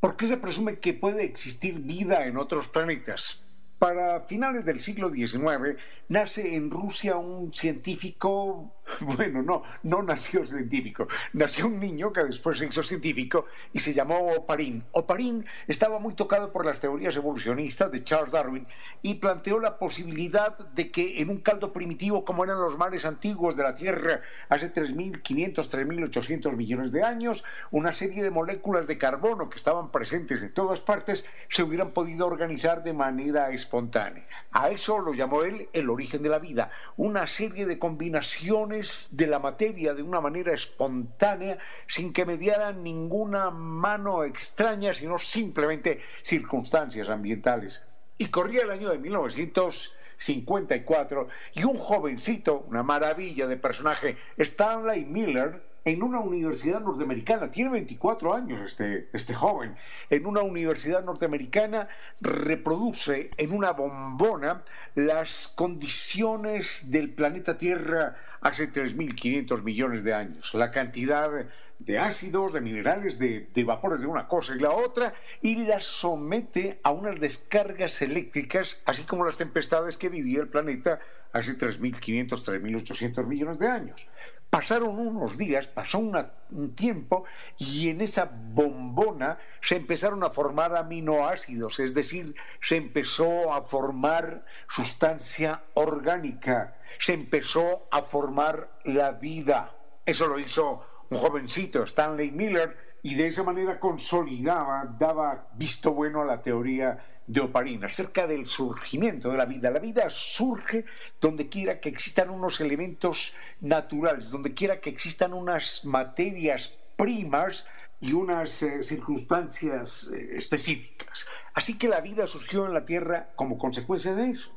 ¿Por 0.00 0.16
qué 0.16 0.26
se 0.26 0.38
presume 0.38 0.78
que 0.78 0.94
puede 0.94 1.24
existir 1.24 1.78
vida 1.78 2.24
en 2.26 2.38
otros 2.38 2.68
planetas? 2.68 3.42
Para 3.78 4.22
finales 4.22 4.64
del 4.64 4.80
siglo 4.80 5.10
XIX 5.10 5.76
nace 6.08 6.54
en 6.54 6.70
Rusia 6.70 7.16
un 7.16 7.52
científico, 7.52 8.74
bueno, 9.00 9.42
no, 9.42 9.62
no 9.82 10.02
nació 10.02 10.44
científico, 10.44 11.08
nació 11.32 11.66
un 11.66 11.80
niño 11.80 12.12
que 12.12 12.24
después 12.24 12.58
se 12.58 12.66
hizo 12.66 12.82
científico 12.82 13.46
y 13.72 13.80
se 13.80 13.92
llamó 13.92 14.18
Oparin. 14.32 14.84
Oparin 14.92 15.44
estaba 15.66 15.98
muy 15.98 16.14
tocado 16.14 16.52
por 16.52 16.66
las 16.66 16.80
teorías 16.80 17.16
evolucionistas 17.16 17.90
de 17.90 18.02
Charles 18.04 18.32
Darwin 18.32 18.66
y 19.02 19.14
planteó 19.14 19.60
la 19.60 19.78
posibilidad 19.78 20.58
de 20.58 20.90
que 20.90 21.20
en 21.20 21.30
un 21.30 21.38
caldo 21.40 21.72
primitivo 21.72 22.24
como 22.24 22.44
eran 22.44 22.60
los 22.60 22.76
mares 22.76 23.04
antiguos 23.04 23.56
de 23.56 23.62
la 23.62 23.74
Tierra 23.74 24.20
hace 24.48 24.72
3.500, 24.72 25.54
3.800 25.54 26.56
millones 26.56 26.92
de 26.92 27.02
años, 27.02 27.44
una 27.70 27.92
serie 27.92 28.22
de 28.22 28.30
moléculas 28.30 28.86
de 28.86 28.98
carbono 28.98 29.50
que 29.50 29.56
estaban 29.56 29.90
presentes 29.90 30.42
en 30.42 30.52
todas 30.52 30.80
partes 30.80 31.26
se 31.48 31.62
hubieran 31.62 31.92
podido 31.92 32.26
organizar 32.26 32.82
de 32.82 32.92
manera 32.92 33.50
espontánea. 33.50 34.26
A 34.50 34.70
eso 34.70 34.98
lo 34.98 35.14
llamó 35.14 35.42
él 35.42 35.68
el 35.72 35.90
origen 35.90 36.22
de 36.22 36.28
la 36.28 36.38
vida, 36.38 36.70
una 36.96 37.26
serie 37.26 37.66
de 37.66 37.78
combinaciones 37.78 38.79
de 39.10 39.26
la 39.26 39.38
materia 39.38 39.94
de 39.94 40.02
una 40.02 40.20
manera 40.20 40.52
espontánea 40.52 41.58
sin 41.86 42.12
que 42.12 42.24
mediara 42.24 42.72
ninguna 42.72 43.50
mano 43.50 44.24
extraña, 44.24 44.94
sino 44.94 45.18
simplemente 45.18 46.00
circunstancias 46.22 47.08
ambientales. 47.08 47.86
Y 48.18 48.26
corría 48.26 48.62
el 48.62 48.70
año 48.70 48.90
de 48.90 48.98
1954 48.98 51.28
y 51.54 51.64
un 51.64 51.78
jovencito, 51.78 52.64
una 52.68 52.82
maravilla 52.82 53.46
de 53.46 53.56
personaje, 53.56 54.18
Stanley 54.36 55.04
Miller, 55.04 55.70
en 55.84 56.02
una 56.02 56.20
universidad 56.20 56.80
norteamericana, 56.80 57.50
tiene 57.50 57.70
24 57.70 58.34
años 58.34 58.60
este, 58.60 59.08
este 59.12 59.34
joven, 59.34 59.76
en 60.10 60.26
una 60.26 60.42
universidad 60.42 61.04
norteamericana 61.04 61.88
reproduce 62.20 63.30
en 63.36 63.52
una 63.52 63.72
bombona 63.72 64.62
las 64.94 65.48
condiciones 65.48 66.90
del 66.90 67.14
planeta 67.14 67.56
Tierra 67.56 68.16
hace 68.40 68.72
3.500 68.72 69.62
millones 69.62 70.04
de 70.04 70.14
años, 70.14 70.54
la 70.54 70.70
cantidad 70.70 71.30
de 71.78 71.98
ácidos, 71.98 72.52
de 72.52 72.60
minerales, 72.60 73.18
de, 73.18 73.64
vapores 73.64 74.00
de 74.00 74.06
una 74.06 74.28
cosa 74.28 74.54
y 74.54 74.60
la 74.60 74.70
otra, 74.70 75.14
y 75.40 75.56
las 75.66 75.84
somete 75.84 76.80
a 76.82 76.90
unas 76.90 77.18
descargas 77.20 78.00
eléctricas, 78.02 78.80
así 78.84 79.04
como 79.04 79.24
las 79.24 79.38
tempestades 79.38 79.96
que 79.96 80.08
vivía 80.08 80.40
el 80.40 80.48
planeta 80.48 81.00
hace 81.32 81.58
3.500, 81.58 82.28
3.800 82.28 83.26
millones 83.26 83.58
de 83.58 83.68
años. 83.68 84.08
Pasaron 84.50 84.98
unos 84.98 85.38
días, 85.38 85.68
pasó 85.68 85.98
un 85.98 86.74
tiempo 86.74 87.24
y 87.56 87.88
en 87.88 88.00
esa 88.00 88.24
bombona 88.24 89.38
se 89.60 89.76
empezaron 89.76 90.24
a 90.24 90.30
formar 90.30 90.74
aminoácidos, 90.74 91.78
es 91.78 91.94
decir, 91.94 92.34
se 92.60 92.76
empezó 92.76 93.52
a 93.52 93.62
formar 93.62 94.44
sustancia 94.68 95.62
orgánica, 95.74 96.74
se 96.98 97.14
empezó 97.14 97.88
a 97.90 98.02
formar 98.02 98.80
la 98.84 99.12
vida. 99.12 99.74
Eso 100.04 100.26
lo 100.26 100.38
hizo 100.38 100.86
un 101.10 101.18
jovencito, 101.18 101.82
Stanley 101.84 102.30
Miller, 102.30 102.76
y 103.02 103.14
de 103.14 103.26
esa 103.26 103.42
manera 103.42 103.80
consolidaba, 103.80 104.94
daba 104.98 105.48
visto 105.54 105.92
bueno 105.92 106.20
a 106.20 106.26
la 106.26 106.42
teoría 106.42 106.98
de 107.26 107.40
Oparin, 107.40 107.84
acerca 107.84 108.26
del 108.26 108.46
surgimiento 108.46 109.30
de 109.30 109.38
la 109.38 109.46
vida. 109.46 109.70
La 109.70 109.78
vida 109.78 110.10
surge 110.10 110.84
donde 111.20 111.48
quiera 111.48 111.80
que 111.80 111.88
existan 111.88 112.28
unos 112.28 112.60
elementos 112.60 113.34
naturales, 113.60 114.30
donde 114.30 114.52
quiera 114.52 114.80
que 114.80 114.90
existan 114.90 115.32
unas 115.32 115.84
materias 115.84 116.74
primas 116.96 117.66
y 118.00 118.12
unas 118.12 118.62
eh, 118.62 118.82
circunstancias 118.82 120.10
eh, 120.12 120.36
específicas. 120.36 121.26
Así 121.54 121.78
que 121.78 121.88
la 121.88 122.00
vida 122.00 122.26
surgió 122.26 122.66
en 122.66 122.74
la 122.74 122.84
Tierra 122.84 123.30
como 123.36 123.58
consecuencia 123.58 124.14
de 124.14 124.30
eso. 124.30 124.50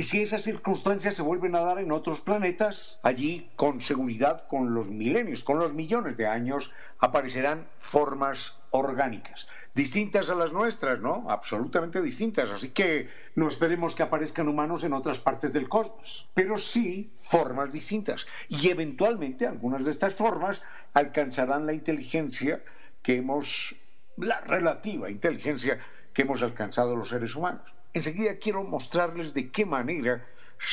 Y 0.00 0.04
si 0.04 0.22
esas 0.22 0.44
circunstancias 0.44 1.14
se 1.14 1.20
vuelven 1.20 1.54
a 1.54 1.60
dar 1.60 1.78
en 1.78 1.92
otros 1.92 2.22
planetas, 2.22 3.00
allí 3.02 3.50
con 3.54 3.82
seguridad, 3.82 4.46
con 4.46 4.72
los 4.72 4.88
milenios, 4.88 5.44
con 5.44 5.58
los 5.58 5.74
millones 5.74 6.16
de 6.16 6.26
años, 6.26 6.72
aparecerán 7.00 7.68
formas 7.78 8.54
orgánicas 8.70 9.46
distintas 9.74 10.30
a 10.30 10.34
las 10.34 10.54
nuestras, 10.54 11.00
¿no? 11.00 11.26
Absolutamente 11.28 12.00
distintas. 12.00 12.50
Así 12.50 12.70
que 12.70 13.10
no 13.34 13.46
esperemos 13.46 13.94
que 13.94 14.02
aparezcan 14.02 14.48
humanos 14.48 14.84
en 14.84 14.94
otras 14.94 15.18
partes 15.18 15.52
del 15.52 15.68
cosmos, 15.68 16.30
pero 16.32 16.56
sí 16.56 17.12
formas 17.14 17.74
distintas. 17.74 18.26
Y 18.48 18.70
eventualmente 18.70 19.46
algunas 19.46 19.84
de 19.84 19.90
estas 19.90 20.14
formas 20.14 20.62
alcanzarán 20.94 21.66
la 21.66 21.74
inteligencia 21.74 22.64
que 23.02 23.16
hemos, 23.16 23.76
la 24.16 24.40
relativa 24.40 25.10
inteligencia 25.10 25.78
que 26.14 26.22
hemos 26.22 26.42
alcanzado 26.42 26.96
los 26.96 27.10
seres 27.10 27.36
humanos. 27.36 27.79
Enseguida 27.92 28.38
quiero 28.38 28.62
mostrarles 28.62 29.34
de 29.34 29.50
qué 29.50 29.66
manera 29.66 30.26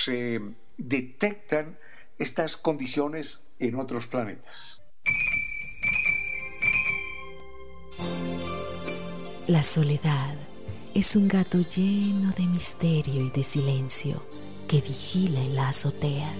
se 0.03 0.39
detectan 0.77 1.77
estas 2.19 2.57
condiciones 2.57 3.47
en 3.59 3.75
otros 3.75 4.07
planetas. 4.07 4.81
La 9.47 9.63
soledad 9.63 10.35
es 10.93 11.15
un 11.15 11.27
gato 11.27 11.61
lleno 11.61 12.31
de 12.33 12.45
misterio 12.45 13.25
y 13.25 13.29
de 13.31 13.43
silencio 13.43 14.23
que 14.67 14.81
vigila 14.81 15.41
en 15.41 15.55
la 15.55 15.69
azotea. 15.69 16.31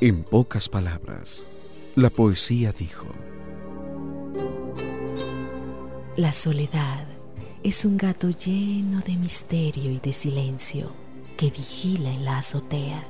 En 0.00 0.24
pocas 0.24 0.68
palabras, 0.68 1.46
la 1.94 2.08
poesía 2.10 2.72
dijo, 2.72 3.06
La 6.16 6.32
soledad 6.32 7.09
es 7.62 7.84
un 7.84 7.98
gato 7.98 8.30
lleno 8.30 9.00
de 9.00 9.16
misterio 9.16 9.90
y 9.90 9.98
de 9.98 10.14
silencio 10.14 10.90
que 11.36 11.50
vigila 11.50 12.10
en 12.10 12.24
la 12.24 12.38
azotea. 12.38 13.06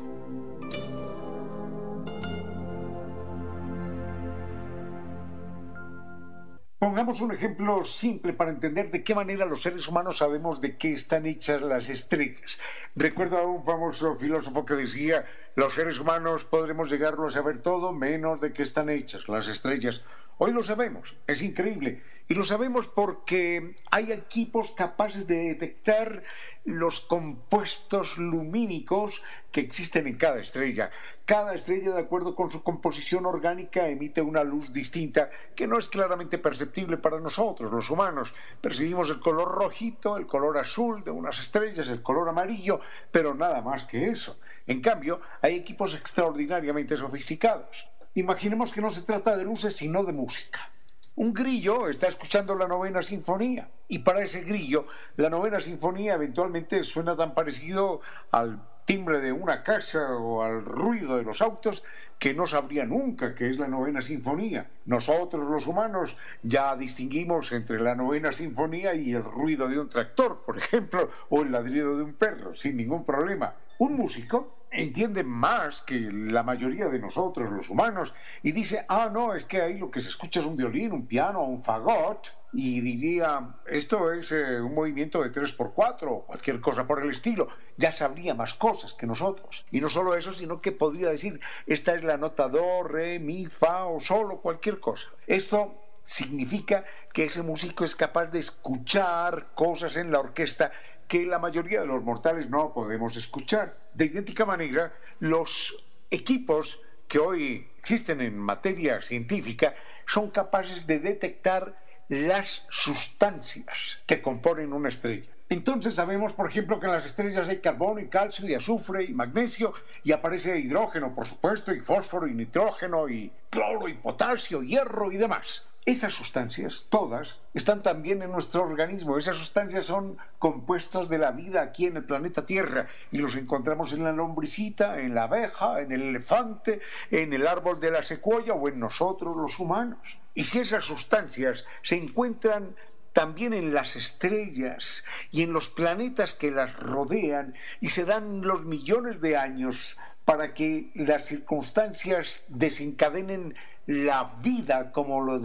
Pongamos 6.81 7.21
un 7.21 7.33
ejemplo 7.33 7.85
simple 7.85 8.33
para 8.33 8.51
entender 8.51 8.91
de 8.91 9.05
qué 9.05 9.15
manera 9.15 9.45
los 9.45 9.63
seres 9.63 9.87
humanos 9.87 10.17
sabemos 10.19 10.61
de 10.61 10.77
qué 10.77 10.95
están 10.95 11.27
hechas 11.27 11.61
las 11.61 11.89
estrellas. 11.89 12.59
Recuerdo 12.97 13.39
a 13.39 13.47
un 13.47 13.65
famoso 13.65 14.17
filósofo 14.17 14.65
que 14.65 14.75
decía, 14.75 15.27
los 15.55 15.75
seres 15.75 16.01
humanos 16.01 16.45
podremos 16.45 16.91
llegarlo 16.91 17.29
a 17.29 17.31
saber 17.31 17.63
todo 17.63 17.93
menos 17.93 18.41
de 18.41 18.53
qué 18.53 18.65
están 18.65 18.89
hechas 18.89 19.29
las 19.29 19.47
estrellas. 19.47 20.03
Hoy 20.39 20.53
lo 20.53 20.65
sabemos, 20.65 21.15
es 21.27 21.43
increíble. 21.43 22.03
Y 22.31 22.35
lo 22.37 22.45
sabemos 22.45 22.87
porque 22.87 23.75
hay 23.91 24.13
equipos 24.13 24.71
capaces 24.71 25.27
de 25.27 25.49
detectar 25.49 26.23
los 26.65 27.01
compuestos 27.01 28.19
lumínicos 28.19 29.21
que 29.51 29.63
existen 29.63 30.07
en 30.07 30.17
cada 30.17 30.39
estrella. 30.39 30.93
Cada 31.25 31.55
estrella, 31.55 31.91
de 31.91 31.99
acuerdo 31.99 32.37
con 32.37 32.53
su 32.53 32.63
composición 32.63 33.27
orgánica, 33.27 33.89
emite 33.89 34.23
una 34.23 34.45
luz 34.45 34.73
distinta 34.73 35.29
que 35.57 35.67
no 35.67 35.77
es 35.77 35.89
claramente 35.89 36.39
perceptible 36.39 36.99
para 36.99 37.19
nosotros, 37.19 37.73
los 37.73 37.91
humanos. 37.91 38.33
Percibimos 38.61 39.11
el 39.11 39.19
color 39.19 39.49
rojito, 39.49 40.17
el 40.17 40.29
color 40.29 40.57
azul 40.59 41.03
de 41.03 41.11
unas 41.11 41.41
estrellas, 41.41 41.89
el 41.89 42.01
color 42.01 42.29
amarillo, 42.29 42.79
pero 43.11 43.35
nada 43.35 43.61
más 43.61 43.83
que 43.83 44.09
eso. 44.09 44.39
En 44.69 44.81
cambio, 44.81 45.21
hay 45.43 45.57
equipos 45.57 45.97
extraordinariamente 45.97 46.97
sofisticados. 46.97 47.91
Imaginemos 48.15 48.73
que 48.73 48.83
no 48.83 48.93
se 48.93 49.03
trata 49.03 49.37
de 49.37 49.43
luces, 49.43 49.75
sino 49.75 50.05
de 50.05 50.13
música. 50.13 50.71
Un 51.17 51.35
grillo 51.35 51.89
está 51.89 52.07
escuchando 52.07 52.55
la 52.55 52.69
novena 52.69 53.03
sinfonía 53.03 53.69
y 53.89 53.99
para 53.99 54.23
ese 54.23 54.43
grillo 54.43 54.87
la 55.17 55.29
novena 55.29 55.61
sinfonía 55.61 56.15
eventualmente 56.15 56.83
suena 56.83 57.17
tan 57.17 57.35
parecido 57.35 58.01
al 58.31 58.63
timbre 58.85 59.21
de 59.21 59.33
una 59.33 59.63
casa 59.63 60.15
o 60.17 60.43
al 60.43 60.65
ruido 60.65 61.17
de 61.17 61.25
los 61.25 61.43
autos 61.43 61.85
que 62.19 62.33
no 62.33 62.47
sabría 62.47 62.85
nunca 62.87 63.35
que 63.35 63.51
es 63.51 63.59
la 63.59 63.67
novena 63.67 64.03
sinfonía. 64.03 64.71
Nosotros 64.87 65.49
los 65.51 65.67
humanos 65.67 66.17
ya 66.43 66.77
distinguimos 66.77 67.53
entre 67.53 67.81
la 67.81 67.95
novena 67.95 68.31
sinfonía 68.31 68.95
y 68.95 69.13
el 69.13 69.25
ruido 69.25 69.69
de 69.69 69.79
un 69.81 69.89
tractor, 69.89 70.43
por 70.45 70.59
ejemplo, 70.59 71.11
o 71.29 71.43
el 71.43 71.53
ladrido 71.53 71.97
de 71.97 72.05
un 72.05 72.15
perro, 72.15 72.55
sin 72.55 72.77
ningún 72.77 73.05
problema. 73.05 73.55
Un 73.79 73.97
músico 73.97 74.60
entiende 74.71 75.25
más 75.25 75.83
que 75.83 75.99
la 75.99 76.43
mayoría 76.43 76.89
de 76.89 76.99
nosotros, 76.99 77.51
los 77.51 77.69
humanos, 77.71 78.15
y 78.43 78.53
dice, 78.53 78.85
ah, 78.89 79.11
no, 79.13 79.35
es 79.35 79.45
que 79.45 79.61
ahí 79.61 79.79
lo 79.79 79.91
que 79.91 80.01
se 80.01 80.09
escucha 80.09 80.41
es 80.41 80.47
un 80.47 80.57
violín, 80.57 80.93
un 80.93 81.07
piano, 81.07 81.43
un 81.43 81.63
fagot, 81.63 82.33
y 82.53 82.81
diría, 82.81 83.57
esto 83.67 84.13
es 84.13 84.33
eh, 84.33 84.61
un 84.61 84.75
movimiento 84.75 85.23
de 85.23 85.33
3x4 85.33 86.09
o 86.09 86.23
cualquier 86.23 86.61
cosa 86.61 86.87
por 86.87 87.03
el 87.03 87.11
estilo, 87.11 87.49
ya 87.77 87.93
sabría 87.93 88.35
más 88.35 88.55
cosas 88.55 88.95
que 88.95 89.07
nosotros. 89.07 89.65
Y 89.71 89.81
no 89.81 89.89
solo 89.89 90.15
eso, 90.15 90.33
sino 90.33 90.61
que 90.61 90.73
podría 90.73 91.11
decir, 91.11 91.41
esta 91.67 91.95
es 91.95 92.03
la 92.03 92.17
nota 92.17 92.49
do, 92.49 92.83
re, 92.83 93.19
mi, 93.19 93.47
fa 93.47 93.87
o 93.87 94.01
solo 94.01 94.41
cualquier 94.41 94.81
cosa. 94.81 95.09
Esto 95.27 95.75
significa 96.03 96.85
que 97.13 97.25
ese 97.25 97.43
músico 97.43 97.85
es 97.85 97.95
capaz 97.95 98.27
de 98.27 98.41
escuchar 98.41 99.49
cosas 99.55 99.97
en 99.97 100.11
la 100.11 100.21
orquesta 100.21 100.73
que 101.07 101.27
la 101.27 101.39
mayoría 101.39 101.81
de 101.81 101.87
los 101.87 102.03
mortales 102.03 102.49
no 102.49 102.73
podemos 102.73 103.17
escuchar. 103.17 103.80
De 103.95 104.07
idéntica 104.07 104.45
manera, 104.45 104.93
los 105.19 105.77
equipos 106.11 106.81
que 107.09 107.19
hoy 107.19 107.69
existen 107.79 108.21
en 108.21 108.39
materia 108.39 109.01
científica 109.01 109.75
son 110.07 110.31
capaces 110.31 110.87
de 110.87 110.99
detectar 110.99 111.77
las 112.09 112.67
sustancias 112.71 114.01
que 114.07 114.21
componen 114.21 114.73
una 114.73 114.89
estrella. 114.89 115.31
Entonces 115.49 115.95
sabemos, 115.95 116.33
por 116.33 116.49
ejemplo, 116.49 116.79
que 116.79 116.87
en 116.87 116.93
las 116.93 117.07
estrellas 117.07 117.49
hay 117.49 117.59
carbono 117.59 118.01
y 118.01 118.09
calcio 118.09 118.49
y 118.49 118.55
azufre 118.55 119.05
y 119.05 119.13
magnesio 119.13 119.75
y 120.05 120.13
aparece 120.13 120.59
hidrógeno, 120.59 121.15
por 121.15 121.27
supuesto, 121.27 121.73
y 121.73 121.81
fósforo 121.81 122.29
y 122.29 122.35
nitrógeno 122.35 123.09
y 123.09 123.33
cloro 123.51 123.89
y 123.89 123.95
potasio, 123.95 124.63
hierro 124.63 125.11
y 125.11 125.17
demás. 125.17 125.70
Esas 125.87 126.13
sustancias, 126.13 126.87
todas, 126.91 127.39
están 127.55 127.83
también 127.83 128.23
en 128.23 128.31
nuestro 128.31 128.63
organismo. 128.63 129.17
Esas 129.17 129.39
sustancias 129.39 129.87
son 129.87 130.19
compuestos 130.39 131.09
de 131.09 131.17
la 131.17 131.31
vida 131.31 131.63
aquí 131.63 131.87
en 131.87 131.97
el 131.97 132.05
planeta 132.05 132.45
Tierra 132.45 132.87
y 133.11 133.19
los 133.19 133.35
encontramos 133.35 133.95
en 133.95 134.05
la 134.05 134.13
lombricita, 134.13 135.01
en 135.01 135.15
la 135.15 135.25
abeja, 135.25 135.81
en 135.81 135.91
el 135.91 136.03
elefante, 136.03 136.81
en 137.11 137.33
el 137.33 137.47
árbol 137.47 137.81
de 137.81 137.91
la 137.91 138.03
secuoya 138.03 138.53
o 138.53 138.69
en 138.69 138.79
nosotros 138.79 139.35
los 139.37 139.59
humanos. 139.59 139.99
Y 140.35 140.45
si 140.45 140.59
esas 140.59 140.85
sustancias 140.85 141.65
se 141.83 141.97
encuentran 141.97 142.77
también 143.15 143.55
en 143.55 143.73
las 143.73 143.97
estrellas 143.97 145.05
y 145.31 145.43
en 145.43 145.53
los 145.53 145.71
planetas 145.71 146.35
que 146.35 146.51
las 146.51 146.77
rodean 146.77 147.55
y 147.81 147.89
se 147.89 148.05
dan 148.05 148.43
los 148.43 148.65
millones 148.65 149.23
de 149.23 149.39
años 149.39 149.97
para 150.27 150.55
que 150.55 150.91
las 150.95 151.25
circunstancias 151.25 152.45
desencadenen 152.49 153.57
la 153.91 154.37
vida 154.41 154.93
como, 154.93 155.21
lo 155.21 155.41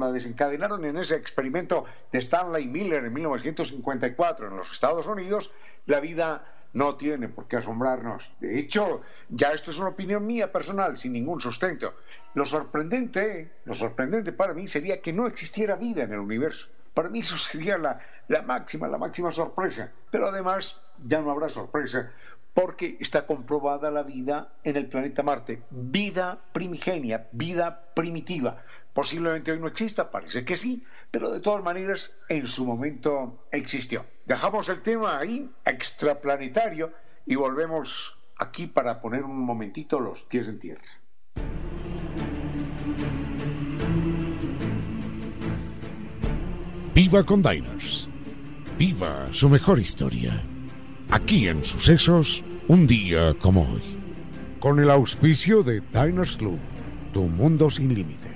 la 0.00 0.12
desencadenaron 0.12 0.84
en 0.84 0.96
ese 0.96 1.14
experimento 1.14 1.84
de 2.10 2.18
Stanley 2.18 2.66
Miller 2.66 3.04
en 3.04 3.12
1954 3.12 4.48
en 4.48 4.56
los 4.56 4.72
Estados 4.72 5.06
Unidos, 5.06 5.52
la 5.86 6.00
vida 6.00 6.44
no 6.72 6.96
tiene 6.96 7.28
por 7.28 7.46
qué 7.46 7.58
asombrarnos. 7.58 8.32
De 8.40 8.58
hecho, 8.58 9.02
ya 9.28 9.52
esto 9.52 9.70
es 9.70 9.78
una 9.78 9.90
opinión 9.90 10.26
mía 10.26 10.50
personal, 10.50 10.96
sin 10.96 11.12
ningún 11.12 11.40
sustento. 11.40 11.94
Lo 12.34 12.44
sorprendente, 12.44 13.52
lo 13.64 13.74
sorprendente 13.76 14.32
para 14.32 14.52
mí 14.52 14.66
sería 14.66 15.00
que 15.00 15.12
no 15.12 15.28
existiera 15.28 15.76
vida 15.76 16.02
en 16.02 16.12
el 16.12 16.18
universo. 16.18 16.66
Para 16.92 17.08
mí 17.08 17.20
eso 17.20 17.38
sería 17.38 17.78
la 17.78 18.42
máxima, 18.42 18.88
la 18.88 18.98
máxima 18.98 19.30
sorpresa. 19.30 19.92
Pero 20.10 20.26
además 20.26 20.80
ya 21.04 21.20
no 21.20 21.30
habrá 21.30 21.48
sorpresa 21.48 22.10
porque 22.56 22.96
está 23.00 23.26
comprobada 23.26 23.90
la 23.90 24.02
vida 24.02 24.54
en 24.64 24.76
el 24.76 24.88
planeta 24.88 25.22
Marte, 25.22 25.64
vida 25.70 26.42
primigenia, 26.54 27.28
vida 27.32 27.92
primitiva. 27.94 28.64
Posiblemente 28.94 29.52
hoy 29.52 29.60
no 29.60 29.66
exista, 29.66 30.10
parece 30.10 30.42
que 30.42 30.56
sí, 30.56 30.82
pero 31.10 31.30
de 31.30 31.40
todas 31.40 31.62
maneras 31.62 32.16
en 32.30 32.46
su 32.46 32.64
momento 32.64 33.46
existió. 33.52 34.06
Dejamos 34.24 34.70
el 34.70 34.80
tema 34.80 35.18
ahí, 35.18 35.50
extraplanetario, 35.66 36.94
y 37.26 37.34
volvemos 37.34 38.18
aquí 38.38 38.66
para 38.66 39.02
poner 39.02 39.22
un 39.22 39.38
momentito 39.38 40.00
los 40.00 40.22
pies 40.22 40.48
en 40.48 40.58
tierra. 40.58 40.88
Viva 46.94 47.22
con 47.22 47.42
Diners. 47.42 48.08
Viva 48.78 49.30
su 49.30 49.50
mejor 49.50 49.78
historia. 49.78 50.55
Aquí 51.10 51.48
en 51.48 51.64
Sucesos, 51.64 52.44
un 52.68 52.86
día 52.86 53.34
como 53.34 53.62
hoy. 53.62 53.82
Con 54.58 54.80
el 54.80 54.90
auspicio 54.90 55.62
de 55.62 55.80
Diners 55.92 56.36
Club, 56.36 56.58
tu 57.12 57.22
mundo 57.22 57.70
sin 57.70 57.94
límites. 57.94 58.35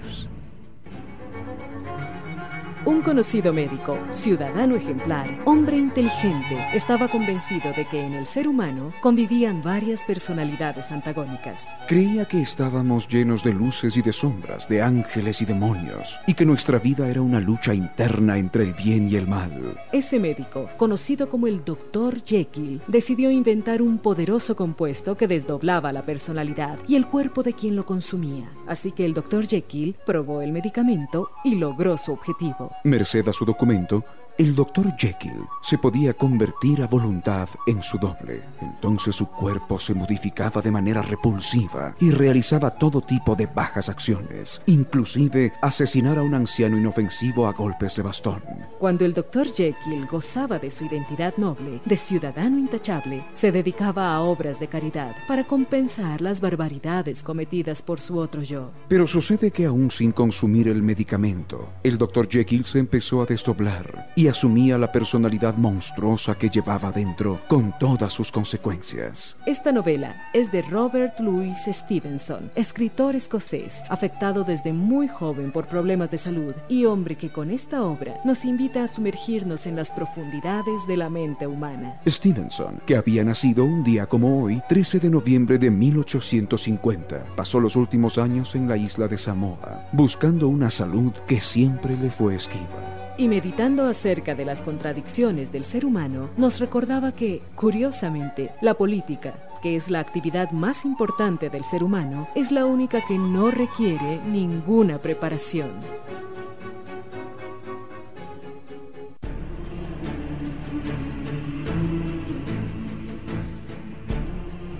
Un 2.86 3.02
conocido 3.02 3.52
médico, 3.52 3.98
ciudadano 4.10 4.74
ejemplar, 4.74 5.38
hombre 5.44 5.76
inteligente, 5.76 6.56
estaba 6.72 7.08
convencido 7.08 7.70
de 7.76 7.84
que 7.84 8.00
en 8.00 8.14
el 8.14 8.24
ser 8.24 8.48
humano 8.48 8.94
convivían 9.02 9.62
varias 9.62 10.02
personalidades 10.02 10.90
antagónicas. 10.90 11.76
Creía 11.86 12.24
que 12.24 12.40
estábamos 12.40 13.06
llenos 13.06 13.44
de 13.44 13.52
luces 13.52 13.98
y 13.98 14.02
de 14.02 14.12
sombras, 14.12 14.66
de 14.66 14.80
ángeles 14.80 15.42
y 15.42 15.44
demonios, 15.44 16.20
y 16.26 16.32
que 16.32 16.46
nuestra 16.46 16.78
vida 16.78 17.06
era 17.06 17.20
una 17.20 17.38
lucha 17.38 17.74
interna 17.74 18.38
entre 18.38 18.64
el 18.64 18.72
bien 18.72 19.10
y 19.10 19.16
el 19.16 19.26
mal. 19.26 19.52
Ese 19.92 20.18
médico, 20.18 20.66
conocido 20.78 21.28
como 21.28 21.48
el 21.48 21.62
Dr. 21.62 22.22
Jekyll, 22.24 22.80
decidió 22.86 23.30
inventar 23.30 23.82
un 23.82 23.98
poderoso 23.98 24.56
compuesto 24.56 25.18
que 25.18 25.28
desdoblaba 25.28 25.92
la 25.92 26.06
personalidad 26.06 26.78
y 26.88 26.96
el 26.96 27.06
cuerpo 27.06 27.42
de 27.42 27.52
quien 27.52 27.76
lo 27.76 27.84
consumía. 27.84 28.50
Así 28.66 28.92
que 28.92 29.04
el 29.04 29.12
Dr. 29.12 29.46
Jekyll 29.46 29.96
probó 30.06 30.40
el 30.40 30.52
medicamento 30.52 31.30
y 31.44 31.56
logró 31.56 31.98
su 31.98 32.12
objetivo. 32.12 32.69
Merced 32.84 33.28
a 33.28 33.32
su 33.32 33.44
documento, 33.44 34.04
el 34.38 34.54
doctor 34.54 34.94
Jekyll 34.96 35.46
se 35.62 35.78
podía 35.78 36.14
convertir 36.14 36.82
a 36.82 36.86
voluntad 36.86 37.48
en 37.66 37.82
su 37.82 37.98
doble. 37.98 38.42
Entonces 38.60 39.16
su 39.16 39.26
cuerpo 39.26 39.78
se 39.78 39.94
modificaba 39.94 40.62
de 40.62 40.70
manera 40.70 41.02
repulsiva 41.02 41.94
y 42.00 42.10
realizaba 42.10 42.70
todo 42.70 43.00
tipo 43.00 43.36
de 43.36 43.46
bajas 43.46 43.88
acciones, 43.88 44.62
inclusive 44.66 45.52
asesinar 45.60 46.18
a 46.18 46.22
un 46.22 46.34
anciano 46.34 46.78
inofensivo 46.78 47.46
a 47.46 47.52
golpes 47.52 47.96
de 47.96 48.02
bastón. 48.02 48.42
Cuando 48.78 49.04
el 49.04 49.14
doctor 49.14 49.46
Jekyll 49.52 50.06
gozaba 50.06 50.58
de 50.58 50.70
su 50.70 50.84
identidad 50.86 51.34
noble, 51.36 51.80
de 51.84 51.96
ciudadano 51.96 52.58
intachable, 52.58 53.22
se 53.32 53.52
dedicaba 53.52 54.14
a 54.14 54.20
obras 54.20 54.58
de 54.58 54.68
caridad 54.68 55.14
para 55.28 55.44
compensar 55.44 56.20
las 56.20 56.40
barbaridades 56.40 57.22
cometidas 57.22 57.82
por 57.82 58.00
su 58.00 58.18
otro 58.18 58.42
yo. 58.42 58.70
Pero 58.88 59.06
sucede 59.06 59.50
que 59.50 59.66
aún 59.66 59.90
sin 59.90 60.12
consumir 60.12 60.68
el 60.68 60.82
medicamento, 60.82 61.68
el 61.82 61.98
doctor 61.98 62.28
Jekyll 62.28 62.64
se 62.64 62.78
empezó 62.78 63.22
a 63.22 63.26
desdoblar 63.26 64.08
y 64.20 64.28
asumía 64.28 64.76
la 64.76 64.92
personalidad 64.92 65.54
monstruosa 65.54 66.34
que 66.34 66.50
llevaba 66.50 66.92
dentro 66.92 67.40
con 67.48 67.72
todas 67.78 68.12
sus 68.12 68.30
consecuencias. 68.30 69.38
Esta 69.46 69.72
novela 69.72 70.14
es 70.34 70.52
de 70.52 70.60
Robert 70.60 71.18
Louis 71.20 71.56
Stevenson, 71.66 72.50
escritor 72.54 73.16
escocés, 73.16 73.82
afectado 73.88 74.44
desde 74.44 74.74
muy 74.74 75.08
joven 75.08 75.52
por 75.52 75.68
problemas 75.68 76.10
de 76.10 76.18
salud 76.18 76.54
y 76.68 76.84
hombre 76.84 77.16
que 77.16 77.30
con 77.30 77.50
esta 77.50 77.82
obra 77.82 78.20
nos 78.22 78.44
invita 78.44 78.84
a 78.84 78.88
sumergirnos 78.88 79.66
en 79.66 79.74
las 79.74 79.90
profundidades 79.90 80.86
de 80.86 80.98
la 80.98 81.08
mente 81.08 81.46
humana. 81.46 81.98
Stevenson, 82.06 82.78
que 82.84 82.96
había 82.96 83.24
nacido 83.24 83.64
un 83.64 83.82
día 83.82 84.04
como 84.04 84.42
hoy, 84.42 84.60
13 84.68 85.00
de 85.00 85.08
noviembre 85.08 85.56
de 85.56 85.70
1850, 85.70 87.24
pasó 87.36 87.58
los 87.58 87.74
últimos 87.74 88.18
años 88.18 88.54
en 88.54 88.68
la 88.68 88.76
isla 88.76 89.08
de 89.08 89.16
Samoa, 89.16 89.88
buscando 89.92 90.46
una 90.48 90.68
salud 90.68 91.14
que 91.26 91.40
siempre 91.40 91.96
le 91.96 92.10
fue 92.10 92.34
esquiva 92.34 92.99
y 93.20 93.28
meditando 93.28 93.86
acerca 93.86 94.34
de 94.34 94.46
las 94.46 94.62
contradicciones 94.62 95.52
del 95.52 95.66
ser 95.66 95.84
humano, 95.84 96.30
nos 96.38 96.58
recordaba 96.58 97.12
que, 97.12 97.42
curiosamente, 97.54 98.52
la 98.62 98.72
política, 98.72 99.46
que 99.62 99.76
es 99.76 99.90
la 99.90 100.00
actividad 100.00 100.52
más 100.52 100.86
importante 100.86 101.50
del 101.50 101.62
ser 101.64 101.82
humano, 101.82 102.28
es 102.34 102.50
la 102.50 102.64
única 102.64 103.04
que 103.06 103.18
no 103.18 103.50
requiere 103.50 104.20
ninguna 104.26 105.02
preparación. 105.02 105.68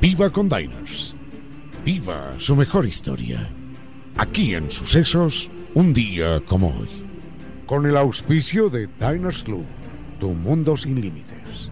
Viva 0.01 0.31
con 0.31 0.49
Diners. 0.49 1.15
Viva 1.85 2.39
su 2.39 2.57
mejor 2.57 2.87
historia. 2.87 3.53
Aquí 4.17 4.55
en 4.55 4.71
Sucesos, 4.71 5.53
un 5.75 5.93
día 5.93 6.41
como 6.47 6.69
hoy 6.69 7.10
con 7.71 7.87
el 7.87 7.97
auspicio 7.97 8.69
de 8.69 8.89
Diners 8.99 9.45
Club, 9.45 9.65
tu 10.19 10.31
mundo 10.31 10.77
sin 10.77 11.01
límites. 11.01 11.71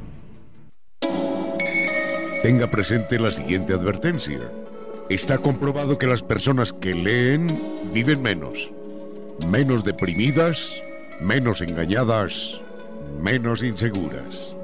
Tenga 2.40 2.70
presente 2.70 3.18
la 3.18 3.32
siguiente 3.32 3.72
advertencia. 3.72 4.48
Está 5.08 5.38
comprobado 5.38 5.98
que 5.98 6.06
las 6.06 6.22
personas 6.22 6.72
que 6.72 6.94
leen 6.94 7.90
viven 7.92 8.22
menos, 8.22 8.70
menos 9.44 9.82
deprimidas, 9.82 10.84
menos 11.20 11.62
engañadas, 11.62 12.60
menos 13.20 13.64
inseguras. 13.64 14.54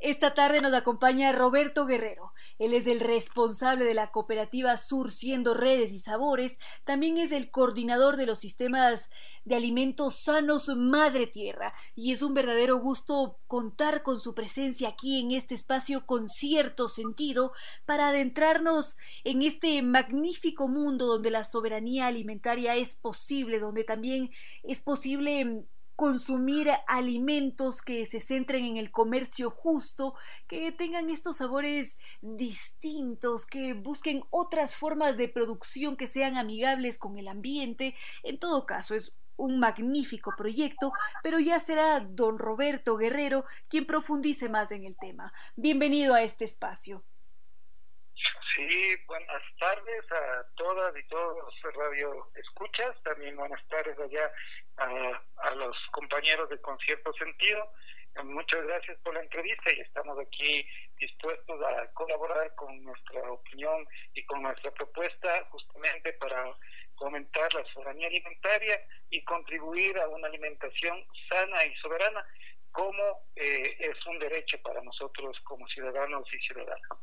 Esta 0.00 0.34
tarde 0.34 0.60
nos 0.60 0.74
acompaña 0.74 1.30
Roberto 1.30 1.86
Guerrero. 1.86 2.32
Él 2.58 2.74
es 2.74 2.86
el 2.86 3.00
responsable 3.00 3.84
de 3.84 3.94
la 3.94 4.10
cooperativa 4.10 4.76
Surciendo 4.76 5.54
Redes 5.54 5.92
y 5.92 6.00
Sabores. 6.00 6.58
También 6.84 7.18
es 7.18 7.32
el 7.32 7.50
coordinador 7.50 8.16
de 8.16 8.26
los 8.26 8.40
sistemas 8.40 9.08
de 9.44 9.54
alimentos 9.54 10.22
sanos 10.22 10.68
Madre 10.68 11.26
Tierra. 11.26 11.72
Y 11.94 12.12
es 12.12 12.22
un 12.22 12.34
verdadero 12.34 12.78
gusto 12.78 13.38
contar 13.46 14.02
con 14.02 14.20
su 14.20 14.34
presencia 14.34 14.88
aquí 14.88 15.20
en 15.20 15.32
este 15.32 15.54
espacio 15.54 16.04
con 16.06 16.28
cierto 16.28 16.88
sentido 16.88 17.52
para 17.86 18.08
adentrarnos 18.08 18.96
en 19.24 19.42
este 19.42 19.80
magnífico 19.82 20.68
mundo 20.68 21.06
donde 21.06 21.30
la 21.30 21.44
soberanía 21.44 22.06
alimentaria 22.06 22.76
es 22.76 22.96
posible, 22.96 23.58
donde 23.58 23.84
también 23.84 24.30
es 24.62 24.80
posible 24.80 25.64
consumir 25.98 26.70
alimentos 26.86 27.82
que 27.82 28.06
se 28.06 28.20
centren 28.20 28.64
en 28.64 28.76
el 28.76 28.92
comercio 28.92 29.50
justo, 29.50 30.14
que 30.46 30.70
tengan 30.70 31.10
estos 31.10 31.38
sabores 31.38 31.98
distintos, 32.20 33.44
que 33.44 33.72
busquen 33.72 34.22
otras 34.30 34.76
formas 34.76 35.16
de 35.16 35.26
producción 35.26 35.96
que 35.96 36.06
sean 36.06 36.36
amigables 36.36 36.98
con 36.98 37.18
el 37.18 37.26
ambiente. 37.26 37.96
En 38.22 38.38
todo 38.38 38.64
caso, 38.64 38.94
es 38.94 39.12
un 39.36 39.58
magnífico 39.58 40.32
proyecto, 40.38 40.92
pero 41.24 41.40
ya 41.40 41.58
será 41.58 41.98
don 41.98 42.38
Roberto 42.38 42.96
Guerrero 42.96 43.44
quien 43.68 43.84
profundice 43.84 44.48
más 44.48 44.70
en 44.70 44.84
el 44.84 44.96
tema. 44.96 45.32
Bienvenido 45.56 46.14
a 46.14 46.22
este 46.22 46.44
espacio. 46.44 47.02
Sí, 48.54 48.96
buenas 49.08 49.42
tardes 49.58 50.12
a 50.12 50.46
todas 50.54 50.96
y 50.96 51.08
todos 51.08 51.36
los 51.38 51.74
radio 51.74 52.30
escuchas, 52.36 53.02
también 53.02 53.36
buenas 53.36 53.66
tardes 53.68 53.98
allá 53.98 54.30
a, 54.78 55.54
los 55.54 55.76
compañeros 55.92 56.48
de 56.50 56.60
Concierto 56.60 57.12
Sentido. 57.14 57.72
Muchas 58.24 58.66
gracias 58.66 58.98
por 59.00 59.14
la 59.14 59.22
entrevista 59.22 59.72
y 59.72 59.80
estamos 59.80 60.18
aquí 60.18 60.66
dispuestos 60.98 61.60
a 61.62 61.92
colaborar 61.92 62.52
con 62.56 62.82
nuestra 62.82 63.30
opinión 63.30 63.86
y 64.14 64.24
con 64.24 64.42
nuestra 64.42 64.72
propuesta 64.72 65.44
justamente 65.50 66.12
para 66.14 66.52
fomentar 66.96 67.52
la 67.54 67.64
soberanía 67.72 68.08
alimentaria 68.08 68.80
y 69.10 69.22
contribuir 69.24 69.98
a 69.98 70.08
una 70.08 70.26
alimentación 70.26 71.04
sana 71.28 71.64
y 71.64 71.74
soberana 71.76 72.24
como 72.72 73.28
eh, 73.36 73.76
es 73.78 74.06
un 74.06 74.18
derecho 74.18 74.58
para 74.62 74.82
nosotros 74.82 75.38
como 75.44 75.66
ciudadanos 75.68 76.26
y 76.32 76.38
ciudadanas. 76.40 76.98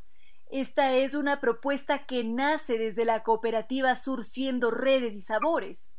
Esta 0.51 0.95
es 0.95 1.15
una 1.15 1.39
propuesta 1.39 2.05
que 2.05 2.23
nace 2.23 2.78
desde 2.78 3.05
la 3.05 3.23
cooperativa 3.23 3.95
Surciendo 3.95 4.69
Redes 4.69 5.13
y 5.13 5.21
Sabores. 5.21 5.94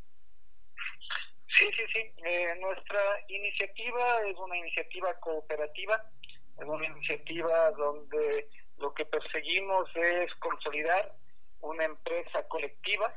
Sí, 1.58 1.66
sí, 1.74 1.82
sí. 1.92 2.12
Eh, 2.24 2.54
nuestra 2.60 3.00
iniciativa 3.28 4.20
es 4.28 4.36
una 4.36 4.56
iniciativa 4.58 5.14
cooperativa, 5.20 6.02
es 6.58 6.64
una 6.66 6.86
iniciativa 6.86 7.70
donde 7.70 8.48
lo 8.78 8.92
que 8.92 9.06
perseguimos 9.06 9.88
es 9.94 10.34
consolidar 10.34 11.14
una 11.60 11.84
empresa 11.84 12.46
colectiva, 12.48 13.14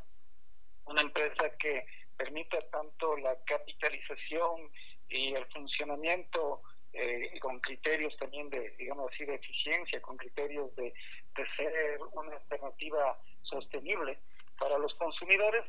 una 0.86 1.02
empresa 1.02 1.50
que 1.60 1.86
permita 2.16 2.60
tanto 2.72 3.18
la 3.18 3.36
capitalización 3.46 4.72
y 5.10 5.34
el 5.34 5.46
funcionamiento 5.48 6.62
eh, 6.94 7.38
con 7.42 7.60
criterios 7.60 8.16
también 8.18 8.50
de, 8.50 8.70
digamos 8.78 9.12
así, 9.14 9.26
de 9.26 9.36
eficiencia, 9.36 10.02
con 10.02 10.16
criterios 10.16 10.74
de, 10.78 10.94
de 11.36 11.46
ser 11.58 12.00
una 12.14 12.38
alternativa 12.38 13.20
sostenible 13.44 14.18
para 14.58 14.78
los 14.78 14.94
consumidores 14.96 15.66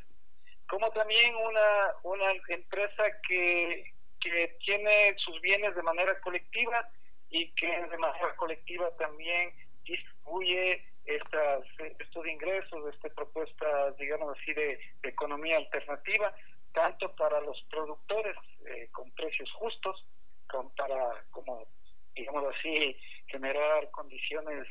como 0.71 0.89
también 0.91 1.35
una, 1.35 1.95
una 2.03 2.31
empresa 2.47 3.03
que, 3.27 3.91
que 4.21 4.55
tiene 4.65 5.13
sus 5.17 5.41
bienes 5.41 5.75
de 5.75 5.83
manera 5.83 6.17
colectiva 6.21 6.89
y 7.29 7.51
que 7.55 7.67
de 7.67 7.97
manera 7.97 8.33
colectiva 8.37 8.89
también 8.95 9.51
distribuye 9.83 10.81
estas, 11.03 11.63
estos 11.99 12.25
ingresos, 12.25 12.93
estas 12.95 13.11
propuestas, 13.11 13.97
digamos 13.97 14.37
así, 14.39 14.53
de, 14.53 14.79
economía 15.03 15.57
alternativa, 15.57 16.33
tanto 16.71 17.13
para 17.17 17.41
los 17.41 17.61
productores 17.69 18.37
eh, 18.65 18.87
con 18.93 19.11
precios 19.11 19.51
justos, 19.51 20.05
como 20.49 20.73
para, 20.75 21.21
como, 21.31 21.67
digamos 22.15 22.45
así, 22.55 22.95
generar 23.27 23.91
condiciones 23.91 24.65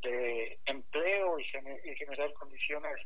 de 0.00 0.58
empleo 0.64 1.38
y, 1.38 1.42
y 1.42 1.96
generar 1.96 2.32
condiciones 2.32 2.96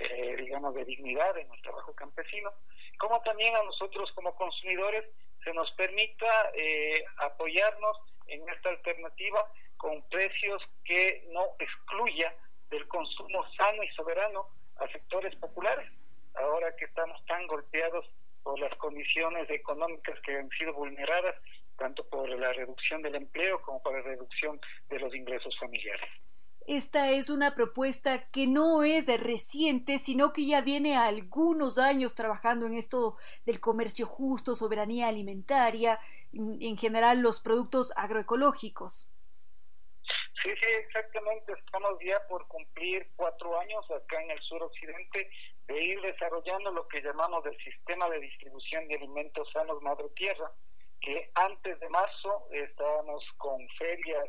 eh, 0.00 0.36
digamos, 0.36 0.74
de 0.74 0.84
dignidad 0.84 1.36
en 1.36 1.52
el 1.52 1.62
trabajo 1.62 1.94
campesino, 1.94 2.50
como 2.98 3.20
también 3.22 3.54
a 3.54 3.62
nosotros 3.62 4.10
como 4.12 4.34
consumidores 4.34 5.04
se 5.44 5.52
nos 5.52 5.70
permita 5.72 6.50
eh, 6.54 7.04
apoyarnos 7.18 7.96
en 8.26 8.48
esta 8.48 8.70
alternativa 8.70 9.46
con 9.76 10.02
precios 10.08 10.62
que 10.84 11.26
no 11.30 11.46
excluya 11.58 12.34
del 12.70 12.86
consumo 12.88 13.44
sano 13.56 13.82
y 13.82 13.88
soberano 13.88 14.48
a 14.76 14.88
sectores 14.88 15.34
populares, 15.36 15.90
ahora 16.34 16.74
que 16.76 16.84
estamos 16.84 17.24
tan 17.26 17.46
golpeados 17.46 18.06
por 18.42 18.58
las 18.58 18.74
condiciones 18.76 19.50
económicas 19.50 20.18
que 20.20 20.36
han 20.36 20.48
sido 20.50 20.72
vulneradas, 20.72 21.36
tanto 21.76 22.08
por 22.08 22.28
la 22.28 22.52
reducción 22.52 23.02
del 23.02 23.16
empleo 23.16 23.60
como 23.62 23.82
por 23.82 23.94
la 23.94 24.02
reducción 24.02 24.60
de 24.88 24.98
los 24.98 25.14
ingresos 25.14 25.58
familiares. 25.58 26.08
Esta 26.70 27.10
es 27.10 27.30
una 27.30 27.56
propuesta 27.56 28.30
que 28.30 28.46
no 28.46 28.84
es 28.84 29.04
de 29.04 29.16
reciente, 29.16 29.98
sino 29.98 30.32
que 30.32 30.46
ya 30.46 30.60
viene 30.60 30.96
a 30.96 31.06
algunos 31.06 31.78
años 31.78 32.14
trabajando 32.14 32.66
en 32.66 32.74
esto 32.74 33.16
del 33.44 33.58
comercio 33.58 34.06
justo, 34.06 34.54
soberanía 34.54 35.08
alimentaria, 35.08 35.98
en 36.32 36.78
general 36.78 37.22
los 37.22 37.40
productos 37.40 37.92
agroecológicos. 37.96 39.10
Sí, 40.44 40.50
sí, 40.60 40.66
exactamente. 40.86 41.54
Estamos 41.54 41.98
ya 42.06 42.24
por 42.28 42.46
cumplir 42.46 43.04
cuatro 43.16 43.58
años 43.58 43.84
acá 43.90 44.22
en 44.22 44.30
el 44.30 44.40
suroccidente 44.42 45.28
de 45.66 45.82
ir 45.82 46.00
desarrollando 46.02 46.70
lo 46.70 46.86
que 46.86 47.02
llamamos 47.02 47.44
el 47.46 47.58
sistema 47.64 48.08
de 48.10 48.20
distribución 48.20 48.86
de 48.86 48.94
alimentos 48.94 49.50
sanos 49.52 49.82
Madre 49.82 50.08
Tierra, 50.14 50.52
que 51.00 51.32
antes 51.34 51.80
de 51.80 51.88
marzo 51.88 52.46
estábamos 52.52 53.24
con 53.38 53.58
ferias 53.70 54.28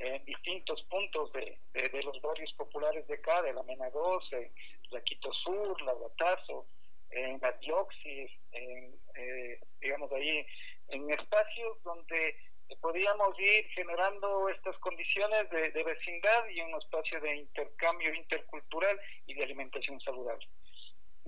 en 0.00 0.24
distintos 0.24 0.82
puntos 0.84 1.32
de, 1.32 1.58
de, 1.74 2.02
los 2.02 2.20
barrios 2.22 2.52
populares 2.54 3.06
de 3.06 3.14
acá, 3.14 3.42
de 3.42 3.52
la 3.52 3.62
Mena 3.64 3.90
2, 3.90 4.32
en 4.32 4.50
la 4.90 5.00
Quito 5.02 5.32
Sur, 5.32 5.80
la 5.82 5.92
Guatazo, 5.92 6.66
en 7.10 7.38
la 7.40 7.52
Dioxis, 7.52 8.30
en, 8.52 8.94
eh, 9.14 9.60
digamos 9.80 10.10
ahí, 10.12 10.46
en 10.88 11.10
espacios 11.10 11.82
donde 11.82 12.36
podíamos 12.80 13.38
ir 13.38 13.66
generando 13.70 14.48
estas 14.48 14.76
condiciones 14.78 15.50
de, 15.50 15.82
vecindad 15.82 16.48
y 16.48 16.60
un 16.60 16.74
espacio 16.80 17.20
de 17.20 17.36
intercambio 17.36 18.14
intercultural 18.14 18.98
y 19.26 19.34
de 19.34 19.44
alimentación 19.44 20.00
saludable. 20.00 20.46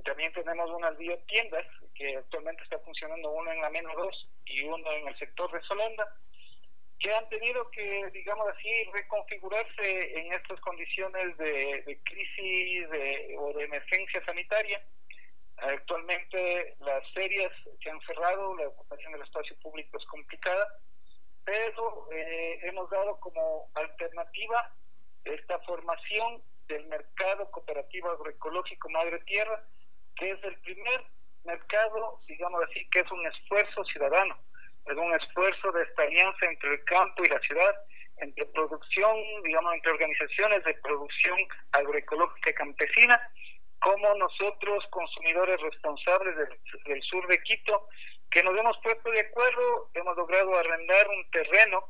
También 0.05 0.33
tenemos 0.33 0.71
unas 0.71 0.97
biotiendas 0.97 1.67
que 1.95 2.17
actualmente 2.17 2.63
está 2.63 2.79
funcionando 2.79 3.31
uno 3.31 3.53
en 3.53 3.61
la 3.61 3.71
menos 3.71 3.95
2 3.97 4.29
y 4.47 4.63
uno 4.63 4.91
en 4.93 5.09
el 5.09 5.19
sector 5.19 5.51
de 5.53 5.61
Solanda, 5.63 6.09
que 7.03 7.13
han 7.13 7.29
tenido 7.29 7.69
que, 7.71 8.09
digamos 8.13 8.47
así, 8.49 8.85
reconfigurarse 8.93 10.21
en 10.21 10.33
estas 10.33 10.61
condiciones 10.61 11.37
de, 11.37 12.01
crisis 12.05 12.87
o 13.39 13.53
de 13.55 13.65
emergencia 13.65 14.25
sanitaria. 14.25 14.81
Actualmente 15.57 16.77
las 16.79 17.13
ferias 17.13 17.53
se 17.83 17.91
han 17.91 18.01
cerrado, 18.03 18.57
la 18.57 18.69
ocupación 18.69 19.13
del 19.13 19.23
espacio 19.23 19.57
público 19.61 19.99
es 19.99 20.07
complicada, 20.07 20.67
pero 21.45 22.09
eh, 22.13 22.61
hemos 22.63 22.89
dado 22.91 23.19
como 23.19 23.69
alternativa 23.75 24.73
esta 25.25 25.59
formación 25.61 26.43
del 26.69 26.87
mercado 26.87 27.51
cooperativo 27.51 28.11
agroecológico 28.11 28.89
Madre 28.91 29.19
Tierra, 29.25 29.65
que 30.17 30.31
es 30.31 30.45
el 30.45 30.57
primer 30.61 31.05
mercado, 31.45 32.19
digamos 32.29 32.63
así, 32.69 32.89
que 32.91 33.01
es 33.01 33.11
un 33.11 33.27
esfuerzo 33.27 33.85
ciudadano, 33.85 34.39
es 34.87 34.97
un 34.97 35.15
esfuerzo 35.15 35.73
de 35.73 35.83
esta 35.85 36.03
alianza 36.03 36.47
entre 36.47 36.75
el 36.75 36.85
campo 36.85 37.25
y 37.25 37.29
la 37.29 37.39
ciudad, 37.41 37.75
entre 38.19 38.47
producción, 38.47 39.17
digamos, 39.43 39.75
entre 39.75 39.93
organizaciones 39.93 40.65
de 40.65 40.75
producción 40.75 41.39
agroecológica 41.73 42.53
campesina, 42.55 43.21
como 43.81 44.15
nosotros, 44.15 44.85
consumidores 44.91 45.61
responsables 45.61 46.37
del, 46.37 47.03
sur 47.03 47.27
de 47.27 47.43
Quito, 47.43 47.89
que 48.31 48.43
nos 48.43 48.57
hemos 48.57 48.79
puesto 48.83 49.11
de 49.11 49.21
acuerdo, 49.21 49.91
hemos 49.95 50.17
logrado 50.17 50.57
arrendar 50.57 51.09
un 51.09 51.31
terreno 51.31 51.85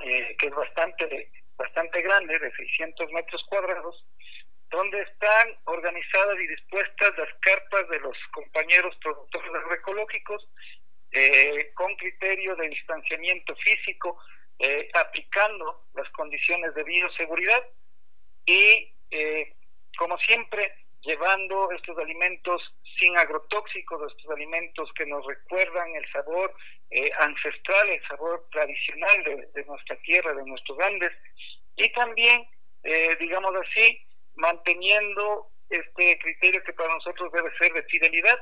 eh, 0.00 0.36
que 0.38 0.48
es 0.48 0.54
bastante, 0.54 1.30
bastante 1.56 2.02
grande, 2.02 2.38
de 2.38 2.50
600 2.50 3.12
metros 3.12 3.44
cuadrados, 3.48 4.04
donde 4.70 5.00
están 5.02 5.48
organizadas 5.64 6.40
y 6.40 6.46
dispuestas 6.48 7.16
las 7.16 7.28
carpas 7.40 7.88
de 7.88 8.00
los 8.00 8.16
compañeros 8.32 8.96
productores 9.00 9.54
agroecológicos 9.54 10.48
eh, 11.14 11.72
con 11.74 11.94
criterio 11.96 12.56
de 12.56 12.70
distanciamiento 12.70 13.54
físico, 13.56 14.18
eh, 14.58 14.88
aplicando 14.94 15.82
las 15.94 16.08
condiciones 16.10 16.74
de 16.74 16.84
bioseguridad 16.84 17.62
y, 18.46 18.94
eh, 19.10 19.54
como 19.98 20.16
siempre, 20.18 20.72
llevando 21.02 21.70
estos 21.72 21.98
alimentos 21.98 22.62
sin 22.98 23.14
agrotóxicos, 23.18 24.10
estos 24.10 24.30
alimentos 24.30 24.90
que 24.94 25.04
nos 25.04 25.26
recuerdan 25.26 25.94
el 25.96 26.10
sabor 26.12 26.54
ancestral, 27.18 27.88
el 27.90 28.02
sabor 28.06 28.46
tradicional 28.50 29.50
de, 29.54 29.64
nuestra 29.64 29.96
tierra, 30.02 30.32
de 30.34 30.44
nuestros 30.44 30.78
Andes, 30.80 31.12
y 31.76 31.90
también, 31.92 32.46
digamos 33.18 33.54
así, 33.56 33.98
manteniendo 34.36 35.48
este 35.70 36.18
criterio 36.18 36.62
que 36.62 36.72
para 36.74 36.94
nosotros 36.94 37.32
debe 37.32 37.50
ser 37.56 37.72
de 37.72 37.82
fidelidad, 37.84 38.38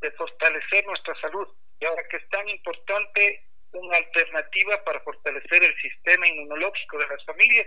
de 0.00 0.10
fortalecer 0.12 0.86
nuestra 0.86 1.14
salud. 1.20 1.48
Y 1.84 1.86
ahora 1.86 2.02
que 2.08 2.16
es 2.16 2.26
tan 2.30 2.48
importante 2.48 3.44
una 3.72 3.98
alternativa 3.98 4.82
para 4.84 5.00
fortalecer 5.00 5.62
el 5.62 5.76
sistema 5.82 6.26
inmunológico 6.26 6.96
de 6.96 7.08
las 7.08 7.22
familias, 7.26 7.66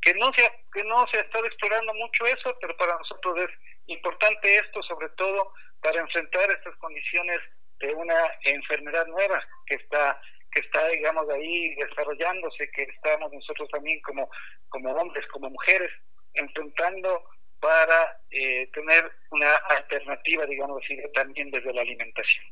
que 0.00 0.14
no 0.14 0.32
se 0.32 0.46
ha, 0.46 0.52
que 0.72 0.84
no 0.84 1.04
se 1.08 1.18
ha 1.18 1.22
estado 1.22 1.46
explorando 1.46 1.92
mucho 1.94 2.24
eso, 2.26 2.56
pero 2.60 2.76
para 2.76 2.96
nosotros 2.96 3.40
es 3.40 3.50
importante 3.86 4.58
esto, 4.58 4.80
sobre 4.84 5.08
todo 5.16 5.52
para 5.80 6.00
enfrentar 6.00 6.52
estas 6.52 6.76
condiciones 6.76 7.40
de 7.80 7.92
una 7.94 8.30
enfermedad 8.44 9.06
nueva 9.08 9.42
que 9.66 9.74
está 9.74 10.20
que 10.52 10.60
está 10.60 10.86
digamos 10.88 11.28
ahí 11.30 11.74
desarrollándose 11.74 12.70
que 12.70 12.82
estamos 12.82 13.32
nosotros 13.32 13.68
también 13.70 14.00
como 14.02 14.30
como 14.68 14.92
hombres 14.92 15.26
como 15.28 15.50
mujeres 15.50 15.90
enfrentando 16.34 17.24
para 17.58 18.20
eh, 18.30 18.68
tener 18.72 19.10
una 19.30 19.54
alternativa, 19.54 20.44
digamos 20.46 20.82
así, 20.84 20.96
también 21.14 21.50
desde 21.50 21.72
la 21.72 21.82
alimentación. 21.82 22.44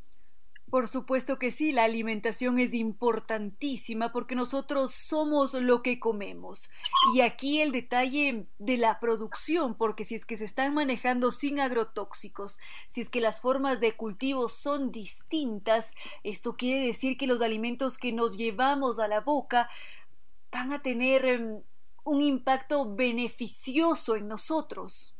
Por 0.71 0.87
supuesto 0.87 1.39
que 1.41 1.51
sí, 1.51 1.73
la 1.73 1.83
alimentación 1.83 2.61
es 2.61 2.75
importantísima 2.75 4.13
porque 4.13 4.37
nosotros 4.37 4.95
somos 4.95 5.55
lo 5.55 5.83
que 5.83 5.99
comemos. 5.99 6.71
Y 7.13 7.23
aquí 7.23 7.61
el 7.61 7.73
detalle 7.73 8.47
de 8.59 8.77
la 8.77 9.01
producción, 9.01 9.75
porque 9.75 10.05
si 10.05 10.15
es 10.15 10.25
que 10.25 10.39
se 10.39 10.45
están 10.45 10.73
manejando 10.75 11.33
sin 11.33 11.59
agrotóxicos, 11.59 12.61
si 12.89 13.01
es 13.01 13.11
que 13.11 13.21
las 13.21 13.41
formas 13.41 13.81
de 13.81 13.97
cultivo 13.97 14.49
son 14.49 14.93
distintas, 14.93 15.93
esto 16.23 16.57
quiere 16.57 16.87
decir 16.87 17.17
que 17.17 17.27
los 17.27 17.43
alimentos 17.43 17.99
que 17.99 18.13
nos 18.13 18.37
llevamos 18.37 19.01
a 19.01 19.09
la 19.09 19.21
boca 19.21 19.69
van 20.53 20.73
a 20.73 20.83
tener 20.83 21.25
em, 21.25 21.63
un 22.05 22.23
impacto 22.23 22.95
beneficioso 22.95 24.15
en 24.15 24.29
nosotros. 24.29 25.15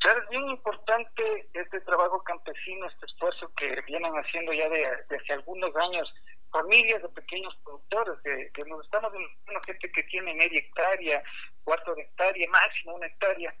Claro, 0.00 0.22
es 0.22 0.28
bien 0.30 0.48
importante 0.48 1.48
este 1.52 1.78
trabajo 1.82 2.22
campesino, 2.24 2.86
este 2.86 3.04
esfuerzo 3.04 3.52
que 3.54 3.82
vienen 3.82 4.14
haciendo 4.14 4.50
ya 4.54 4.66
de, 4.70 4.86
hace 4.86 5.32
algunos 5.34 5.76
años 5.76 6.10
familias 6.50 7.02
de 7.02 7.08
pequeños 7.10 7.54
productores, 7.62 8.18
que, 8.54 8.64
nos 8.64 8.82
estamos 8.82 9.12
viendo 9.12 9.60
gente 9.66 9.92
que 9.92 10.02
tiene 10.04 10.34
media 10.34 10.58
hectárea, 10.58 11.22
cuarto 11.64 11.94
de 11.94 12.02
hectárea, 12.02 12.48
máximo 12.48 12.94
una 12.94 13.08
hectárea, 13.08 13.54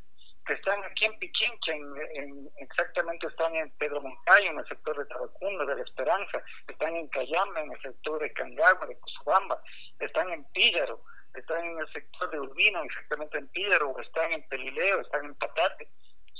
que 0.46 0.54
están 0.54 0.82
aquí 0.82 1.04
en 1.04 1.18
Pichincha, 1.18 1.74
en, 1.74 2.48
exactamente 2.56 3.26
están 3.26 3.54
en 3.56 3.70
Pedro 3.76 4.00
Moncayo, 4.00 4.50
en 4.50 4.58
el 4.60 4.66
sector 4.66 4.96
de 4.96 5.04
Tabacundo, 5.04 5.66
de 5.66 5.76
La 5.76 5.82
Esperanza, 5.82 6.42
están 6.66 6.96
en 6.96 7.06
Cayama, 7.08 7.60
en 7.60 7.72
el 7.72 7.82
sector 7.82 8.18
de 8.18 8.32
Cangagua, 8.32 8.86
de 8.86 8.98
Cusubamba, 8.98 9.62
están 9.98 10.30
en 10.30 10.42
Píllaro, 10.52 11.02
están 11.34 11.62
en 11.66 11.78
el 11.78 11.92
sector 11.92 12.30
de 12.30 12.40
Urbino, 12.40 12.82
exactamente 12.82 13.36
en 13.36 13.48
Píllaro, 13.48 13.94
están 14.00 14.32
en 14.32 14.42
Pelileo, 14.48 15.02
están 15.02 15.26
en 15.26 15.34
Patate. 15.34 15.86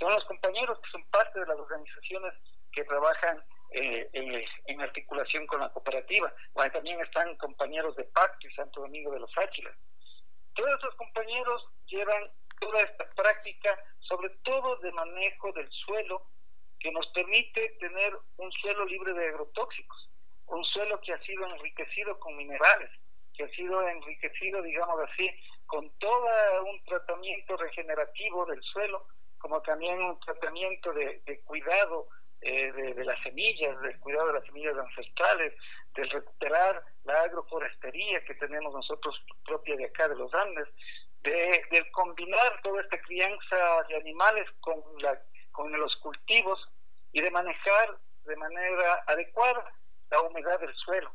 Son 0.01 0.11
los 0.15 0.25
compañeros 0.25 0.81
que 0.81 0.91
son 0.91 1.05
parte 1.11 1.39
de 1.39 1.47
las 1.47 1.59
organizaciones 1.59 2.33
que 2.73 2.85
trabajan 2.85 3.45
eh, 3.73 4.09
en, 4.67 4.81
articulación 4.81 5.47
con 5.47 5.61
la 5.61 5.69
cooperativa. 5.69 6.33
También 6.73 6.99
están 7.03 7.37
compañeros 7.37 7.95
de 7.97 8.05
Pacto 8.05 8.49
y 8.49 8.55
Santo 8.55 8.81
Domingo 8.81 9.13
de 9.13 9.21
los 9.21 9.31
Áchilas. 9.37 9.77
Todos 10.55 10.71
esos 10.79 10.95
compañeros 10.95 11.67
llevan 11.87 12.31
toda 12.59 12.81
esta 12.81 13.11
práctica, 13.11 13.79
sobre 14.01 14.31
todo 14.43 14.77
de 14.77 14.91
manejo 14.93 15.53
del 15.53 15.71
suelo, 15.71 16.23
que 16.79 16.91
nos 16.93 17.07
permite 17.09 17.77
tener 17.79 18.17
un 18.39 18.51
suelo 18.53 18.87
libre 18.87 19.13
de 19.13 19.29
agrotóxicos, 19.29 20.09
un 20.47 20.65
suelo 20.65 20.99
que 21.03 21.13
ha 21.13 21.23
sido 21.25 21.47
enriquecido 21.47 22.19
con 22.19 22.37
minerales, 22.37 22.91
que 23.37 23.45
ha 23.45 23.49
sido 23.51 23.87
enriquecido, 23.87 24.63
digamos 24.63 24.99
así, 25.11 25.29
con 25.67 25.91
todo 25.99 26.65
un 26.65 26.83
tratamiento 26.85 27.59
regenerativo 27.59 28.47
del 28.47 28.63
suelo, 28.63 29.07
como 29.41 29.61
también 29.63 30.01
un 30.01 30.21
tratamiento 30.21 30.93
de, 30.93 31.41
cuidado 31.45 32.09
eh, 32.43 32.71
de, 32.73 33.05
las 33.05 33.21
semillas, 33.23 33.81
del 33.81 33.99
cuidado 33.99 34.29
de 34.29 34.33
las 34.35 34.45
semillas 34.45 34.77
ancestrales, 34.77 35.55
de 35.95 36.05
recuperar 36.05 36.83
la 37.05 37.23
agroforestería 37.23 38.23
que 38.25 38.35
tenemos 38.35 38.73
nosotros 38.73 39.21
propia 39.45 39.77
de 39.77 39.87
acá 39.87 40.09
de 40.09 40.17
los 40.17 40.33
Andes, 40.35 40.69
de, 41.23 41.91
combinar 41.93 42.61
toda 42.63 42.83
esta 42.83 43.01
crianza 43.01 43.57
de 43.89 43.97
animales 43.97 44.49
con, 44.61 44.81
la, 44.99 45.19
con 45.51 45.73
los 45.73 45.97
cultivos 45.97 46.61
y 47.13 47.21
de 47.21 47.31
manejar 47.31 47.97
de 48.25 48.37
manera 48.37 49.03
adecuada 49.07 49.73
la 50.11 50.21
humedad 50.21 50.61
del 50.61 50.75
suelo. 50.77 51.13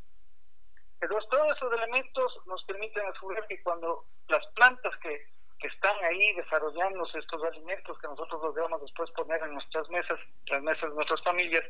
Entonces, 0.99 1.29
todos 1.29 1.55
esos 1.55 1.73
elementos 1.73 2.39
nos 2.47 2.63
permiten 2.65 3.05
asegurar 3.05 3.45
que 3.47 3.61
cuando 3.61 4.05
las 4.27 4.45
plantas 4.55 4.95
que 4.97 5.34
están 5.65 5.95
ahí 6.03 6.33
desarrollándose 6.33 7.19
estos 7.19 7.43
alimentos 7.43 7.97
que 7.99 8.07
nosotros 8.07 8.41
los 8.41 8.55
debemos 8.55 8.81
después 8.81 9.09
poner 9.11 9.41
en 9.43 9.53
nuestras 9.53 9.89
mesas, 9.89 10.19
las 10.47 10.61
mesas 10.61 10.89
de 10.89 10.95
nuestras 10.95 11.23
familias, 11.23 11.63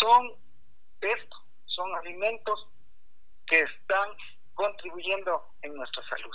son 0.00 0.32
esto, 1.00 1.36
son 1.66 1.94
alimentos 1.96 2.68
que 3.46 3.60
están 3.60 4.10
contribuyendo 4.54 5.44
en 5.62 5.74
nuestra 5.74 6.02
salud. 6.08 6.34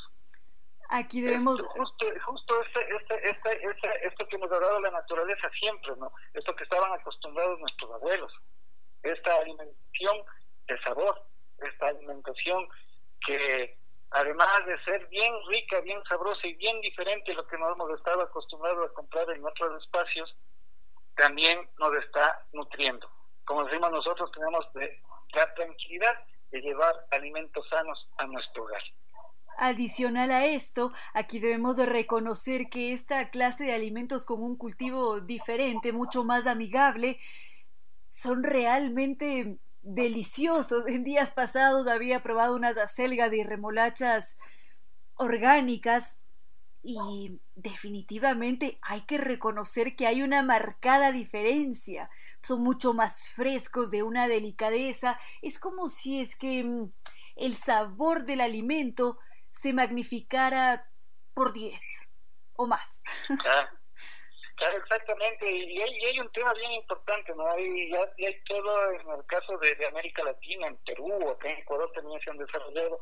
Aquí 0.89 1.22
debemos... 1.22 1.61
justo 1.61 2.05
justo 2.26 2.61
este, 2.61 2.95
este, 3.30 3.68
este, 3.68 4.07
esto 4.07 4.28
que 4.28 4.38
nos 4.38 4.51
ha 4.51 4.59
dado 4.59 4.80
la 4.80 4.91
naturaleza 4.91 5.49
siempre, 5.59 5.93
¿no? 5.97 6.11
Esto 6.34 6.55
que 6.55 6.64
estaban 6.64 6.91
acostumbrados 6.93 7.59
nuestros 7.59 7.91
abuelos, 7.91 8.32
esta 9.01 9.36
alimentación 9.38 10.18
de 10.68 10.80
sabor, 10.82 11.22
esta 11.59 11.88
alimentación 11.88 12.68
que 13.26 13.78
además 14.14 14.66
de 14.66 14.80
ser 14.84 15.07
bien 15.07 15.34
rica, 15.47 15.80
bien 15.82 16.01
sabrosa 16.07 16.45
y 16.47 16.53
bien 16.53 16.80
diferente 16.82 17.32
a 17.32 17.36
lo 17.36 17.47
que 17.47 17.57
nos 17.57 17.74
hemos 17.74 17.91
estado 17.97 18.22
acostumbrados 18.22 18.89
a 18.89 18.93
comprar 18.93 19.30
en 19.32 19.43
otros 19.43 19.82
espacios, 19.84 20.36
también 21.16 21.59
nos 21.80 21.93
está 22.03 22.45
nutriendo. 22.53 23.09
Como 23.45 23.66
decimos 23.66 23.91
nosotros, 23.91 24.32
tenemos 24.32 24.66
la 25.34 25.53
tranquilidad 25.55 26.15
de 26.52 26.61
llevar 26.61 26.95
alimentos 27.11 27.68
sanos 27.69 28.07
a 28.18 28.27
nuestro 28.27 28.64
hogar. 28.64 28.81
Adicional 29.57 30.31
a 30.31 30.45
esto, 30.45 30.91
aquí 31.14 31.40
debemos 31.40 31.77
de 31.77 31.85
reconocer 31.85 32.69
que 32.69 32.94
esta 32.94 33.30
clase 33.30 33.65
de 33.65 33.73
alimentos 33.73 34.26
con 34.26 34.41
un 34.41 34.57
cultivo 34.57 35.19
diferente, 35.22 35.91
mucho 35.91 36.23
más 36.23 36.48
amigable, 36.48 37.19
son 38.10 38.44
realmente 38.44 39.57
deliciosos. 39.84 40.88
En 40.88 41.03
días 41.03 41.31
pasados 41.31 41.88
había 41.88 42.23
probado 42.23 42.55
unas 42.55 42.77
acelgas 42.77 43.34
y 43.34 43.43
remolachas 43.43 44.38
orgánicas 45.15 46.18
y 46.81 47.39
definitivamente 47.55 48.77
hay 48.81 49.01
que 49.01 49.18
reconocer 49.18 49.95
que 49.95 50.07
hay 50.07 50.22
una 50.22 50.43
marcada 50.43 51.11
diferencia. 51.11 52.10
Son 52.41 52.61
mucho 52.61 52.93
más 52.93 53.30
frescos, 53.30 53.89
de 53.89 54.03
una 54.03 54.27
delicadeza. 54.27 55.18
Es 55.41 55.60
como 55.60 55.88
si 55.88 56.19
es 56.19 56.35
que 56.35 56.64
mm, 56.64 56.91
el 57.38 57.55
sabor 57.55 58.26
del 58.26 58.41
alimento 58.41 59.18
se 59.53 59.72
magnificara 59.72 60.89
por 61.34 61.53
diez 61.53 61.84
o 62.55 62.68
más. 62.68 63.01
Claro, 64.55 64.77
exactamente. 64.77 65.49
Y 65.49 65.81
hay, 65.81 66.19
un 66.19 66.31
tema 66.31 66.53
bien 66.53 66.73
importante, 66.73 67.34
¿no? 67.35 67.51
Hay, 67.51 67.89
ya, 67.89 68.27
hay 68.27 68.39
todo, 68.43 68.91
en 68.91 69.09
el 69.09 69.25
caso 69.25 69.57
de, 69.57 69.85
América 69.88 70.23
Latina, 70.23 70.67
en 70.67 70.77
Perú, 70.85 71.30
acá 71.31 71.49
en 71.49 71.57
Ecuador 71.57 71.91
también 71.93 72.21
se 72.21 72.30
han 72.30 72.38
desarrollado 72.38 73.01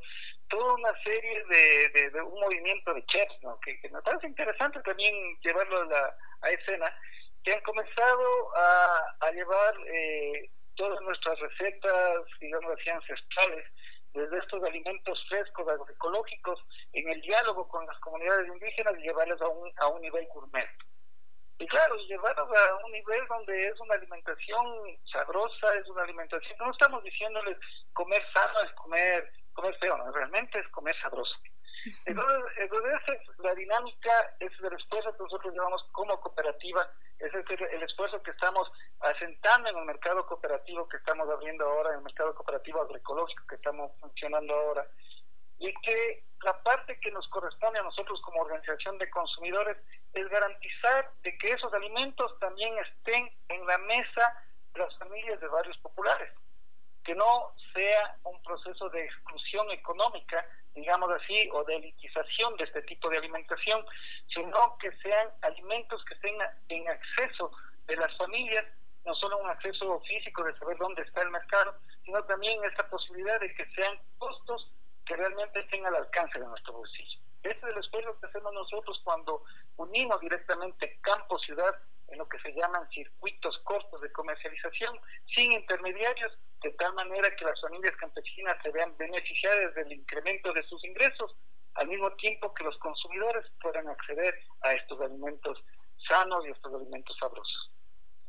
toda 0.50 0.74
una 0.76 0.94
serie 1.04 1.44
de, 1.46 2.10
de, 2.10 2.22
un 2.22 2.40
movimiento 2.40 2.94
de 2.94 3.06
chefs, 3.06 3.36
¿no? 3.42 3.60
Que, 3.60 3.78
me 3.90 4.02
parece 4.02 4.28
interesante 4.28 4.82
también 4.82 5.14
llevarlo 5.42 5.82
a, 5.82 5.86
la, 5.86 6.16
a 6.42 6.50
escena, 6.52 6.94
que 7.44 7.54
han 7.54 7.62
comenzado 7.62 8.56
a, 8.56 9.16
a 9.20 9.32
llevar 9.32 9.76
eh, 9.88 10.50
todas 10.76 11.02
nuestras 11.02 11.38
recetas, 11.40 12.26
digamos 12.40 12.72
así, 12.80 12.90
ancestrales, 12.90 13.66
desde 14.14 14.38
estos 14.38 14.64
alimentos 14.64 15.24
frescos, 15.28 15.68
agroecológicos, 15.68 16.60
en 16.94 17.10
el 17.10 17.22
diálogo 17.22 17.68
con 17.68 17.86
las 17.86 17.98
comunidades 18.00 18.48
indígenas 18.48 18.94
y 18.98 19.04
llevarlos 19.04 19.42
a 19.42 19.48
un, 19.48 19.72
a 19.78 19.88
un 19.88 20.02
nivel 20.02 20.28
gourmet. 20.34 20.70
Y 21.62 21.68
claro, 21.68 21.96
llevarlos 21.96 22.50
a 22.50 22.76
un 22.84 22.92
nivel 22.92 23.28
donde 23.28 23.68
es 23.68 23.80
una 23.80 23.94
alimentación 23.94 24.66
sabrosa, 25.12 25.76
es 25.76 25.88
una 25.90 26.02
alimentación, 26.02 26.58
no 26.58 26.72
estamos 26.72 27.04
diciéndoles 27.04 27.56
comer 27.94 28.24
sano 28.34 28.62
es 28.62 28.72
comer, 28.72 29.32
comer 29.54 29.78
feo, 29.78 29.96
no, 29.96 30.12
realmente 30.12 30.58
es 30.58 30.68
comer 30.70 31.00
sabroso. 31.00 31.36
Entonces, 32.08 32.52
entonces 32.58 33.22
la 33.38 33.54
dinámica 33.54 34.12
es 34.40 34.52
el 34.60 34.74
esfuerzo 34.74 35.16
que 35.16 35.24
nosotros 35.24 35.54
llevamos 35.54 35.88
como 35.92 36.20
cooperativa, 36.20 36.90
es 37.20 37.32
el, 37.32 37.46
el 37.48 37.84
esfuerzo 37.84 38.24
que 38.24 38.32
estamos 38.32 38.68
asentando 39.02 39.70
en 39.70 39.78
el 39.78 39.86
mercado 39.86 40.26
cooperativo 40.26 40.90
que 40.90 40.98
estamos 40.98 41.30
abriendo 41.30 41.64
ahora, 41.70 41.92
en 41.92 41.98
el 41.98 42.04
mercado 42.06 42.34
cooperativo 42.34 42.82
agroecológico 42.82 43.46
que 43.48 43.56
estamos 43.56 43.92
funcionando 44.00 44.52
ahora, 44.52 44.84
y 45.60 45.72
que 45.82 46.24
la 46.44 46.62
parte 46.64 47.00
que 47.00 47.12
nos 47.12 47.28
corresponde 47.30 47.80
a 47.80 47.84
nosotros 47.84 48.20
como 48.22 48.42
organización 48.42 48.98
de 48.98 49.10
consumidores 49.10 49.78
es 50.14 50.28
garantizar 50.30 51.12
de 51.22 51.38
que 51.38 51.52
esos 51.52 51.74
alimentos 51.74 52.38
también 52.40 52.74
estén 52.80 53.32
en 53.50 53.66
la 53.66 53.78
mesa 53.80 54.44
de 54.74 54.80
las 54.80 54.98
familias 54.98 55.40
de 55.40 55.48
barrios 55.48 55.78
populares, 55.78 56.32
que 57.04 57.14
no 57.16 57.54
sea 57.74 58.18
un 58.24 58.42
proceso 58.44 58.90
de 58.90 59.06
exclusión 59.06 59.70
económica, 59.72 60.46
digamos 60.74 61.12
así, 61.12 61.50
o 61.54 61.64
de 61.64 61.76
elitización 61.76 62.56
de 62.58 62.64
este 62.64 62.82
tipo 62.84 63.10
de 63.10 63.18
alimentación, 63.18 63.86
sino 64.34 64.78
que 64.78 64.92
sean 64.98 65.30
alimentos 65.42 66.04
que 66.06 66.14
estén 66.16 66.36
en 66.70 66.90
acceso 66.90 67.52
de 67.86 67.96
las 67.98 68.16
familias, 68.18 68.66
no 69.06 69.14
solo 69.16 69.38
un 69.40 69.50
acceso 69.50 70.00
físico 70.02 70.44
de 70.44 70.58
saber 70.58 70.78
dónde 70.78 71.02
está 71.02 71.22
el 71.22 71.32
mercado, 71.32 71.76
sino 72.04 72.24
también 72.26 72.64
esta 72.66 72.88
posibilidad 72.90 73.40
de 73.40 73.54
que 73.56 73.66
sean 73.74 74.00
costos 74.18 74.72
que 75.12 75.18
realmente 75.18 75.60
estén 75.60 75.86
al 75.86 75.96
alcance 75.96 76.40
de 76.40 76.46
nuestro 76.46 76.72
bolsillo. 76.72 77.20
Ese 77.44 77.58
es 77.58 77.64
el 77.64 77.78
esfuerzo 77.78 78.18
que 78.18 78.28
hacemos 78.28 78.54
nosotros 78.54 78.98
cuando 79.04 79.44
unimos 79.76 80.22
directamente 80.22 81.00
campo-ciudad 81.02 81.76
en 82.08 82.18
lo 82.18 82.30
que 82.30 82.40
se 82.40 82.54
llaman 82.54 82.88
circuitos 82.92 83.60
cortos 83.66 84.00
de 84.00 84.12
comercialización, 84.14 84.98
sin 85.36 85.52
intermediarios, 85.52 86.32
de 86.64 86.72
tal 86.80 86.94
manera 86.94 87.36
que 87.36 87.44
las 87.44 87.60
familias 87.60 87.94
campesinas 87.98 88.58
se 88.64 88.72
vean 88.72 88.96
beneficiadas 88.96 89.76
del 89.76 89.92
incremento 89.92 90.54
de 90.54 90.64
sus 90.64 90.82
ingresos, 90.86 91.36
al 91.76 91.90
mismo 91.90 92.10
tiempo 92.16 92.54
que 92.54 92.64
los 92.64 92.78
consumidores 92.78 93.46
puedan 93.60 93.90
acceder 93.90 94.34
a 94.62 94.74
estos 94.76 95.02
alimentos 95.02 95.62
sanos 96.08 96.46
y 96.46 96.50
a 96.50 96.54
estos 96.54 96.74
alimentos 96.74 97.18
sabrosos. 97.20 97.72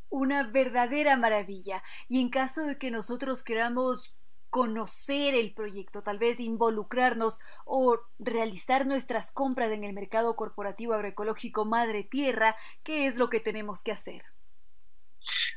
Una 0.09 0.51
verdadera 0.51 1.17
maravilla. 1.17 1.85
Y 2.09 2.21
en 2.21 2.29
caso 2.29 2.67
de 2.67 2.77
que 2.77 2.91
nosotros 2.91 3.45
queramos 3.45 4.17
conocer 4.53 5.35
el 5.35 5.55
proyecto, 5.55 6.03
tal 6.03 6.19
vez 6.19 6.39
involucrarnos 6.39 7.41
o 7.65 7.99
realizar 8.19 8.85
nuestras 8.85 9.33
compras 9.33 9.73
en 9.73 9.83
el 9.83 9.95
mercado 9.95 10.37
corporativo 10.37 10.93
agroecológico 10.93 11.65
Madre 11.65 12.05
Tierra, 12.05 12.55
¿qué 12.85 13.07
es 13.07 13.17
lo 13.17 13.31
que 13.31 13.41
tenemos 13.41 13.83
que 13.83 13.93
hacer? 13.93 14.23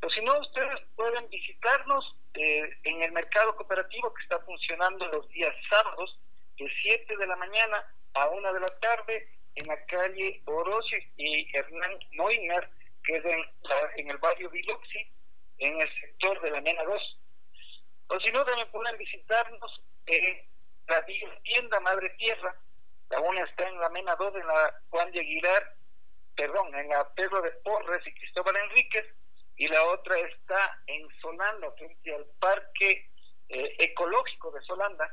Pero 0.00 0.12
si 0.12 0.20
no, 0.22 0.36
ustedes 0.40 0.80
pueden 0.96 1.28
visitarnos 1.30 2.16
eh, 2.34 2.76
en 2.82 3.02
el 3.02 3.12
mercado 3.12 3.54
cooperativo 3.54 4.12
que 4.14 4.22
está 4.24 4.40
funcionando 4.40 5.06
los 5.08 5.28
días 5.28 5.54
sábados, 5.70 6.18
de 6.58 6.68
7 6.82 7.16
de 7.16 7.26
la 7.26 7.36
mañana 7.36 7.86
a 8.14 8.28
1 8.30 8.52
de 8.52 8.60
la 8.60 8.80
tarde, 8.80 9.28
en 9.54 9.66
la 9.68 9.84
calle 9.86 10.42
Orosi 10.46 10.96
y 11.18 11.56
Hernán 11.56 11.98
Moiner, 12.14 12.68
que 13.04 13.16
es 13.16 13.24
en, 13.24 13.44
en 13.96 14.10
el 14.10 14.18
barrio 14.18 14.50
Biloxi, 14.50 15.06
en 15.58 15.80
el 15.80 16.00
sector 16.00 16.40
de 16.40 16.50
la 16.50 16.60
Mena 16.60 16.82
2 16.82 17.21
o 18.12 18.20
si 18.20 18.30
no, 18.30 18.44
también 18.44 18.70
pueden 18.70 18.96
visitarnos 18.98 19.80
en 20.06 20.42
la 20.86 21.04
tienda 21.42 21.80
Madre 21.80 22.10
Tierra. 22.18 22.54
La 23.08 23.20
una 23.20 23.44
está 23.44 23.66
en 23.66 23.78
la 23.80 23.88
Mena 23.88 24.14
2 24.16 24.34
en 24.34 24.46
la 24.46 24.74
Juan 24.90 25.10
de 25.12 25.20
Aguilar, 25.20 25.64
perdón, 26.36 26.74
en 26.74 26.88
la 26.88 27.08
Pedro 27.14 27.40
de 27.40 27.50
Porres 27.64 28.06
y 28.06 28.14
Cristóbal 28.14 28.56
Enríquez, 28.56 29.06
y 29.56 29.68
la 29.68 29.82
otra 29.84 30.18
está 30.18 30.78
en 30.86 31.08
Solanda, 31.20 31.70
frente 31.72 32.14
al 32.14 32.26
Parque 32.38 33.10
eh, 33.48 33.76
Ecológico 33.78 34.50
de 34.50 34.60
Solanda. 34.62 35.08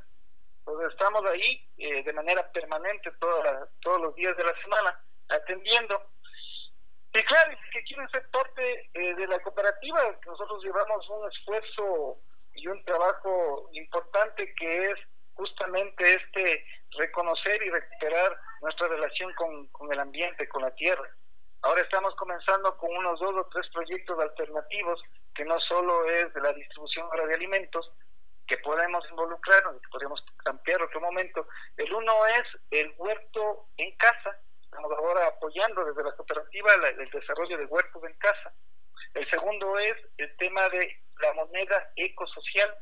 Entonces 0.60 0.92
estamos 0.92 1.26
ahí 1.26 1.66
eh, 1.78 2.04
de 2.04 2.14
manera 2.14 2.50
permanente 2.52 3.12
todos 3.20 4.02
los 4.02 4.16
días 4.16 4.36
de 4.36 4.44
la 4.44 4.62
semana 4.62 4.94
atendiendo. 5.30 6.02
Y 7.14 7.24
claro, 7.24 7.58
que 7.72 7.84
quieren 7.84 8.08
ser 8.10 8.30
parte 8.30 8.90
eh, 8.94 9.16
de 9.16 9.28
la 9.28 9.40
cooperativa, 9.40 10.00
nosotros 10.26 10.64
llevamos 10.64 11.10
un 11.10 11.28
esfuerzo 11.30 12.20
y 12.54 12.68
un 12.68 12.84
trabajo 12.86 13.70
importante 13.74 14.54
que 14.56 14.92
es 14.92 15.00
justamente 15.34 16.16
este 16.16 16.66
reconocer 16.98 17.64
y 17.64 17.70
recuperar 17.70 18.38
nuestra 18.62 18.88
relación 18.88 19.34
con, 19.36 19.68
con 19.68 19.92
el 19.92 20.00
ambiente, 20.00 20.48
con 20.50 20.62
la 20.62 20.72
tierra. 20.76 21.08
Ahora 21.62 21.82
estamos 21.82 22.16
comenzando 22.16 22.76
con 22.78 22.96
unos 22.96 23.20
dos 23.20 23.36
o 23.36 23.50
tres 23.52 23.68
proyectos 23.74 24.20
alternativos 24.20 25.02
que 25.36 25.46
no 25.46 25.60
solo 25.62 26.06
es 26.10 26.34
de 26.34 26.42
la 26.42 26.54
distribución 26.54 27.08
de 27.10 27.34
alimentos, 27.34 27.92
que 28.48 28.58
podemos 28.58 29.06
involucrarnos, 29.10 29.82
que 29.82 29.90
podemos 29.90 30.24
ampliar 30.46 30.82
otro 30.82 31.00
momento. 31.02 31.48
El 31.78 31.94
uno 31.94 32.26
es 32.26 32.46
el 32.72 32.94
huerto 32.98 33.68
en 33.78 33.96
casa. 33.98 34.38
Estamos 34.64 34.92
ahora 34.98 35.28
apoyando 35.28 35.86
desde 35.86 36.04
la 36.04 36.16
cooperativa 36.16 36.74
el 36.74 37.10
desarrollo 37.10 37.58
de 37.58 37.66
huertos 37.66 38.04
en 38.04 38.14
casa. 38.18 38.54
El 39.14 39.30
segundo 39.30 39.77
es 39.80 39.98
el 40.18 40.36
tema 40.38 40.69
de 40.69 40.95
la 41.22 41.34
moneda 41.34 41.91
ecosocial. 41.95 42.73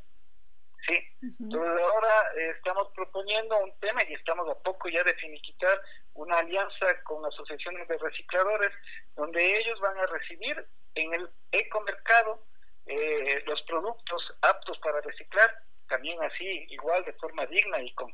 Sí, 0.85 0.99
entonces 1.41 1.83
ahora 1.83 2.31
eh, 2.37 2.53
estamos 2.55 2.89
proponiendo 2.95 3.57
un 3.57 3.77
tema 3.79 4.03
y 4.03 4.13
estamos 4.13 4.47
a 4.49 4.61
poco 4.61 4.87
ya 4.87 5.03
de 5.03 5.13
finiquitar 5.15 5.81
una 6.13 6.39
alianza 6.39 7.03
con 7.03 7.25
asociaciones 7.25 7.87
de 7.87 7.97
recicladores 7.97 8.71
donde 9.15 9.59
ellos 9.59 9.79
van 9.81 9.97
a 9.97 10.05
recibir 10.05 10.65
en 10.95 11.13
el 11.13 11.29
ecomercado 11.51 12.43
eh, 12.85 13.43
los 13.45 13.61
productos 13.63 14.33
aptos 14.41 14.77
para 14.79 15.01
reciclar, 15.01 15.51
también 15.89 16.21
así 16.23 16.65
igual 16.69 17.03
de 17.03 17.13
forma 17.13 17.45
digna 17.47 17.81
y 17.81 17.93
con 17.93 18.13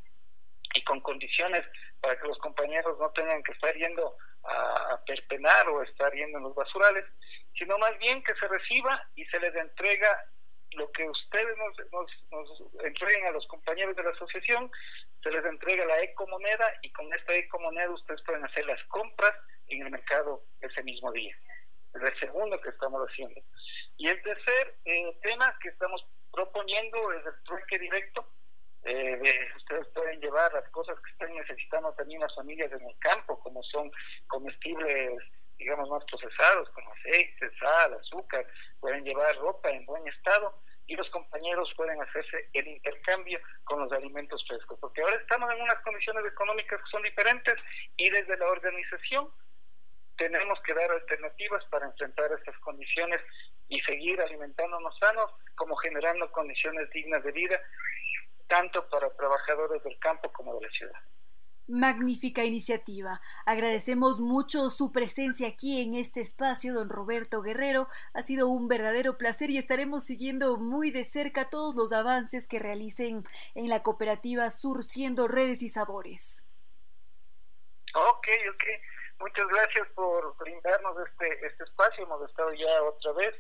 y 0.75 0.83
con 0.83 0.99
condiciones 1.01 1.63
para 2.01 2.19
que 2.19 2.27
los 2.27 2.37
compañeros 2.39 2.97
no 2.99 3.11
tengan 3.11 3.43
que 3.43 3.51
estar 3.51 3.75
yendo 3.75 4.15
a, 4.43 4.93
a 4.93 5.03
perpenar 5.05 5.69
o 5.69 5.83
estar 5.83 6.11
yendo 6.13 6.39
en 6.39 6.43
los 6.45 6.55
basurales, 6.55 7.05
sino 7.57 7.77
más 7.77 7.97
bien 7.99 8.23
que 8.23 8.35
se 8.35 8.47
reciba 8.47 9.01
y 9.15 9.25
se 9.25 9.39
les 9.39 9.55
entrega 9.55 10.09
lo 10.75 10.91
que 10.91 11.07
ustedes 11.07 11.57
nos, 11.57 11.91
nos, 12.31 12.83
entreguen 12.83 13.27
a 13.27 13.31
los 13.31 13.45
compañeros 13.47 13.95
de 13.95 14.03
la 14.03 14.09
asociación, 14.09 14.71
se 15.21 15.31
les 15.31 15.45
entrega 15.45 15.85
la 15.85 16.01
ecomoneda 16.01 16.67
y 16.81 16.91
con 16.91 17.11
esta 17.13 17.33
ecomoneda 17.35 17.91
ustedes 17.91 18.21
pueden 18.23 18.43
hacer 18.43 18.65
las 18.65 18.83
compras 18.85 19.35
en 19.67 19.83
el 19.83 19.91
mercado 19.91 20.43
ese 20.61 20.83
mismo 20.83 21.11
día. 21.11 21.35
Es 21.93 22.01
el 22.01 22.19
segundo 22.19 22.59
que 22.59 22.69
estamos 22.69 23.07
haciendo. 23.07 23.39
Y 23.97 24.07
el 24.07 24.21
tercer 24.23 24.75
eh, 24.85 25.15
tema 25.21 25.55
que 25.61 25.69
estamos 25.69 26.03
proponiendo 26.31 27.11
es 27.13 27.25
el 27.25 27.43
trueque 27.43 27.77
directo. 27.77 28.27
Eh, 28.85 29.49
ustedes 29.55 29.87
pueden 29.89 30.19
llevar 30.19 30.51
las 30.53 30.67
cosas 30.69 30.97
que 30.99 31.11
estén 31.11 31.35
necesitando 31.35 31.93
también 31.93 32.19
las 32.19 32.35
familias 32.35 32.71
en 32.71 32.81
el 32.85 32.97
campo, 32.99 33.39
como 33.39 33.63
son 33.63 33.91
comestibles 34.27 35.21
digamos, 35.57 35.89
más 35.89 36.03
procesados, 36.05 36.69
como 36.69 36.91
aceite, 36.91 37.49
sal, 37.59 37.93
azúcar, 37.93 38.45
pueden 38.79 39.03
llevar 39.03 39.35
ropa 39.37 39.69
en 39.69 39.85
buen 39.85 40.07
estado 40.07 40.53
y 40.85 40.95
los 40.95 41.09
compañeros 41.11 41.71
pueden 41.75 42.01
hacerse 42.01 42.49
el 42.53 42.67
intercambio 42.67 43.39
con 43.63 43.79
los 43.79 43.91
alimentos 43.91 44.43
frescos, 44.47 44.77
porque 44.79 45.01
ahora 45.01 45.15
estamos 45.15 45.49
en 45.51 45.61
unas 45.61 45.79
condiciones 45.83 46.25
económicas 46.25 46.81
que 46.81 46.89
son 46.89 47.03
diferentes 47.03 47.55
y 47.97 48.09
desde 48.09 48.37
la 48.37 48.47
organización 48.47 49.29
tenemos 50.17 50.59
que 50.61 50.73
dar 50.73 50.91
alternativas 50.91 51.63
para 51.65 51.85
enfrentar 51.85 52.31
estas 52.33 52.57
condiciones 52.59 53.21
y 53.69 53.79
seguir 53.81 54.21
alimentándonos 54.21 54.97
sanos 54.99 55.31
como 55.55 55.75
generando 55.77 56.31
condiciones 56.31 56.89
dignas 56.91 57.23
de 57.23 57.31
vida, 57.31 57.59
tanto 58.47 58.87
para 58.89 59.09
trabajadores 59.15 59.83
del 59.83 59.97
campo 59.99 60.31
como 60.31 60.55
de 60.59 60.67
la 60.67 60.71
ciudad. 60.71 61.01
Magnífica 61.67 62.43
iniciativa. 62.43 63.21
Agradecemos 63.45 64.19
mucho 64.19 64.69
su 64.69 64.91
presencia 64.91 65.47
aquí 65.47 65.81
en 65.81 65.95
este 65.95 66.19
espacio, 66.19 66.73
don 66.73 66.89
Roberto 66.89 67.41
Guerrero. 67.41 67.87
Ha 68.13 68.21
sido 68.21 68.49
un 68.49 68.67
verdadero 68.67 69.17
placer 69.17 69.49
y 69.49 69.57
estaremos 69.57 70.03
siguiendo 70.03 70.57
muy 70.57 70.91
de 70.91 71.05
cerca 71.05 71.49
todos 71.49 71.75
los 71.75 71.93
avances 71.93 72.47
que 72.47 72.59
realicen 72.59 73.23
en 73.55 73.69
la 73.69 73.81
cooperativa 73.81 74.49
Surciendo 74.51 75.27
Redes 75.27 75.63
y 75.63 75.69
Sabores. 75.69 76.43
Ok, 77.95 78.27
ok. 78.53 78.63
Muchas 79.19 79.47
gracias 79.47 79.87
por 79.95 80.35
brindarnos 80.37 80.97
este, 81.07 81.45
este 81.45 81.63
espacio. 81.63 82.03
Hemos 82.03 82.29
estado 82.29 82.53
ya 82.53 82.83
otra 82.83 83.13
vez 83.13 83.35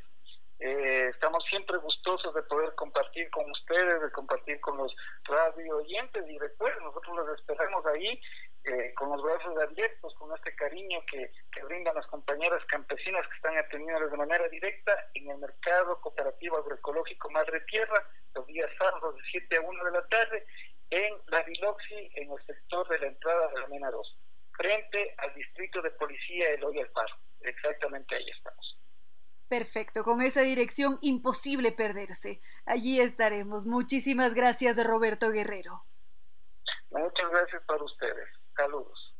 eh, 0.65 1.09
estamos 1.09 1.43
siempre 1.49 1.75
gustosos 1.75 2.33
de 2.33 2.41
poder 2.43 2.73
compartir 2.75 3.29
con 3.31 3.51
ustedes, 3.51 4.01
de 4.01 4.11
compartir 4.13 4.61
con 4.61 4.77
los 4.77 4.95
radio 5.25 5.75
oyentes 5.75 6.23
y 6.25 6.39
recuerden, 6.39 6.85
nosotros 6.85 7.17
los 7.17 7.37
esperamos 7.37 7.85
ahí 7.85 8.17
eh, 8.63 8.93
con 8.95 9.09
los 9.09 9.21
brazos 9.21 9.57
abiertos, 9.61 10.15
con 10.15 10.33
este 10.33 10.55
cariño 10.55 11.01
que, 11.11 11.29
que 11.51 11.63
brindan 11.65 11.95
las 11.95 12.07
compañeras 12.07 12.63
campesinas 12.67 13.27
que 13.27 13.35
están 13.35 13.57
atendiendo 13.57 14.07
de 14.07 14.15
manera 14.15 14.47
directa 14.47 14.93
en 15.15 15.31
el 15.31 15.37
mercado 15.39 15.99
cooperativo 15.99 16.55
agroecológico 16.55 17.29
Madre 17.31 17.59
Tierra, 17.67 18.01
los 18.33 18.47
días 18.47 18.71
sábados 18.77 19.17
de 19.17 19.21
7 19.31 19.57
a 19.57 19.61
1 19.61 19.83
de 19.83 19.91
la 19.91 20.07
tarde, 20.07 20.45
en 20.91 21.13
la 21.27 21.43
Biloxi, 21.43 22.09
en 22.15 22.31
el 22.31 22.45
sector 22.45 22.87
de 22.87 22.99
la 22.99 23.07
entrada 23.07 23.49
de 23.49 23.59
la 23.59 23.67
Mena 23.67 23.91
2, 23.91 24.17
frente 24.55 25.13
al 25.17 25.33
distrito 25.33 25.81
de 25.81 25.91
policía 25.91 26.51
Eloy 26.51 26.79
Alfaro. 26.79 27.17
Exactamente 27.41 28.15
ahí 28.15 28.29
estamos. 28.29 28.82
Perfecto, 29.53 30.03
con 30.03 30.23
esa 30.23 30.41
dirección 30.41 30.97
imposible 31.01 31.71
perderse. 31.71 32.41
Allí 32.65 32.99
estaremos. 32.99 33.67
Muchísimas 33.67 34.33
gracias, 34.33 34.83
Roberto 34.83 35.29
Guerrero. 35.29 35.85
Muchas 36.89 37.29
gracias 37.29 37.61
para 37.67 37.83
ustedes. 37.83 38.29
Saludos. 38.55 39.13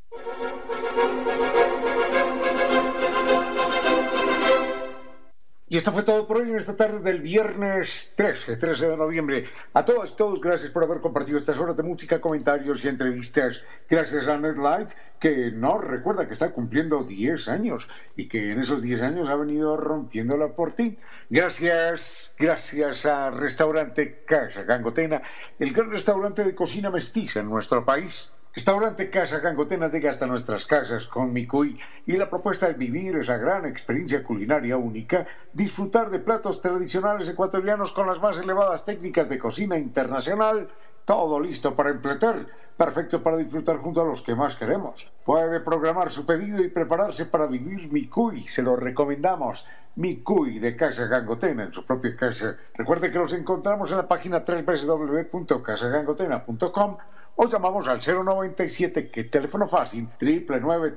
Y 5.73 5.77
esto 5.77 5.91
fue 5.91 6.03
todo 6.03 6.27
por 6.27 6.37
hoy 6.37 6.51
en 6.51 6.57
esta 6.57 6.75
tarde 6.75 6.99
del 6.99 7.19
viernes 7.19 8.13
13, 8.15 8.57
13 8.57 8.89
de 8.89 8.95
noviembre. 8.95 9.45
A 9.73 9.83
todos 9.83 10.11
y 10.11 10.15
todos, 10.15 10.39
gracias 10.39 10.71
por 10.71 10.83
haber 10.83 11.01
compartido 11.01 11.35
estas 11.39 11.57
horas 11.57 11.75
de 11.75 11.81
música, 11.81 12.21
comentarios 12.21 12.85
y 12.85 12.89
entrevistas. 12.89 13.63
Gracias 13.89 14.27
a 14.27 14.37
NetLife, 14.37 14.93
que 15.19 15.49
nos 15.49 15.83
recuerda 15.83 16.27
que 16.27 16.33
está 16.33 16.51
cumpliendo 16.51 17.03
10 17.03 17.47
años 17.47 17.87
y 18.15 18.27
que 18.27 18.51
en 18.51 18.59
esos 18.59 18.83
10 18.83 19.01
años 19.01 19.29
ha 19.29 19.35
venido 19.35 19.75
rompiéndola 19.75 20.49
por 20.49 20.73
ti. 20.73 20.99
Gracias, 21.31 22.35
gracias 22.37 23.07
a 23.07 23.31
Restaurante 23.31 24.25
Casa 24.27 24.61
Gangotena, 24.61 25.23
el 25.57 25.73
gran 25.73 25.89
restaurante 25.89 26.43
de 26.43 26.53
cocina 26.53 26.91
mestiza 26.91 27.39
en 27.39 27.49
nuestro 27.49 27.83
país. 27.83 28.31
Restaurante 28.55 29.09
Casa 29.09 29.39
Gangotena 29.39 29.88
llega 29.88 30.11
hasta 30.11 30.27
nuestras 30.27 30.67
casas 30.67 31.07
con 31.07 31.34
Micuy 31.34 31.75
y 32.05 32.17
la 32.17 32.30
propuesta 32.30 32.69
es 32.69 32.77
vivir 32.77 33.15
esa 33.15 33.38
gran 33.38 33.65
experiencia 33.65 34.23
culinaria 34.23 34.77
única, 34.77 35.25
disfrutar 35.53 36.11
de 36.11 36.19
platos 36.19 36.61
tradicionales 36.61 37.27
ecuatorianos 37.30 37.93
con 37.93 38.05
las 38.05 38.21
más 38.21 38.38
elevadas 38.38 38.85
técnicas 38.85 39.27
de 39.27 39.39
cocina 39.39 39.80
internacional, 39.80 40.69
todo 41.03 41.39
listo 41.39 41.75
para 41.75 41.89
empletar, 41.89 42.45
perfecto 42.77 43.23
para 43.23 43.38
disfrutar 43.38 43.77
junto 43.77 44.03
a 44.03 44.05
los 44.05 44.21
que 44.21 44.35
más 44.35 44.55
queremos. 44.55 45.11
Puede 45.25 45.59
programar 45.59 46.11
su 46.11 46.27
pedido 46.27 46.63
y 46.63 46.69
prepararse 46.69 47.25
para 47.25 47.47
vivir 47.47 47.91
Micuy, 47.91 48.47
se 48.47 48.61
lo 48.61 48.75
recomendamos. 48.75 49.67
Micuy 49.95 50.59
de 50.59 50.75
Casa 50.75 51.07
Gangotena 51.07 51.63
en 51.63 51.73
su 51.73 51.84
propia 51.85 52.15
casa. 52.15 52.55
Recuerde 52.75 53.11
que 53.11 53.17
los 53.17 53.34
encontramos 53.34 53.89
en 53.89 53.97
la 53.97 54.07
página 54.07 54.45
www.casagangotena.com 54.45 56.97
o 57.35 57.47
llamamos 57.47 57.88
al 57.88 57.99
097, 57.99 59.10
que 59.10 59.23
teléfono 59.23 59.68
fácil, 59.68 60.07
triple 60.19 60.60
nueve. 60.61 60.93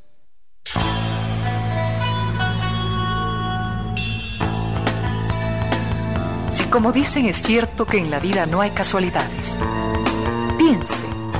Si 6.52 6.64
como 6.64 6.92
dicen 6.92 7.26
es 7.26 7.36
cierto 7.36 7.86
que 7.86 7.98
en 7.98 8.10
la 8.10 8.20
vida 8.20 8.44
no 8.44 8.60
hay 8.60 8.70
casualidades, 8.70 9.58
piense. 10.58 11.17